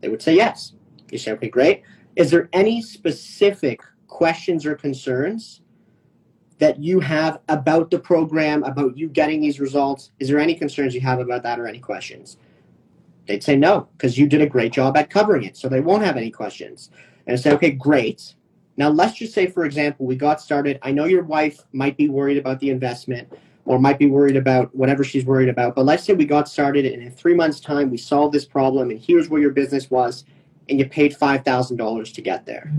They 0.00 0.08
would 0.08 0.22
say 0.22 0.34
yes. 0.34 0.72
You 1.10 1.18
say, 1.18 1.32
okay, 1.32 1.50
great. 1.50 1.82
Is 2.16 2.30
there 2.30 2.48
any 2.54 2.80
specific 2.80 3.82
questions 4.18 4.66
or 4.66 4.74
concerns 4.74 5.60
that 6.58 6.82
you 6.82 6.98
have 6.98 7.38
about 7.48 7.88
the 7.88 7.98
program, 8.00 8.64
about 8.64 8.98
you 8.98 9.06
getting 9.08 9.40
these 9.40 9.60
results? 9.60 10.10
Is 10.18 10.26
there 10.26 10.40
any 10.40 10.56
concerns 10.56 10.92
you 10.92 11.00
have 11.02 11.20
about 11.20 11.44
that 11.44 11.60
or 11.60 11.68
any 11.68 11.78
questions? 11.78 12.36
They'd 13.28 13.44
say 13.44 13.54
no, 13.54 13.86
because 13.92 14.18
you 14.18 14.26
did 14.26 14.40
a 14.40 14.48
great 14.48 14.72
job 14.72 14.96
at 14.96 15.08
covering 15.08 15.44
it. 15.44 15.56
So 15.56 15.68
they 15.68 15.78
won't 15.78 16.02
have 16.02 16.16
any 16.16 16.32
questions. 16.32 16.90
And 17.28 17.34
I 17.34 17.36
say, 17.40 17.52
okay, 17.52 17.70
great. 17.70 18.34
Now 18.76 18.88
let's 18.88 19.16
just 19.16 19.34
say, 19.34 19.46
for 19.46 19.64
example, 19.64 20.04
we 20.04 20.16
got 20.16 20.40
started. 20.40 20.80
I 20.82 20.90
know 20.90 21.04
your 21.04 21.22
wife 21.22 21.60
might 21.72 21.96
be 21.96 22.08
worried 22.08 22.38
about 22.38 22.58
the 22.58 22.70
investment 22.70 23.32
or 23.66 23.78
might 23.78 24.00
be 24.00 24.06
worried 24.06 24.36
about 24.36 24.74
whatever 24.74 25.04
she's 25.04 25.26
worried 25.26 25.48
about. 25.48 25.76
But 25.76 25.84
let's 25.84 26.02
say 26.02 26.14
we 26.14 26.24
got 26.24 26.48
started 26.48 26.86
and 26.86 27.04
in 27.04 27.12
three 27.12 27.34
months' 27.34 27.60
time 27.60 27.88
we 27.88 27.98
solved 27.98 28.34
this 28.34 28.46
problem 28.46 28.90
and 28.90 28.98
here's 28.98 29.28
where 29.28 29.40
your 29.40 29.52
business 29.52 29.92
was 29.92 30.24
and 30.68 30.76
you 30.76 30.88
paid 30.88 31.16
five 31.16 31.44
thousand 31.44 31.76
dollars 31.76 32.10
to 32.14 32.20
get 32.20 32.46
there. 32.46 32.72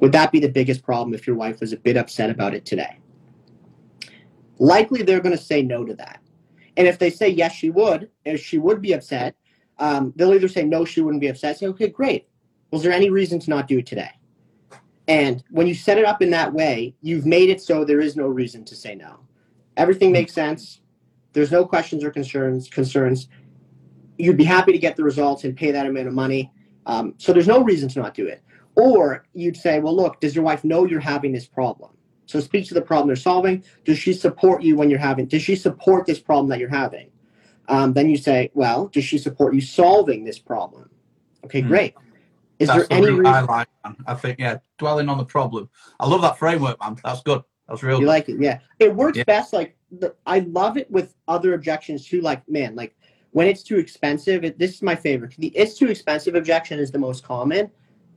Would 0.00 0.12
that 0.12 0.32
be 0.32 0.40
the 0.40 0.48
biggest 0.48 0.82
problem 0.82 1.14
if 1.14 1.26
your 1.26 1.36
wife 1.36 1.60
was 1.60 1.72
a 1.72 1.76
bit 1.76 1.96
upset 1.96 2.30
about 2.30 2.54
it 2.54 2.64
today? 2.64 2.98
Likely 4.58 5.02
they're 5.02 5.20
going 5.20 5.36
to 5.36 5.42
say 5.42 5.62
no 5.62 5.84
to 5.84 5.94
that. 5.94 6.20
And 6.76 6.86
if 6.88 6.98
they 6.98 7.10
say 7.10 7.28
yes, 7.28 7.52
she 7.52 7.70
would, 7.70 8.10
if 8.24 8.42
she 8.42 8.58
would 8.58 8.80
be 8.80 8.92
upset, 8.92 9.34
um, 9.78 10.12
they'll 10.16 10.34
either 10.34 10.48
say 10.48 10.64
no, 10.64 10.84
she 10.84 11.00
wouldn't 11.00 11.20
be 11.20 11.28
upset. 11.28 11.58
Say, 11.58 11.66
okay, 11.66 11.88
great. 11.88 12.28
Was 12.70 12.82
there 12.82 12.92
any 12.92 13.10
reason 13.10 13.38
to 13.40 13.50
not 13.50 13.68
do 13.68 13.78
it 13.78 13.86
today? 13.86 14.10
And 15.08 15.42
when 15.50 15.66
you 15.66 15.74
set 15.74 15.98
it 15.98 16.04
up 16.04 16.22
in 16.22 16.30
that 16.30 16.52
way, 16.52 16.94
you've 17.02 17.26
made 17.26 17.48
it 17.48 17.60
so 17.60 17.84
there 17.84 18.00
is 18.00 18.16
no 18.16 18.26
reason 18.26 18.64
to 18.66 18.76
say 18.76 18.94
no. 18.94 19.20
Everything 19.76 20.12
makes 20.12 20.32
sense. 20.32 20.80
There's 21.32 21.50
no 21.50 21.64
questions 21.64 22.04
or 22.04 22.10
concerns. 22.10 22.68
Concerns. 22.68 23.28
You'd 24.18 24.36
be 24.36 24.44
happy 24.44 24.72
to 24.72 24.78
get 24.78 24.96
the 24.96 25.02
results 25.02 25.44
and 25.44 25.56
pay 25.56 25.70
that 25.72 25.86
amount 25.86 26.06
of 26.06 26.14
money. 26.14 26.52
Um, 26.86 27.14
so 27.18 27.32
there's 27.32 27.48
no 27.48 27.62
reason 27.62 27.88
to 27.90 28.00
not 28.00 28.14
do 28.14 28.26
it. 28.26 28.42
Or 28.76 29.26
you'd 29.34 29.56
say, 29.56 29.80
well, 29.80 29.94
look, 29.94 30.20
does 30.20 30.34
your 30.34 30.44
wife 30.44 30.64
know 30.64 30.86
you're 30.86 31.00
having 31.00 31.32
this 31.32 31.46
problem? 31.46 31.90
So 32.26 32.40
speak 32.40 32.66
to 32.68 32.74
the 32.74 32.82
problem 32.82 33.08
they're 33.08 33.16
solving. 33.16 33.64
Does 33.84 33.98
she 33.98 34.12
support 34.12 34.62
you 34.62 34.76
when 34.76 34.88
you're 34.88 35.00
having? 35.00 35.26
Does 35.26 35.42
she 35.42 35.56
support 35.56 36.06
this 36.06 36.20
problem 36.20 36.48
that 36.50 36.60
you're 36.60 36.68
having? 36.68 37.10
Um, 37.68 37.92
then 37.92 38.08
you 38.08 38.16
say, 38.16 38.50
well, 38.54 38.86
does 38.86 39.04
she 39.04 39.18
support 39.18 39.54
you 39.54 39.60
solving 39.60 40.24
this 40.24 40.38
problem? 40.38 40.90
Okay, 41.44 41.62
mm. 41.62 41.68
great. 41.68 41.94
Is 42.58 42.68
That's 42.68 42.86
there 42.88 42.98
any 42.98 43.10
reason? 43.10 43.26
I 43.26 43.40
like, 43.40 43.68
man. 43.84 43.96
I 44.06 44.14
think, 44.14 44.38
yeah, 44.38 44.58
dwelling 44.78 45.08
on 45.08 45.18
the 45.18 45.24
problem. 45.24 45.68
I 45.98 46.06
love 46.06 46.22
that 46.22 46.38
framework, 46.38 46.78
man. 46.80 46.96
That's 47.02 47.22
good. 47.22 47.42
That's 47.68 47.82
real. 47.82 48.00
You 48.00 48.06
like 48.06 48.28
it, 48.28 48.40
yeah. 48.40 48.58
It 48.78 48.94
works 48.94 49.18
yeah. 49.18 49.24
best. 49.24 49.52
Like 49.52 49.76
the, 49.90 50.14
I 50.26 50.40
love 50.40 50.76
it 50.76 50.90
with 50.90 51.14
other 51.28 51.54
objections 51.54 52.06
too. 52.06 52.20
Like 52.20 52.46
man, 52.48 52.74
like 52.74 52.96
when 53.30 53.46
it's 53.46 53.62
too 53.62 53.78
expensive. 53.78 54.44
It, 54.44 54.58
this 54.58 54.74
is 54.74 54.82
my 54.82 54.96
favorite. 54.96 55.34
The 55.38 55.48
it's 55.48 55.78
too 55.78 55.86
expensive 55.86 56.34
objection 56.34 56.80
is 56.80 56.90
the 56.90 56.98
most 56.98 57.22
common. 57.22 57.70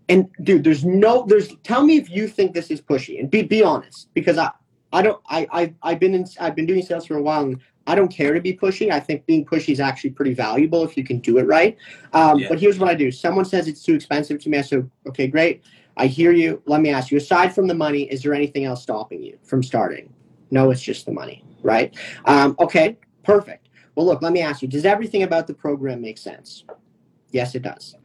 And 0.09 0.29
dude, 0.43 0.63
there's 0.63 0.83
no, 0.83 1.25
there's. 1.27 1.55
Tell 1.63 1.83
me 1.83 1.97
if 1.97 2.09
you 2.09 2.27
think 2.27 2.53
this 2.53 2.69
is 2.69 2.81
pushy, 2.81 3.19
and 3.19 3.31
be 3.31 3.41
be 3.41 3.63
honest, 3.63 4.09
because 4.13 4.37
I 4.37 4.51
I 4.91 5.01
don't 5.01 5.21
I 5.27 5.47
I 5.51 5.73
I've 5.81 5.99
been 5.99 6.13
in 6.13 6.25
I've 6.39 6.55
been 6.55 6.65
doing 6.65 6.81
sales 6.81 7.05
for 7.05 7.17
a 7.17 7.21
while, 7.21 7.43
and 7.43 7.59
I 7.87 7.95
don't 7.95 8.09
care 8.09 8.33
to 8.33 8.41
be 8.41 8.55
pushy. 8.55 8.91
I 8.91 8.99
think 8.99 9.25
being 9.25 9.45
pushy 9.45 9.71
is 9.73 9.79
actually 9.79 10.11
pretty 10.11 10.33
valuable 10.33 10.83
if 10.83 10.97
you 10.97 11.03
can 11.03 11.19
do 11.19 11.37
it 11.37 11.43
right. 11.43 11.77
Um, 12.13 12.39
yeah. 12.39 12.49
But 12.49 12.59
here's 12.59 12.79
what 12.79 12.89
I 12.89 12.95
do: 12.95 13.11
someone 13.11 13.45
says 13.45 13.67
it's 13.67 13.83
too 13.83 13.95
expensive 13.95 14.39
to 14.43 14.49
me. 14.49 14.57
I 14.57 14.61
say, 14.61 14.83
okay, 15.07 15.27
great. 15.27 15.63
I 15.95 16.07
hear 16.07 16.31
you. 16.31 16.61
Let 16.65 16.81
me 16.81 16.89
ask 16.89 17.11
you, 17.11 17.17
aside 17.17 17.53
from 17.53 17.67
the 17.67 17.73
money, 17.73 18.03
is 18.03 18.23
there 18.23 18.33
anything 18.33 18.65
else 18.65 18.81
stopping 18.83 19.23
you 19.23 19.37
from 19.43 19.63
starting? 19.63 20.11
No, 20.51 20.69
it's 20.71 20.81
just 20.81 21.05
the 21.05 21.11
money, 21.11 21.43
right? 21.61 21.95
Um, 22.25 22.55
okay, 22.59 22.97
perfect. 23.23 23.69
Well, 23.95 24.05
look, 24.05 24.21
let 24.21 24.33
me 24.33 24.41
ask 24.41 24.61
you, 24.61 24.67
does 24.67 24.85
everything 24.85 25.23
about 25.23 25.47
the 25.47 25.53
program 25.53 26.01
make 26.01 26.17
sense? 26.17 26.65
Yes, 27.31 27.55
it 27.55 27.61
does. 27.61 27.95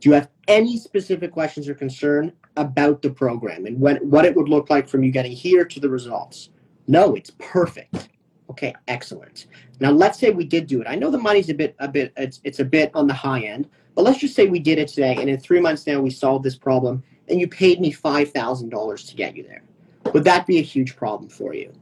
Do 0.00 0.10
you 0.10 0.14
have 0.14 0.28
any 0.48 0.76
specific 0.76 1.32
questions 1.32 1.68
or 1.68 1.74
concern 1.74 2.32
about 2.56 3.02
the 3.02 3.10
program 3.10 3.66
and 3.66 3.80
when, 3.80 3.96
what 4.08 4.24
it 4.24 4.34
would 4.34 4.48
look 4.48 4.70
like 4.70 4.88
from 4.88 5.02
you 5.02 5.10
getting 5.10 5.32
here 5.32 5.64
to 5.64 5.80
the 5.80 5.88
results? 5.88 6.50
No, 6.86 7.14
it's 7.14 7.32
perfect. 7.38 8.08
Okay, 8.50 8.74
excellent. 8.88 9.46
Now 9.80 9.90
let's 9.90 10.18
say 10.18 10.30
we 10.30 10.44
did 10.44 10.66
do 10.66 10.80
it. 10.80 10.86
I 10.86 10.94
know 10.94 11.10
the 11.10 11.18
money's 11.18 11.48
a 11.48 11.54
bit, 11.54 11.74
a 11.78 11.88
bit, 11.88 12.12
it's, 12.16 12.40
it's 12.44 12.60
a 12.60 12.64
bit 12.64 12.90
on 12.94 13.06
the 13.06 13.14
high 13.14 13.40
end, 13.40 13.68
but 13.94 14.02
let's 14.02 14.18
just 14.18 14.34
say 14.34 14.46
we 14.46 14.58
did 14.58 14.78
it 14.78 14.88
today, 14.88 15.16
and 15.18 15.30
in 15.30 15.38
three 15.38 15.60
months 15.60 15.86
now 15.86 16.00
we 16.00 16.10
solved 16.10 16.44
this 16.44 16.56
problem, 16.56 17.02
and 17.28 17.40
you 17.40 17.48
paid 17.48 17.80
me 17.80 17.92
$5,000 17.92 19.08
to 19.08 19.16
get 19.16 19.36
you 19.36 19.42
there. 19.44 19.62
Would 20.12 20.24
that 20.24 20.46
be 20.46 20.58
a 20.58 20.62
huge 20.62 20.96
problem 20.96 21.30
for 21.30 21.54
you? 21.54 21.72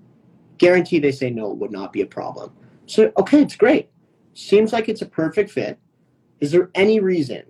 Guarantee 0.59 0.99
they 0.99 1.13
say 1.13 1.31
no, 1.31 1.51
it 1.51 1.59
would 1.59 1.73
not 1.73 1.93
be 1.93 2.03
a 2.03 2.07
problem. 2.07 2.53
So, 2.87 3.13
okay, 3.19 3.43
it's 3.43 3.57
great. 3.57 3.91
Seems 4.35 4.73
like 4.73 4.89
it's 4.89 5.03
a 5.03 5.07
perfect 5.07 5.51
fit. 5.51 5.79
Is 6.41 6.53
there 6.53 6.71
any 6.75 7.01
reason, 7.01 7.43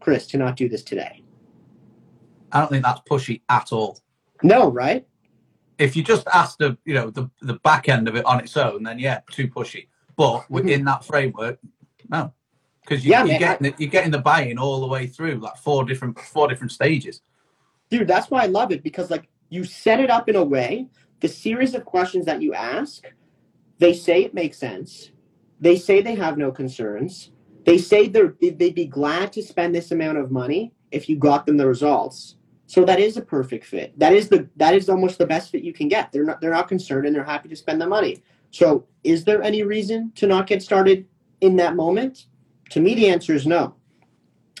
Chris, 0.00 0.26
to 0.28 0.38
not 0.38 0.56
do 0.56 0.68
this 0.68 0.82
today? 0.82 1.22
I 2.52 2.60
don't 2.60 2.70
think 2.70 2.84
that's 2.84 3.00
pushy 3.08 3.42
at 3.48 3.72
all. 3.72 4.00
No, 4.42 4.70
right? 4.70 5.06
If 5.78 5.96
you 5.96 6.02
just 6.02 6.26
ask 6.32 6.58
the, 6.58 6.76
you 6.84 6.94
know, 6.94 7.10
the, 7.10 7.30
the 7.40 7.54
back 7.54 7.88
end 7.88 8.08
of 8.08 8.16
it 8.16 8.24
on 8.24 8.40
its 8.40 8.56
own, 8.56 8.82
then 8.82 8.98
yeah, 8.98 9.20
too 9.30 9.48
pushy. 9.48 9.88
But 10.16 10.40
mm-hmm. 10.40 10.54
within 10.54 10.84
that 10.84 11.04
framework, 11.04 11.58
no, 12.08 12.32
because 12.82 13.04
you, 13.04 13.12
yeah, 13.12 13.24
you're, 13.24 13.38
getting 13.38 13.72
I, 13.72 13.74
you're 13.78 13.90
getting 13.90 14.10
the 14.10 14.18
buy-in 14.18 14.58
all 14.58 14.80
the 14.80 14.86
way 14.86 15.06
through, 15.06 15.36
like 15.36 15.56
four 15.56 15.84
different 15.84 16.18
four 16.18 16.48
different 16.48 16.72
stages 16.72 17.22
dude, 17.90 18.08
that's 18.08 18.30
why 18.30 18.44
I 18.44 18.46
love 18.46 18.72
it 18.72 18.82
because 18.82 19.10
like 19.10 19.28
you 19.50 19.64
set 19.64 20.00
it 20.00 20.10
up 20.10 20.28
in 20.28 20.36
a 20.36 20.44
way, 20.44 20.86
the 21.18 21.28
series 21.28 21.74
of 21.74 21.84
questions 21.84 22.24
that 22.26 22.40
you 22.40 22.54
ask, 22.54 23.04
they 23.78 23.92
say 23.92 24.22
it 24.22 24.32
makes 24.32 24.56
sense. 24.56 25.10
They 25.60 25.76
say 25.76 26.00
they 26.00 26.14
have 26.14 26.38
no 26.38 26.52
concerns. 26.52 27.32
They 27.70 27.78
say 27.78 28.08
they'd 28.08 28.74
be 28.74 28.86
glad 28.86 29.32
to 29.32 29.44
spend 29.44 29.76
this 29.76 29.92
amount 29.92 30.18
of 30.18 30.32
money 30.32 30.72
if 30.90 31.08
you 31.08 31.16
got 31.16 31.46
them 31.46 31.56
the 31.56 31.68
results. 31.68 32.34
So 32.66 32.84
that 32.84 32.98
is 32.98 33.16
a 33.16 33.22
perfect 33.22 33.64
fit. 33.64 33.96
That 33.96 34.12
is 34.12 34.28
the 34.28 34.48
that 34.56 34.74
is 34.74 34.88
almost 34.88 35.18
the 35.18 35.26
best 35.26 35.52
fit 35.52 35.62
you 35.62 35.72
can 35.72 35.86
get. 35.86 36.10
They're 36.10 36.24
not 36.24 36.40
they're 36.40 36.50
not 36.50 36.66
concerned 36.66 37.06
and 37.06 37.14
they're 37.14 37.22
happy 37.22 37.48
to 37.48 37.54
spend 37.54 37.80
the 37.80 37.86
money. 37.86 38.24
So 38.50 38.86
is 39.04 39.22
there 39.22 39.40
any 39.40 39.62
reason 39.62 40.10
to 40.16 40.26
not 40.26 40.48
get 40.48 40.64
started 40.64 41.06
in 41.42 41.54
that 41.56 41.76
moment? 41.76 42.26
To 42.70 42.80
me, 42.80 42.96
the 42.96 43.08
answer 43.08 43.34
is 43.34 43.46
no. 43.46 43.76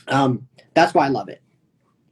Um, 0.06 0.46
that's 0.74 0.94
why 0.94 1.06
I 1.06 1.08
love 1.08 1.28
it. 1.28 1.42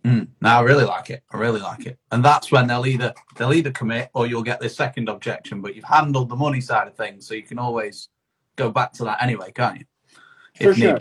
Mm, 0.05 0.27
I 0.43 0.61
really 0.63 0.85
like 0.85 1.11
it. 1.11 1.23
I 1.31 1.37
really 1.37 1.61
like 1.61 1.87
it, 1.87 1.97
and 2.11 2.25
that's 2.25 2.51
when 2.51 2.67
they'll 2.67 2.87
either 2.87 3.15
they'll 3.37 3.55
either 3.55 3.71
commit 3.71 4.11
or 4.15 4.27
you'll 4.27 4.43
get 4.43 4.59
this 4.59 4.75
second 4.75 5.09
objection. 5.09 5.61
But 5.61 5.77
you've 5.77 5.85
handled 5.85 6.29
the 6.29 6.35
money 6.35 6.61
side 6.61 6.89
of 6.89 6.97
things, 6.97 7.25
so 7.25 7.35
you 7.35 7.45
can 7.45 7.61
always 7.61 8.09
go 8.57 8.73
back 8.73 8.93
to 8.95 9.05
that 9.05 9.23
anyway, 9.23 9.53
can't 9.53 9.79
you? 9.79 9.85
For 10.61 10.75
sure. 10.75 10.99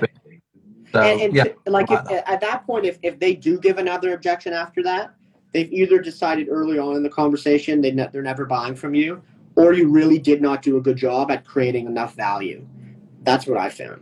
So, 0.92 1.02
and, 1.02 1.22
and 1.22 1.34
yeah, 1.34 1.46
like, 1.66 1.92
if, 1.92 2.00
uh, 2.00 2.14
uh, 2.14 2.22
at 2.26 2.40
that 2.42 2.66
point, 2.66 2.86
if, 2.86 2.98
if 3.04 3.20
they 3.20 3.36
do 3.36 3.60
give 3.60 3.78
another 3.78 4.14
objection 4.14 4.54
after 4.54 4.82
that, 4.84 5.14
they've 5.54 5.72
either 5.72 6.00
decided 6.00 6.48
early 6.50 6.80
on 6.80 6.96
in 6.96 7.04
the 7.04 7.10
conversation 7.10 7.82
they 7.82 7.92
ne- 7.92 8.08
they're 8.12 8.22
never 8.22 8.46
buying 8.46 8.76
from 8.76 8.96
you, 8.96 9.22
or 9.56 9.74
you 9.74 9.90
really 9.90 10.18
did 10.18 10.42
not 10.42 10.62
do 10.62 10.78
a 10.78 10.82
good 10.82 10.98
job 10.98 11.30
at 11.30 11.46
creating 11.46 11.88
enough 11.88 12.16
value. 12.16 12.66
That's 13.24 13.46
what 13.46 13.58
I 13.58 13.70
found. 13.70 14.02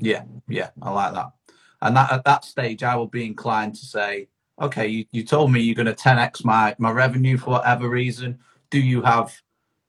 Yeah, 0.00 0.24
yeah, 0.48 0.70
I 0.82 0.90
like 0.90 1.14
that. 1.14 1.32
And 1.80 1.96
that, 1.96 2.12
at 2.12 2.24
that 2.24 2.44
stage, 2.44 2.82
I 2.82 2.94
will 2.96 3.06
be 3.06 3.24
inclined 3.24 3.74
to 3.76 3.86
say, 3.86 4.28
okay, 4.60 4.86
you, 4.88 5.06
you 5.12 5.24
told 5.24 5.52
me 5.52 5.60
you're 5.60 5.74
going 5.74 5.86
to 5.86 5.94
10x 5.94 6.44
my, 6.44 6.74
my 6.78 6.90
revenue 6.90 7.38
for 7.38 7.50
whatever 7.50 7.88
reason. 7.88 8.38
Do 8.70 8.80
you 8.80 9.02
have 9.02 9.40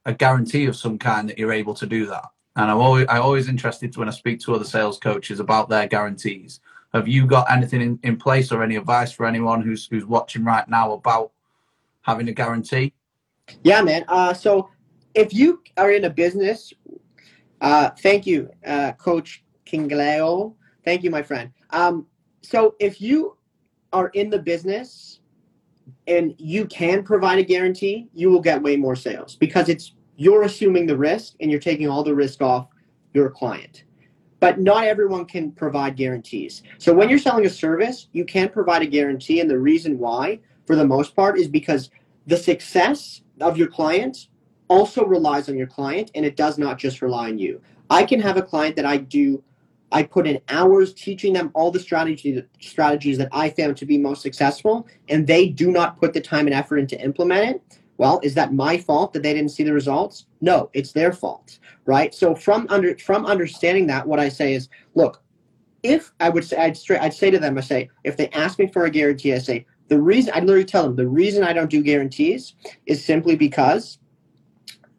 a 0.06 0.14
guarantee 0.14 0.66
of 0.66 0.76
some 0.76 0.98
kind 0.98 1.30
that 1.30 1.38
you're 1.38 1.54
able 1.54 1.74
to 1.76 1.86
do 1.86 2.06
that? 2.08 2.26
And 2.58 2.72
I'm 2.72 2.78
always, 2.78 3.06
I'm 3.08 3.22
always 3.22 3.48
interested 3.48 3.96
when 3.96 4.08
I 4.08 4.12
speak 4.12 4.40
to 4.42 4.56
other 4.56 4.66
sales 4.66 4.98
coaches 4.98 5.40
about 5.40 5.70
their 5.70 5.88
guarantees. 5.88 6.60
Have 6.92 7.08
you 7.08 7.28
got 7.28 7.50
anything 7.52 7.82
in, 7.82 8.00
in 8.02 8.18
place 8.18 8.52
or 8.52 8.64
any 8.64 8.76
advice 8.76 9.12
for 9.12 9.28
anyone 9.28 9.62
who's 9.62 9.86
who's 9.86 10.06
watching 10.06 10.44
right 10.44 10.68
now 10.68 10.94
about 10.94 11.32
having 12.02 12.28
a 12.30 12.34
guarantee? 12.34 12.94
Yeah, 13.64 13.82
man. 13.82 14.06
Uh, 14.08 14.34
so 14.34 14.70
if 15.14 15.34
you 15.34 15.62
are 15.78 15.92
in 15.92 16.06
a 16.06 16.10
business, 16.10 16.74
uh, 17.62 17.92
thank 18.00 18.26
you, 18.26 18.50
uh, 18.66 18.94
Coach 18.94 19.44
Kingleo. 19.66 20.56
Thank 20.84 21.04
you, 21.04 21.12
my 21.12 21.22
friend. 21.22 21.52
Um, 21.70 22.08
so 22.42 22.76
if 22.80 23.00
you 23.00 23.38
are 23.94 24.08
in 24.10 24.32
the 24.32 24.40
business 24.40 25.20
and 26.08 26.34
you 26.40 26.66
can 26.66 27.04
provide 27.04 27.38
a 27.38 27.44
guarantee, 27.44 28.08
you 28.14 28.32
will 28.32 28.42
get 28.42 28.64
way 28.64 28.78
more 28.78 28.96
sales 28.96 29.36
because 29.36 29.70
it's 29.70 29.94
you're 30.18 30.44
assuming 30.44 30.86
the 30.86 30.98
risk 30.98 31.36
and 31.40 31.50
you're 31.50 31.60
taking 31.60 31.88
all 31.88 32.04
the 32.04 32.14
risk 32.14 32.42
off 32.42 32.68
your 33.14 33.30
client. 33.30 33.84
But 34.40 34.60
not 34.60 34.84
everyone 34.84 35.26
can 35.26 35.52
provide 35.52 35.96
guarantees. 35.96 36.64
So 36.78 36.94
when 36.94 37.10
you're 37.10 37.18
selling 37.20 37.46
a 37.46 37.50
service, 37.50 38.08
you 38.12 38.26
can 38.26 38.50
provide 38.50 38.82
a 38.82 38.88
guarantee. 38.88 39.40
And 39.40 39.50
the 39.50 39.58
reason 39.58 39.98
why, 39.98 40.40
for 40.66 40.76
the 40.76 40.86
most 40.86 41.16
part, 41.16 41.40
is 41.40 41.48
because 41.48 41.90
the 42.28 42.38
success 42.38 43.22
of 43.42 43.58
your 43.58 43.68
client 43.68 44.28
also 44.68 45.06
relies 45.06 45.50
on 45.50 45.58
your 45.58 45.68
client 45.68 46.12
and 46.14 46.26
it 46.26 46.36
does 46.36 46.58
not 46.58 46.78
just 46.78 47.02
rely 47.02 47.30
on 47.30 47.38
you. 47.38 47.62
I 47.90 48.04
can 48.04 48.20
have 48.20 48.38
a 48.38 48.42
client 48.42 48.76
that 48.76 48.86
I 48.86 48.98
do 48.98 49.44
I 49.92 50.04
put 50.04 50.28
in 50.28 50.42
hours 50.50 50.94
teaching 50.94 51.34
them 51.34 51.50
all 51.54 51.72
the 51.72 51.80
strategies 51.80 52.44
strategies 52.60 53.18
that 53.20 53.30
I 53.32 53.50
found 53.50 53.78
to 53.78 53.86
be 53.86 53.98
most 53.98 54.22
successful, 54.22 54.88
and 55.08 55.26
they 55.26 55.48
do 55.48 55.72
not 55.72 55.98
put 56.00 56.14
the 56.14 56.22
time 56.22 56.46
and 56.48 56.54
effort 56.54 56.78
into 56.78 57.00
implement 57.02 57.56
it. 57.56 57.80
Well, 57.98 58.20
is 58.24 58.36
that 58.36 58.54
my 58.54 58.78
fault 58.78 59.14
that 59.14 59.24
they 59.24 59.34
didn't 59.34 59.52
see 59.52 59.64
the 59.64 59.74
results? 59.74 60.28
No, 60.42 60.70
it's 60.74 60.92
their 60.92 61.12
fault, 61.12 61.60
right? 61.86 62.14
So 62.14 62.36
from 62.36 62.68
under 62.70 62.98
from 62.98 63.26
understanding 63.26 63.88
that, 63.88 64.08
what 64.08 64.20
I 64.20 64.30
say 64.30 64.54
is, 64.54 64.70
look, 64.96 65.22
if 65.84 66.12
I 66.20 66.30
would 66.30 66.44
say 66.44 66.58
I'd 66.58 66.78
straight 66.78 67.02
I'd 67.02 67.14
say 67.14 67.32
to 67.32 67.40
them, 67.40 67.58
I 67.58 67.62
say, 67.62 67.90
if 68.04 68.18
they 68.18 68.30
ask 68.30 68.60
me 68.60 68.68
for 68.68 68.86
a 68.86 68.90
guarantee, 68.90 69.34
I 69.34 69.40
say, 69.40 69.66
the 69.88 70.00
reason 70.00 70.34
I 70.36 70.40
literally 70.40 70.66
tell 70.66 70.84
them 70.84 70.96
the 70.96 71.08
reason 71.08 71.44
I 71.44 71.54
don't 71.54 71.70
do 71.70 71.82
guarantees 71.82 72.54
is 72.86 73.04
simply 73.04 73.36
because 73.36 74.00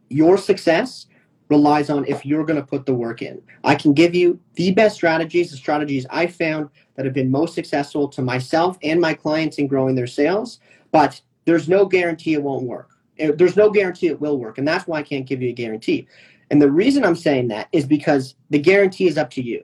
your 0.09 0.37
success 0.37 1.05
relies 1.49 1.89
on 1.89 2.05
if 2.05 2.25
you're 2.25 2.45
going 2.45 2.59
to 2.59 2.65
put 2.65 2.85
the 2.85 2.93
work 2.93 3.21
in. 3.21 3.41
I 3.63 3.75
can 3.75 3.93
give 3.93 4.13
you 4.13 4.39
the 4.55 4.71
best 4.71 4.95
strategies, 4.95 5.51
the 5.51 5.57
strategies 5.57 6.05
I 6.09 6.27
found 6.27 6.69
that 6.95 7.05
have 7.05 7.13
been 7.13 7.31
most 7.31 7.55
successful 7.55 8.07
to 8.09 8.21
myself 8.21 8.77
and 8.83 9.01
my 9.01 9.13
clients 9.13 9.57
in 9.57 9.67
growing 9.67 9.95
their 9.95 10.07
sales, 10.07 10.59
but 10.91 11.21
there's 11.49 11.67
no 11.67 11.83
guarantee 11.85 12.33
it 12.33 12.43
won't 12.43 12.67
work. 12.67 12.91
There's 13.17 13.57
no 13.57 13.71
guarantee 13.71 14.05
it 14.07 14.21
will 14.21 14.37
work, 14.37 14.59
and 14.59 14.67
that's 14.67 14.85
why 14.85 14.99
I 14.99 15.03
can't 15.03 15.25
give 15.25 15.41
you 15.41 15.49
a 15.49 15.53
guarantee. 15.53 16.07
And 16.51 16.61
the 16.61 16.69
reason 16.69 17.03
I'm 17.03 17.15
saying 17.15 17.47
that 17.47 17.69
is 17.71 17.87
because 17.87 18.35
the 18.51 18.59
guarantee 18.59 19.07
is 19.07 19.17
up 19.17 19.31
to 19.31 19.41
you. 19.41 19.63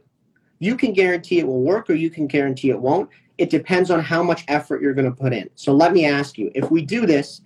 You 0.57 0.75
can 0.75 0.93
guarantee 0.93 1.37
it 1.37 1.45
will 1.45 1.61
work 1.61 1.89
or 1.89 1.93
you 1.93 2.09
can 2.09 2.25
guarantee 2.25 2.71
it 2.71 2.79
won't. 2.79 3.09
It 3.37 3.51
depends 3.51 3.91
on 3.91 3.99
how 3.99 4.23
much 4.23 4.45
effort 4.47 4.81
you're 4.81 4.95
going 4.95 5.09
to 5.09 5.15
put 5.15 5.31
in. 5.31 5.47
So 5.53 5.73
let 5.73 5.93
me 5.93 6.05
ask 6.05 6.39
you, 6.39 6.51
if 6.55 6.71
we 6.71 6.83
do 6.83 7.05
this, 7.05 7.41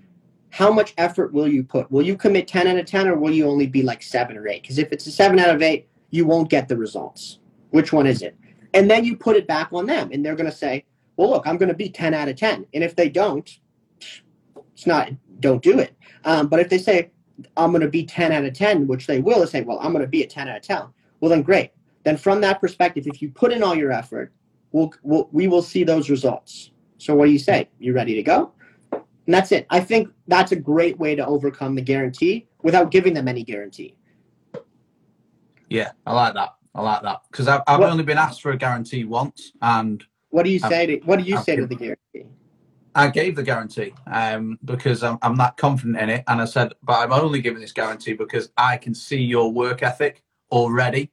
how 0.51 0.71
much 0.71 0.93
effort 0.97 1.33
will 1.33 1.47
you 1.47 1.63
put? 1.63 1.91
Will 1.91 2.05
you 2.05 2.15
commit 2.15 2.47
10 2.47 2.67
out 2.67 2.77
of 2.77 2.85
10 2.85 3.07
or 3.07 3.15
will 3.15 3.31
you 3.31 3.45
only 3.45 3.67
be 3.67 3.81
like 3.81 4.01
7 4.01 4.37
or 4.37 4.47
8? 4.47 4.61
Because 4.61 4.77
if 4.77 4.93
it's 4.93 5.05
a 5.05 5.11
7 5.11 5.37
out 5.37 5.53
of 5.53 5.61
8, 5.61 5.85
you 6.11 6.25
won't 6.25 6.49
get 6.49 6.69
the 6.69 6.77
results. 6.77 7.39
Which 7.71 7.91
one 7.91 8.07
is 8.07 8.21
it? 8.21 8.37
And 8.73 8.89
then 8.89 9.03
you 9.03 9.17
put 9.17 9.35
it 9.35 9.47
back 9.47 9.69
on 9.73 9.85
them 9.85 10.11
and 10.13 10.25
they're 10.25 10.35
going 10.35 10.49
to 10.49 10.55
say, 10.55 10.85
well, 11.17 11.31
look, 11.31 11.45
I'm 11.45 11.57
going 11.57 11.69
to 11.69 11.75
be 11.75 11.89
10 11.89 12.13
out 12.13 12.29
of 12.29 12.35
10. 12.35 12.65
And 12.73 12.83
if 12.83 12.95
they 12.95 13.09
don't, 13.09 13.49
it's 14.79 14.87
not, 14.87 15.09
don't 15.41 15.61
do 15.61 15.77
it. 15.77 15.93
Um, 16.23 16.47
but 16.47 16.61
if 16.61 16.69
they 16.69 16.77
say, 16.77 17.11
I'm 17.57 17.71
going 17.71 17.81
to 17.81 17.89
be 17.89 18.05
10 18.05 18.31
out 18.31 18.45
of 18.45 18.53
10, 18.53 18.87
which 18.87 19.07
they 19.07 19.19
will, 19.19 19.41
they 19.41 19.45
say, 19.45 19.61
well, 19.61 19.77
I'm 19.81 19.91
going 19.91 20.05
to 20.05 20.07
be 20.07 20.23
a 20.23 20.27
10 20.27 20.47
out 20.47 20.55
of 20.55 20.63
10. 20.63 20.83
Well, 21.19 21.29
then 21.29 21.41
great. 21.41 21.71
Then 22.05 22.15
from 22.15 22.39
that 22.41 22.61
perspective, 22.61 23.05
if 23.05 23.21
you 23.21 23.29
put 23.29 23.51
in 23.51 23.61
all 23.61 23.75
your 23.75 23.91
effort, 23.91 24.31
we'll, 24.71 24.93
we'll, 25.03 25.27
we 25.33 25.49
will 25.49 25.61
see 25.61 25.83
those 25.83 26.09
results. 26.09 26.71
So 26.97 27.13
what 27.13 27.25
do 27.25 27.31
you 27.33 27.39
say? 27.39 27.67
You 27.77 27.91
ready 27.91 28.15
to 28.15 28.23
go? 28.23 28.53
And 28.93 29.33
that's 29.35 29.51
it. 29.51 29.67
I 29.69 29.81
think 29.81 30.07
that's 30.29 30.53
a 30.53 30.55
great 30.55 30.97
way 30.97 31.13
to 31.13 31.25
overcome 31.25 31.75
the 31.75 31.81
guarantee 31.81 32.47
without 32.63 32.89
giving 32.89 33.13
them 33.13 33.27
any 33.27 33.43
guarantee. 33.43 33.97
Yeah, 35.69 35.91
I 36.05 36.13
like 36.13 36.35
that. 36.35 36.55
I 36.73 36.81
like 36.81 37.01
that 37.01 37.19
because 37.29 37.49
I've, 37.49 37.63
I've 37.67 37.81
only 37.81 38.03
been 38.03 38.17
asked 38.17 38.41
for 38.41 38.51
a 38.51 38.57
guarantee 38.57 39.03
once, 39.03 39.51
and 39.61 40.03
what 40.29 40.43
do 40.43 40.51
you 40.51 40.59
say 40.59 40.85
to 40.85 40.97
what 41.05 41.19
do 41.19 41.25
you 41.25 41.37
I've 41.37 41.43
say 41.43 41.55
to 41.57 41.65
the 41.65 41.75
guarantee? 41.75 42.29
I 42.99 43.07
gave 43.09 43.37
the 43.37 43.43
guarantee 43.43 43.93
um, 44.07 44.59
because 44.65 45.03
I'm, 45.03 45.17
I'm 45.21 45.37
that 45.37 45.55
confident 45.55 45.97
in 45.97 46.09
it, 46.09 46.23
and 46.27 46.41
I 46.41 46.45
said, 46.45 46.73
but 46.83 46.99
I'm 46.99 47.13
only 47.13 47.39
giving 47.39 47.61
this 47.61 47.71
guarantee 47.71 48.11
because 48.11 48.51
I 48.57 48.75
can 48.75 48.93
see 48.93 49.21
your 49.21 49.53
work 49.53 49.83
ethic 49.83 50.21
already. 50.51 51.09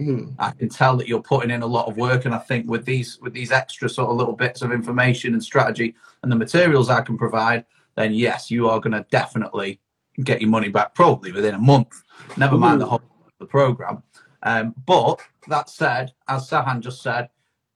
Mm. 0.00 0.36
I 0.38 0.52
can 0.52 0.68
tell 0.68 0.96
that 0.96 1.08
you're 1.08 1.20
putting 1.20 1.50
in 1.50 1.62
a 1.62 1.66
lot 1.66 1.88
of 1.88 1.96
work, 1.96 2.24
and 2.24 2.32
I 2.32 2.38
think 2.38 2.70
with 2.70 2.84
these 2.84 3.18
with 3.20 3.32
these 3.32 3.50
extra 3.50 3.88
sort 3.88 4.10
of 4.10 4.16
little 4.16 4.36
bits 4.36 4.62
of 4.62 4.70
information 4.70 5.32
and 5.32 5.42
strategy 5.42 5.96
and 6.22 6.30
the 6.30 6.36
materials 6.36 6.88
I 6.88 7.00
can 7.00 7.18
provide, 7.18 7.64
then 7.96 8.14
yes, 8.14 8.48
you 8.48 8.68
are 8.68 8.78
going 8.78 8.92
to 8.92 9.04
definitely 9.10 9.80
get 10.22 10.40
your 10.40 10.50
money 10.50 10.68
back 10.68 10.94
probably 10.94 11.32
within 11.32 11.56
a 11.56 11.58
month. 11.58 12.00
Never 12.36 12.56
mind 12.56 12.80
the 12.80 12.86
whole 12.86 13.02
the 13.40 13.46
program. 13.46 14.04
Um, 14.44 14.72
but 14.86 15.20
that 15.48 15.68
said, 15.68 16.12
as 16.28 16.48
Sahan 16.48 16.78
just 16.78 17.02
said, 17.02 17.28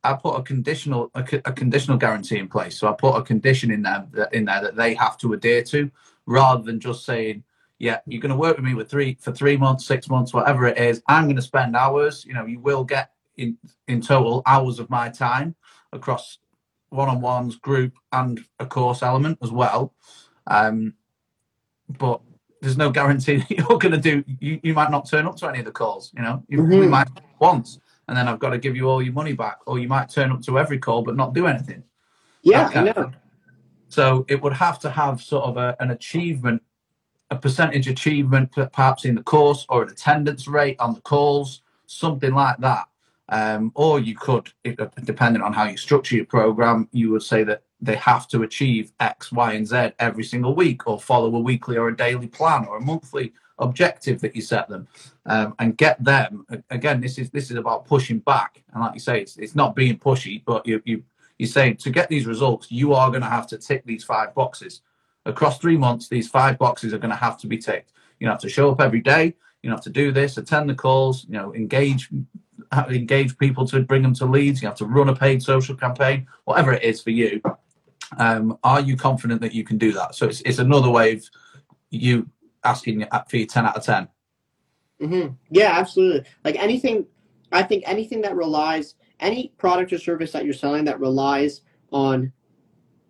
I 0.05 0.15
put 0.15 0.39
a 0.39 0.43
conditional 0.43 1.11
a, 1.15 1.25
a, 1.45 1.53
conditional 1.53 1.97
guarantee 1.97 2.39
in 2.39 2.49
place. 2.49 2.79
So 2.79 2.89
I 2.89 2.93
put 2.93 3.17
a 3.17 3.23
condition 3.23 3.71
in 3.71 3.83
there 3.83 4.07
that, 4.13 4.35
in 4.35 4.45
there 4.47 4.61
that 4.63 4.77
they 4.77 4.95
have 4.95 5.17
to 5.19 5.33
adhere 5.33 5.63
to, 5.65 5.91
rather 6.27 6.63
than 6.63 6.81
just 6.81 7.05
saying 7.05 7.45
yeah, 7.83 7.99
you're 8.07 8.21
going 8.21 8.31
to 8.31 8.37
work 8.37 8.57
with 8.57 8.65
me 8.65 8.75
with 8.75 8.89
three 8.89 9.19
for 9.21 9.33
three 9.33 9.57
months, 9.57 9.85
six 9.85 10.09
months, 10.09 10.33
whatever 10.33 10.69
it 10.69 10.79
is. 10.79 11.03
I'm 11.09 11.25
going 11.25 11.35
to 11.35 11.43
spend 11.43 11.75
hours. 11.75 12.25
You 12.25 12.33
know, 12.33 12.47
you 12.47 12.61
will 12.61 12.85
get 12.85 13.11
in 13.37 13.59
in 13.89 14.01
total 14.01 14.41
hours 14.47 14.79
of 14.79 14.89
my 14.89 15.09
time 15.09 15.57
across 15.93 16.39
one-on-ones, 16.91 17.57
group, 17.57 17.95
and 18.13 18.45
a 18.61 18.67
course 18.67 19.03
element 19.03 19.39
as 19.43 19.51
well. 19.51 19.93
Um, 20.47 20.95
but 21.89 22.21
there's 22.61 22.77
no 22.77 22.91
guarantee 22.91 23.37
that 23.49 23.51
you're 23.51 23.79
going 23.79 23.91
to 23.91 23.99
do. 23.99 24.23
You, 24.39 24.61
you 24.63 24.75
might 24.75 24.93
not 24.93 25.11
turn 25.11 25.27
up 25.27 25.35
to 25.39 25.49
any 25.49 25.59
of 25.59 25.65
the 25.65 25.73
calls. 25.73 26.13
You 26.17 26.23
know, 26.23 26.45
you 26.49 26.59
mm-hmm. 26.59 26.89
might 26.89 27.09
once, 27.41 27.81
and 28.09 28.17
then 28.17 28.29
I've 28.29 28.39
got 28.39 28.51
to 28.51 28.59
give 28.59 28.77
you 28.77 28.89
all 28.89 29.03
your 29.03 29.13
money 29.13 29.33
back, 29.33 29.59
or 29.67 29.79
you 29.79 29.89
might 29.89 30.09
turn 30.09 30.33
up 30.33 30.43
to 30.43 30.59
every 30.59 30.79
call 30.79 31.03
but 31.03 31.17
not 31.17 31.35
do 31.35 31.47
anything. 31.47 31.85
Yeah, 32.43 32.71
I 32.75 32.83
know. 32.83 33.13
So 33.89 34.25
it 34.29 34.43
would 34.43 34.55
have 34.55 34.79
to 34.81 34.91
have 34.91 35.23
sort 35.23 35.45
of 35.45 35.57
a, 35.57 35.77
an 35.79 35.91
achievement 35.91 36.63
a 37.33 37.37
percentage 37.37 37.89
achievement 37.89 38.53
perhaps 38.53 39.07
in 39.07 39.15
the 39.15 39.23
course 39.23 39.65
or 39.71 39.83
an 39.83 39.89
attendance 39.89 40.47
rate 40.47 40.79
on 40.79 40.93
the 40.93 41.01
calls, 41.01 41.63
something 41.87 42.35
like 42.35 42.59
that. 42.59 42.85
Um, 43.31 43.73
or 43.75 43.99
you 43.99 44.15
could, 44.15 44.53
depending 45.05 45.41
on 45.41 45.55
how 45.55 45.65
you 45.65 45.79
structure 45.79 46.17
your 46.17 46.27
program, 46.27 46.91
you 46.93 47.11
would 47.11 47.23
say 47.23 47.43
that 47.45 47.63
they 47.81 47.97
have 47.97 48.29
to 48.29 48.43
achieve 48.43 48.93
X, 49.01 49.33
Y, 49.33 49.55
and 49.55 49.67
Z 49.67 49.93
every 49.99 50.25
single 50.25 50.55
week, 50.55 50.87
or 50.87 51.01
follow 51.01 51.35
a 51.35 51.41
weekly 51.41 51.79
or 51.79 51.89
a 51.89 51.97
daily 51.97 52.27
plan 52.27 52.67
or 52.67 52.77
a 52.77 52.81
monthly 52.83 53.33
objective 53.59 54.21
that 54.21 54.35
you 54.35 54.43
set 54.43 54.69
them, 54.69 54.89
um, 55.27 55.55
and 55.59 55.77
get 55.77 56.03
them. 56.03 56.47
Again, 56.71 57.01
this 57.01 57.19
is 57.19 57.31
this 57.31 57.51
is 57.51 57.57
about 57.57 57.87
pushing 57.87 58.19
back, 58.21 58.63
and 58.73 58.83
like 58.83 58.95
you 58.95 59.01
say, 59.01 59.21
it's, 59.21 59.37
it's 59.37 59.55
not 59.55 59.75
being 59.75 59.99
pushy, 59.99 60.43
but 60.45 60.67
you 60.67 60.83
you 60.85 61.03
you're 61.39 61.49
saying 61.49 61.77
to 61.79 61.91
get 61.91 62.09
these 62.09 62.27
results, 62.27 62.71
you 62.71 62.95
are 62.95 63.11
going 63.11 63.23
to 63.23 63.29
have 63.29 63.47
to 63.49 63.59
tick 63.59 63.85
these 63.85 64.05
five 64.05 64.35
boxes 64.35 64.83
across 65.27 65.59
three 65.59 65.77
months, 65.77 66.09
these 66.09 66.29
five 66.29 66.59
boxes 66.59 66.93
are 66.93 66.99
going 66.99 67.11
to 67.11 67.17
have 67.17 67.39
to 67.39 67.47
be 67.47 67.59
ticked. 67.59 67.93
You 68.19 68.29
have 68.29 68.41
to 68.41 68.49
show 68.49 68.71
up 68.71 68.81
every 68.81 69.01
day. 69.01 69.35
You 69.63 69.71
have 69.71 69.83
to 69.83 69.91
do 69.91 70.11
this, 70.11 70.39
attend 70.39 70.69
the 70.69 70.75
calls, 70.75 71.25
you 71.29 71.35
know, 71.35 71.55
engage 71.55 72.11
engage 72.89 73.37
people 73.39 73.67
to 73.67 73.81
bring 73.81 74.03
them 74.03 74.15
to 74.15 74.25
leads. 74.25 74.63
You 74.63 74.69
have 74.69 74.79
to 74.79 74.87
run 74.87 75.09
a 75.09 75.15
paid 75.15 75.43
social 75.43 75.77
campaign, 75.77 76.27
whatever 76.45 76.73
it 76.73 76.83
is 76.83 77.03
for 77.03 77.11
you. 77.11 77.41
Um, 78.19 78.59
are 78.65 78.81
you 78.81 78.97
confident 78.97 79.41
that 79.41 79.55
you 79.55 79.65
can 79.65 79.79
do 79.79 79.93
that? 79.93 80.15
So 80.15 80.27
it's, 80.27 80.41
it's 80.43 80.59
another 80.59 80.91
way 80.91 81.15
of 81.15 81.25
you 81.91 82.29
asking 82.65 83.05
for 83.29 83.37
your 83.37 83.47
10 83.47 83.67
out 83.67 83.77
of 83.77 83.85
10. 83.85 84.09
Mm-hmm. 85.01 85.35
Yeah, 85.51 85.79
absolutely. 85.79 86.25
Like 86.45 86.57
anything, 86.57 87.07
I 87.51 87.63
think 87.63 87.85
anything 87.87 88.21
that 88.23 88.37
relies, 88.37 88.95
any 89.21 89.53
product 89.59 89.93
or 89.93 89.99
service 89.99 90.33
that 90.33 90.45
you're 90.45 90.55
selling 90.55 90.85
that 90.85 91.01
relies 91.01 91.63
on 91.93 92.33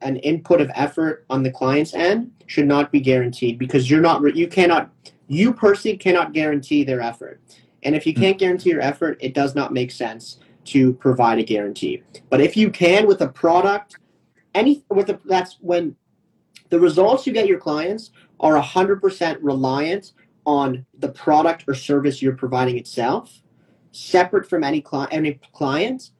an 0.03 0.17
input 0.17 0.61
of 0.61 0.71
effort 0.75 1.25
on 1.31 1.43
the 1.43 1.51
client's 1.51 1.95
end 1.95 2.31
should 2.47 2.67
not 2.67 2.93
be 2.93 3.01
guaranteed 3.01 3.59
because 3.59 3.91
you're 3.91 4.01
not 4.01 4.37
you 4.37 4.49
cannot 4.49 4.91
you 5.29 5.53
personally 5.55 5.97
cannot 5.97 6.33
guarantee 6.33 6.85
their 6.85 7.01
effort 7.01 7.41
and 7.85 7.95
if 7.95 8.07
you 8.07 8.13
can't 8.13 8.39
guarantee 8.39 8.71
your 8.71 8.81
effort 8.81 9.17
it 9.21 9.33
does 9.33 9.55
not 9.55 9.73
make 9.73 9.91
sense 9.91 10.39
to 10.65 10.93
provide 10.95 11.39
a 11.39 11.43
guarantee 11.43 12.03
but 12.31 12.41
if 12.41 12.57
you 12.57 12.71
can 12.71 13.07
with 13.07 13.21
a 13.21 13.29
product 13.29 13.99
any 14.55 14.85
with 14.91 15.09
a, 15.09 15.21
that's 15.25 15.59
when 15.61 15.95
the 16.71 16.79
results 16.79 17.27
you 17.27 17.33
get 17.33 17.47
your 17.47 17.59
clients 17.59 18.11
are 18.43 18.61
100% 18.61 19.39
reliant 19.41 20.13
on 20.45 20.85
the 20.99 21.09
product 21.09 21.65
or 21.69 21.75
service 21.75 22.21
you're 22.21 22.37
providing 22.37 22.77
itself 22.77 23.41
separate 23.93 24.49
from 24.49 24.65
any 24.65 24.81
client 24.81 25.13
any 25.13 25.39
client 25.53 26.11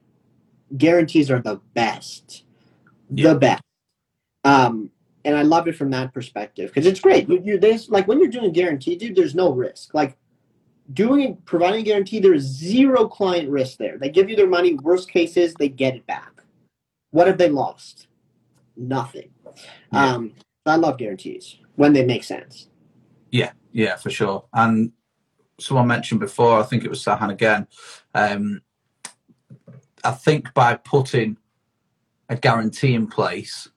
guarantees 0.77 1.29
are 1.29 1.41
the 1.41 1.59
best 1.73 2.45
the 3.09 3.35
best 3.35 3.61
um, 4.45 4.89
and 5.25 5.37
I 5.37 5.41
love 5.41 5.67
it 5.67 5.75
from 5.75 5.89
that 5.91 6.13
perspective 6.13 6.69
because 6.69 6.85
it's 6.85 6.99
great. 6.99 7.29
You, 7.29 7.41
you 7.43 7.57
there's 7.57 7.89
like 7.89 8.07
when 8.07 8.19
you're 8.19 8.29
doing 8.29 8.45
a 8.45 8.51
guarantee, 8.51 8.95
dude, 8.95 9.15
there's 9.15 9.35
no 9.35 9.51
risk. 9.53 9.93
Like 9.93 10.17
doing 10.91 11.37
providing 11.45 11.81
a 11.81 11.83
guarantee, 11.83 12.19
there 12.19 12.33
is 12.33 12.43
zero 12.43 13.07
client 13.07 13.49
risk 13.49 13.77
there. 13.77 13.97
They 13.97 14.09
give 14.09 14.29
you 14.29 14.35
their 14.35 14.49
money. 14.49 14.73
Worst 14.75 15.09
cases, 15.09 15.53
they 15.53 15.69
get 15.69 15.95
it 15.95 16.05
back. 16.07 16.43
What 17.11 17.27
have 17.27 17.37
they 17.37 17.49
lost? 17.49 18.07
Nothing. 18.75 19.29
Yeah. 19.93 20.13
Um, 20.13 20.33
I 20.65 20.75
love 20.75 20.97
guarantees 20.97 21.57
when 21.75 21.93
they 21.93 22.05
make 22.05 22.23
sense. 22.23 22.69
Yeah, 23.31 23.51
yeah, 23.71 23.95
for 23.95 24.09
sure. 24.09 24.45
And 24.53 24.91
someone 25.59 25.87
mentioned 25.87 26.19
before, 26.19 26.59
I 26.59 26.63
think 26.63 26.83
it 26.83 26.89
was 26.89 27.03
Sahan 27.03 27.31
again. 27.31 27.67
Um, 28.13 28.61
I 30.03 30.11
think 30.11 30.53
by 30.53 30.75
putting 30.75 31.37
a 32.29 32.35
guarantee 32.35 32.93
in 32.93 33.07
place, 33.07 33.69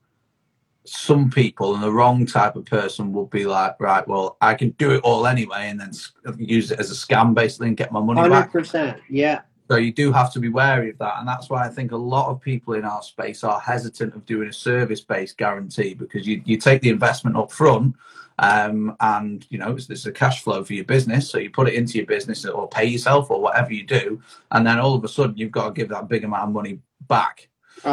some 0.85 1.31
people 1.31 1.75
and 1.75 1.83
the 1.83 1.91
wrong 1.91 2.27
type 2.27 2.55
of 2.57 2.65
person 2.65 3.13
will 3.13 3.27
be 3.27 3.45
like, 3.45 3.79
right, 3.81 4.07
well, 4.07 4.37
I 4.41 4.55
can 4.55 4.71
do 4.71 4.93
it 4.93 5.01
all 5.03 5.27
anyway, 5.27 5.69
and 5.69 5.81
then 5.81 5.91
use 6.39 6.71
it 6.71 6.79
as 6.79 6.91
a 6.91 6.95
scam 6.95 7.35
basically 7.35 7.69
and 7.69 7.77
get 7.77 7.93
my 7.93 8.01
money 8.01 8.21
100%, 8.21 8.31
back. 8.31 8.53
100%. 8.53 9.01
Yeah. 9.09 9.41
So 9.69 9.77
you 9.77 9.93
do 9.93 10.13
have 10.13 10.33
to 10.33 10.41
be 10.41 10.49
wary 10.49 10.91
of 10.91 10.99
that, 10.99 11.19
and 11.19 11.27
that's 11.27 11.51
why 11.51 11.67
I 11.67 11.69
think 11.69 11.93
a 11.93 11.97
lot 11.97 12.31
of 12.31 12.41
people 12.41 12.75
in 12.75 12.85
our 12.85 13.03
space 13.03 13.43
are 13.45 13.61
hesitant 13.61 14.15
of 14.15 14.25
doing 14.25 14.49
a 14.49 14.53
service-based 14.53 15.37
guarantee 15.37 15.95
because 15.95 16.27
you 16.27 16.43
you 16.45 16.57
take 16.57 16.83
the 16.83 16.91
investment 16.91 17.37
up 17.37 17.51
front, 17.51 17.97
Um, 18.39 18.97
and 19.01 19.47
you 19.49 19.59
know, 19.59 19.73
it's, 19.73 19.89
it's 19.89 20.07
a 20.07 20.13
cash 20.13 20.43
flow 20.43 20.63
for 20.63 20.75
your 20.75 20.85
business. 20.85 21.31
So 21.31 21.39
you 21.39 21.51
put 21.51 21.69
it 21.69 21.75
into 21.75 21.97
your 21.99 22.07
business 22.07 22.45
or 22.45 22.69
pay 22.69 22.85
yourself 22.85 23.31
or 23.31 23.41
whatever 23.41 23.73
you 23.73 23.85
do. 23.85 24.21
And 24.51 24.67
then 24.67 24.79
all 24.79 24.95
of 24.95 25.05
a 25.05 25.09
sudden 25.09 25.37
you've 25.39 25.53
got 25.53 25.69
to 25.69 25.73
give 25.73 25.89
that 25.89 26.09
big 26.09 26.25
amount 26.25 26.45
of 26.45 26.51
money 26.51 26.81
back. 27.09 27.49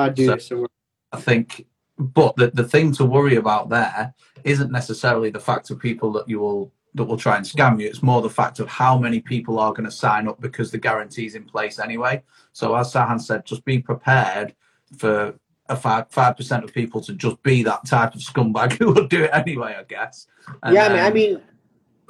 Dude, 0.09 0.27
so, 0.27 0.37
so 0.37 0.67
I 1.13 1.19
think, 1.21 1.65
but 1.97 2.35
the, 2.35 2.51
the 2.51 2.67
thing 2.67 2.91
to 2.95 3.05
worry 3.05 3.37
about 3.37 3.69
there 3.69 4.13
isn't 4.43 4.71
necessarily 4.71 5.29
the 5.29 5.39
fact 5.39 5.69
of 5.71 5.79
people 5.79 6.11
that 6.13 6.27
you 6.27 6.39
will 6.39 6.71
that 6.95 7.05
will 7.05 7.17
try 7.17 7.37
and 7.37 7.45
scam 7.45 7.81
you. 7.81 7.87
It's 7.87 8.03
more 8.03 8.21
the 8.21 8.29
fact 8.29 8.59
of 8.59 8.67
how 8.67 8.97
many 8.97 9.19
people 9.19 9.59
are 9.59 9.71
going 9.71 9.85
to 9.85 9.91
sign 9.91 10.27
up 10.27 10.39
because 10.39 10.71
the 10.71 10.77
guarantee's 10.77 11.35
in 11.35 11.43
place 11.43 11.79
anyway. 11.79 12.23
So 12.51 12.75
as 12.75 12.93
Sahan 12.93 13.19
said, 13.19 13.45
just 13.45 13.65
be 13.65 13.79
prepared 13.79 14.53
for 14.97 15.33
a 15.69 15.75
five 15.75 16.05
five 16.09 16.37
percent 16.37 16.63
of 16.63 16.73
people 16.73 17.01
to 17.01 17.13
just 17.13 17.41
be 17.41 17.63
that 17.63 17.85
type 17.85 18.15
of 18.15 18.21
scumbag 18.21 18.73
who 18.79 18.91
will 18.91 19.07
do 19.07 19.23
it 19.23 19.31
anyway, 19.33 19.75
I 19.79 19.83
guess. 19.83 20.27
And, 20.61 20.75
yeah, 20.75 20.87
um, 20.87 20.99
I 20.99 21.09
mean, 21.09 21.41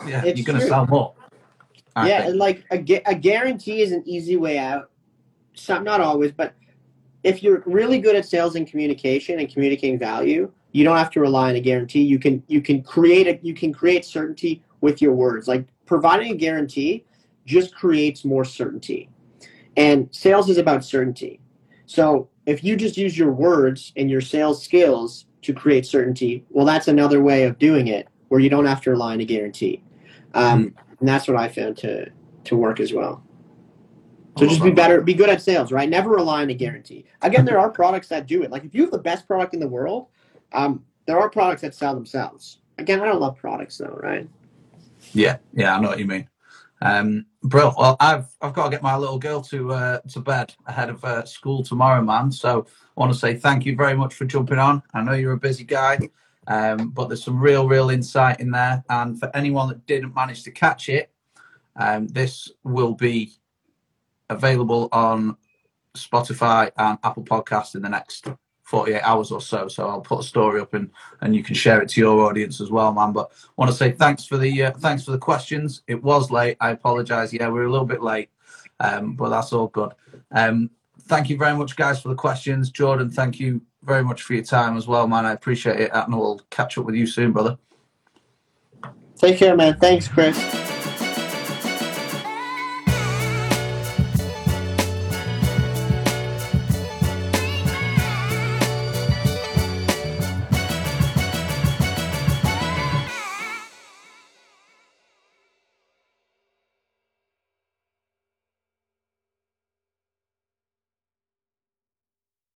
yeah, 0.06 0.26
you're 0.26 0.46
going 0.46 0.60
to 0.60 0.68
sell 0.68 0.86
more. 0.88 1.14
I 1.96 2.10
yeah, 2.10 2.24
think. 2.24 2.38
like 2.38 2.66
a, 2.72 3.02
a 3.06 3.16
guarantee 3.16 3.82
is 3.82 3.92
an 3.92 4.04
easy 4.06 4.36
way 4.36 4.58
out. 4.58 4.90
Some, 5.54 5.84
not 5.84 6.02
always, 6.02 6.32
but 6.32 6.56
if 7.24 7.44
you're 7.44 7.62
really 7.66 8.00
good 8.00 8.16
at 8.16 8.26
sales 8.26 8.56
and 8.56 8.68
communication 8.68 9.40
and 9.40 9.52
communicating 9.52 10.00
value, 10.00 10.52
you 10.72 10.84
don't 10.84 10.98
have 10.98 11.12
to 11.12 11.20
rely 11.20 11.50
on 11.50 11.56
a 11.56 11.62
guarantee. 11.62 12.02
You 12.02 12.20
can 12.20 12.44
you 12.48 12.62
can 12.62 12.82
create 12.82 13.28
a 13.28 13.40
you 13.42 13.54
can 13.54 13.72
create 13.72 14.04
certainty 14.04 14.62
with 14.84 15.02
your 15.02 15.14
words. 15.14 15.48
Like 15.48 15.66
providing 15.86 16.34
a 16.34 16.36
guarantee 16.36 17.06
just 17.46 17.74
creates 17.74 18.26
more 18.26 18.44
certainty. 18.44 19.10
And 19.78 20.10
sales 20.12 20.50
is 20.50 20.58
about 20.58 20.84
certainty. 20.84 21.40
So 21.86 22.30
if 22.46 22.64
you 22.66 22.76
just 22.76 22.98
use 22.98 23.18
your 23.18 23.32
words 23.32 23.94
and 23.96 24.12
your 24.12 24.20
sales 24.20 24.62
skills 24.62 25.26
to 25.44 25.54
create 25.54 25.86
certainty, 25.86 26.44
well, 26.50 26.66
that's 26.66 26.90
another 26.90 27.22
way 27.22 27.44
of 27.44 27.58
doing 27.58 27.88
it 27.88 28.10
where 28.28 28.42
you 28.42 28.50
don't 28.50 28.66
have 28.66 28.82
to 28.82 28.92
rely 28.92 29.14
on 29.14 29.22
a 29.22 29.26
guarantee. 29.26 29.82
Um, 30.34 30.66
mm 30.66 30.74
And 31.00 31.08
that's 31.08 31.28
what 31.28 31.38
I 31.38 31.48
found 31.48 31.78
to 31.78 32.12
to 32.46 32.58
work 32.58 32.80
as 32.82 32.92
well. 32.92 33.24
So 34.38 34.48
just 34.48 34.64
be 34.64 34.72
better, 34.72 35.00
be 35.00 35.14
good 35.14 35.30
at 35.30 35.42
sales, 35.42 35.72
right? 35.72 35.88
Never 35.88 36.10
rely 36.10 36.42
on 36.42 36.50
a 36.50 36.54
guarantee. 36.54 37.06
Again, 37.22 37.46
there 37.46 37.60
are 37.60 37.70
products 37.70 38.08
that 38.10 38.28
do 38.28 38.44
it. 38.44 38.52
Like 38.52 38.66
if 38.66 38.74
you 38.76 38.82
have 38.82 38.92
the 38.92 38.98
best 38.98 39.28
product 39.28 39.54
in 39.54 39.60
the 39.60 39.68
world, 39.68 40.08
um, 40.52 40.84
there 41.06 41.20
are 41.20 41.30
products 41.30 41.62
that 41.62 41.74
sell 41.76 41.94
themselves. 41.94 42.60
Again, 42.80 43.00
I 43.00 43.06
don't 43.06 43.22
love 43.22 43.38
products 43.38 43.78
though, 43.78 43.98
right? 44.02 44.28
Yeah, 45.14 45.38
yeah, 45.54 45.76
I 45.76 45.80
know 45.80 45.90
what 45.90 46.00
you 46.00 46.08
mean. 46.08 46.28
Um, 46.82 47.26
bro, 47.44 47.74
well, 47.78 47.96
I've 48.00 48.26
I've 48.42 48.54
got 48.54 48.66
to 48.66 48.70
get 48.70 48.84
my 48.84 48.98
little 48.98 49.20
girl 49.20 49.42
to 49.44 49.72
uh, 49.72 50.00
to 50.10 50.20
bed 50.20 50.54
ahead 50.68 50.90
of 50.90 51.04
uh, 51.06 51.24
school 51.26 51.64
tomorrow, 51.64 52.02
man. 52.02 52.32
So 52.32 52.66
I 52.98 53.00
want 53.00 53.14
to 53.14 53.18
say 53.18 53.36
thank 53.36 53.66
you 53.66 53.76
very 53.76 53.96
much 53.96 54.14
for 54.14 54.26
jumping 54.26 54.60
on. 54.60 54.84
I 54.94 55.02
know 55.02 55.14
you're 55.14 55.34
a 55.34 55.38
busy 55.38 55.64
guy, 55.64 56.10
um, 56.48 56.90
but 56.90 57.08
there's 57.08 57.24
some 57.24 57.40
real, 57.40 57.68
real 57.68 57.90
insight 57.90 58.40
in 58.40 58.52
there. 58.52 58.84
And 58.90 59.18
for 59.18 59.32
anyone 59.34 59.70
that 59.70 59.86
didn't 59.86 60.14
manage 60.14 60.44
to 60.44 60.52
catch 60.52 60.90
it, 60.90 61.10
um, 61.78 62.08
this 62.08 62.52
will 62.64 62.94
be 62.94 63.32
available 64.30 64.90
on 64.92 65.38
Spotify 65.96 66.72
and 66.78 66.98
Apple 67.04 67.24
Podcast 67.24 67.76
in 67.76 67.82
the 67.82 67.90
next 67.90 68.28
48 68.74 69.02
hours 69.04 69.30
or 69.30 69.40
so. 69.40 69.68
So 69.68 69.88
I'll 69.88 70.02
put 70.02 70.22
a 70.22 70.24
story 70.24 70.60
up 70.60 70.74
and 70.74 70.90
and 71.22 71.36
you 71.36 71.44
can 71.44 71.54
share 71.54 71.80
it 71.84 71.90
to 71.90 72.02
your 72.02 72.28
audience 72.28 72.60
as 72.60 72.72
well, 72.72 72.92
man. 72.92 73.12
But 73.14 73.30
I 73.32 73.52
want 73.56 73.70
to 73.70 73.78
say 73.78 73.92
thanks 73.92 74.26
for 74.26 74.40
the 74.40 74.64
uh, 74.64 74.72
thanks 74.72 75.04
for 75.04 75.12
the 75.12 75.20
questions. 75.20 75.84
It 75.86 76.02
was 76.02 76.32
late. 76.32 76.58
I 76.60 76.72
apologize. 76.72 77.32
Yeah, 77.32 77.50
we 77.50 77.60
are 77.60 77.66
a 77.66 77.72
little 77.72 77.86
bit 77.86 78.02
late, 78.02 78.32
um, 78.80 79.14
but 79.14 79.30
that's 79.30 79.54
all 79.54 79.68
good. 79.68 79.92
Um, 80.32 80.72
thank 81.02 81.30
you 81.30 81.38
very 81.38 81.56
much, 81.56 81.76
guys, 81.76 82.02
for 82.02 82.10
the 82.10 82.16
questions. 82.16 82.72
Jordan, 82.72 83.12
thank 83.12 83.40
you 83.40 83.62
very 83.84 84.04
much 84.04 84.24
for 84.24 84.34
your 84.34 84.44
time 84.44 84.76
as 84.76 84.88
well, 84.88 85.08
man. 85.08 85.28
I 85.28 85.34
appreciate 85.34 85.80
it. 85.80 85.92
And 85.94 86.18
we'll 86.18 86.42
catch 86.50 86.76
up 86.80 86.86
with 86.86 86.96
you 86.96 87.06
soon, 87.06 87.32
brother. 87.32 87.60
Take 89.20 89.38
care, 89.38 89.56
man. 89.56 89.78
Thanks, 89.78 90.08
Chris. 90.08 90.83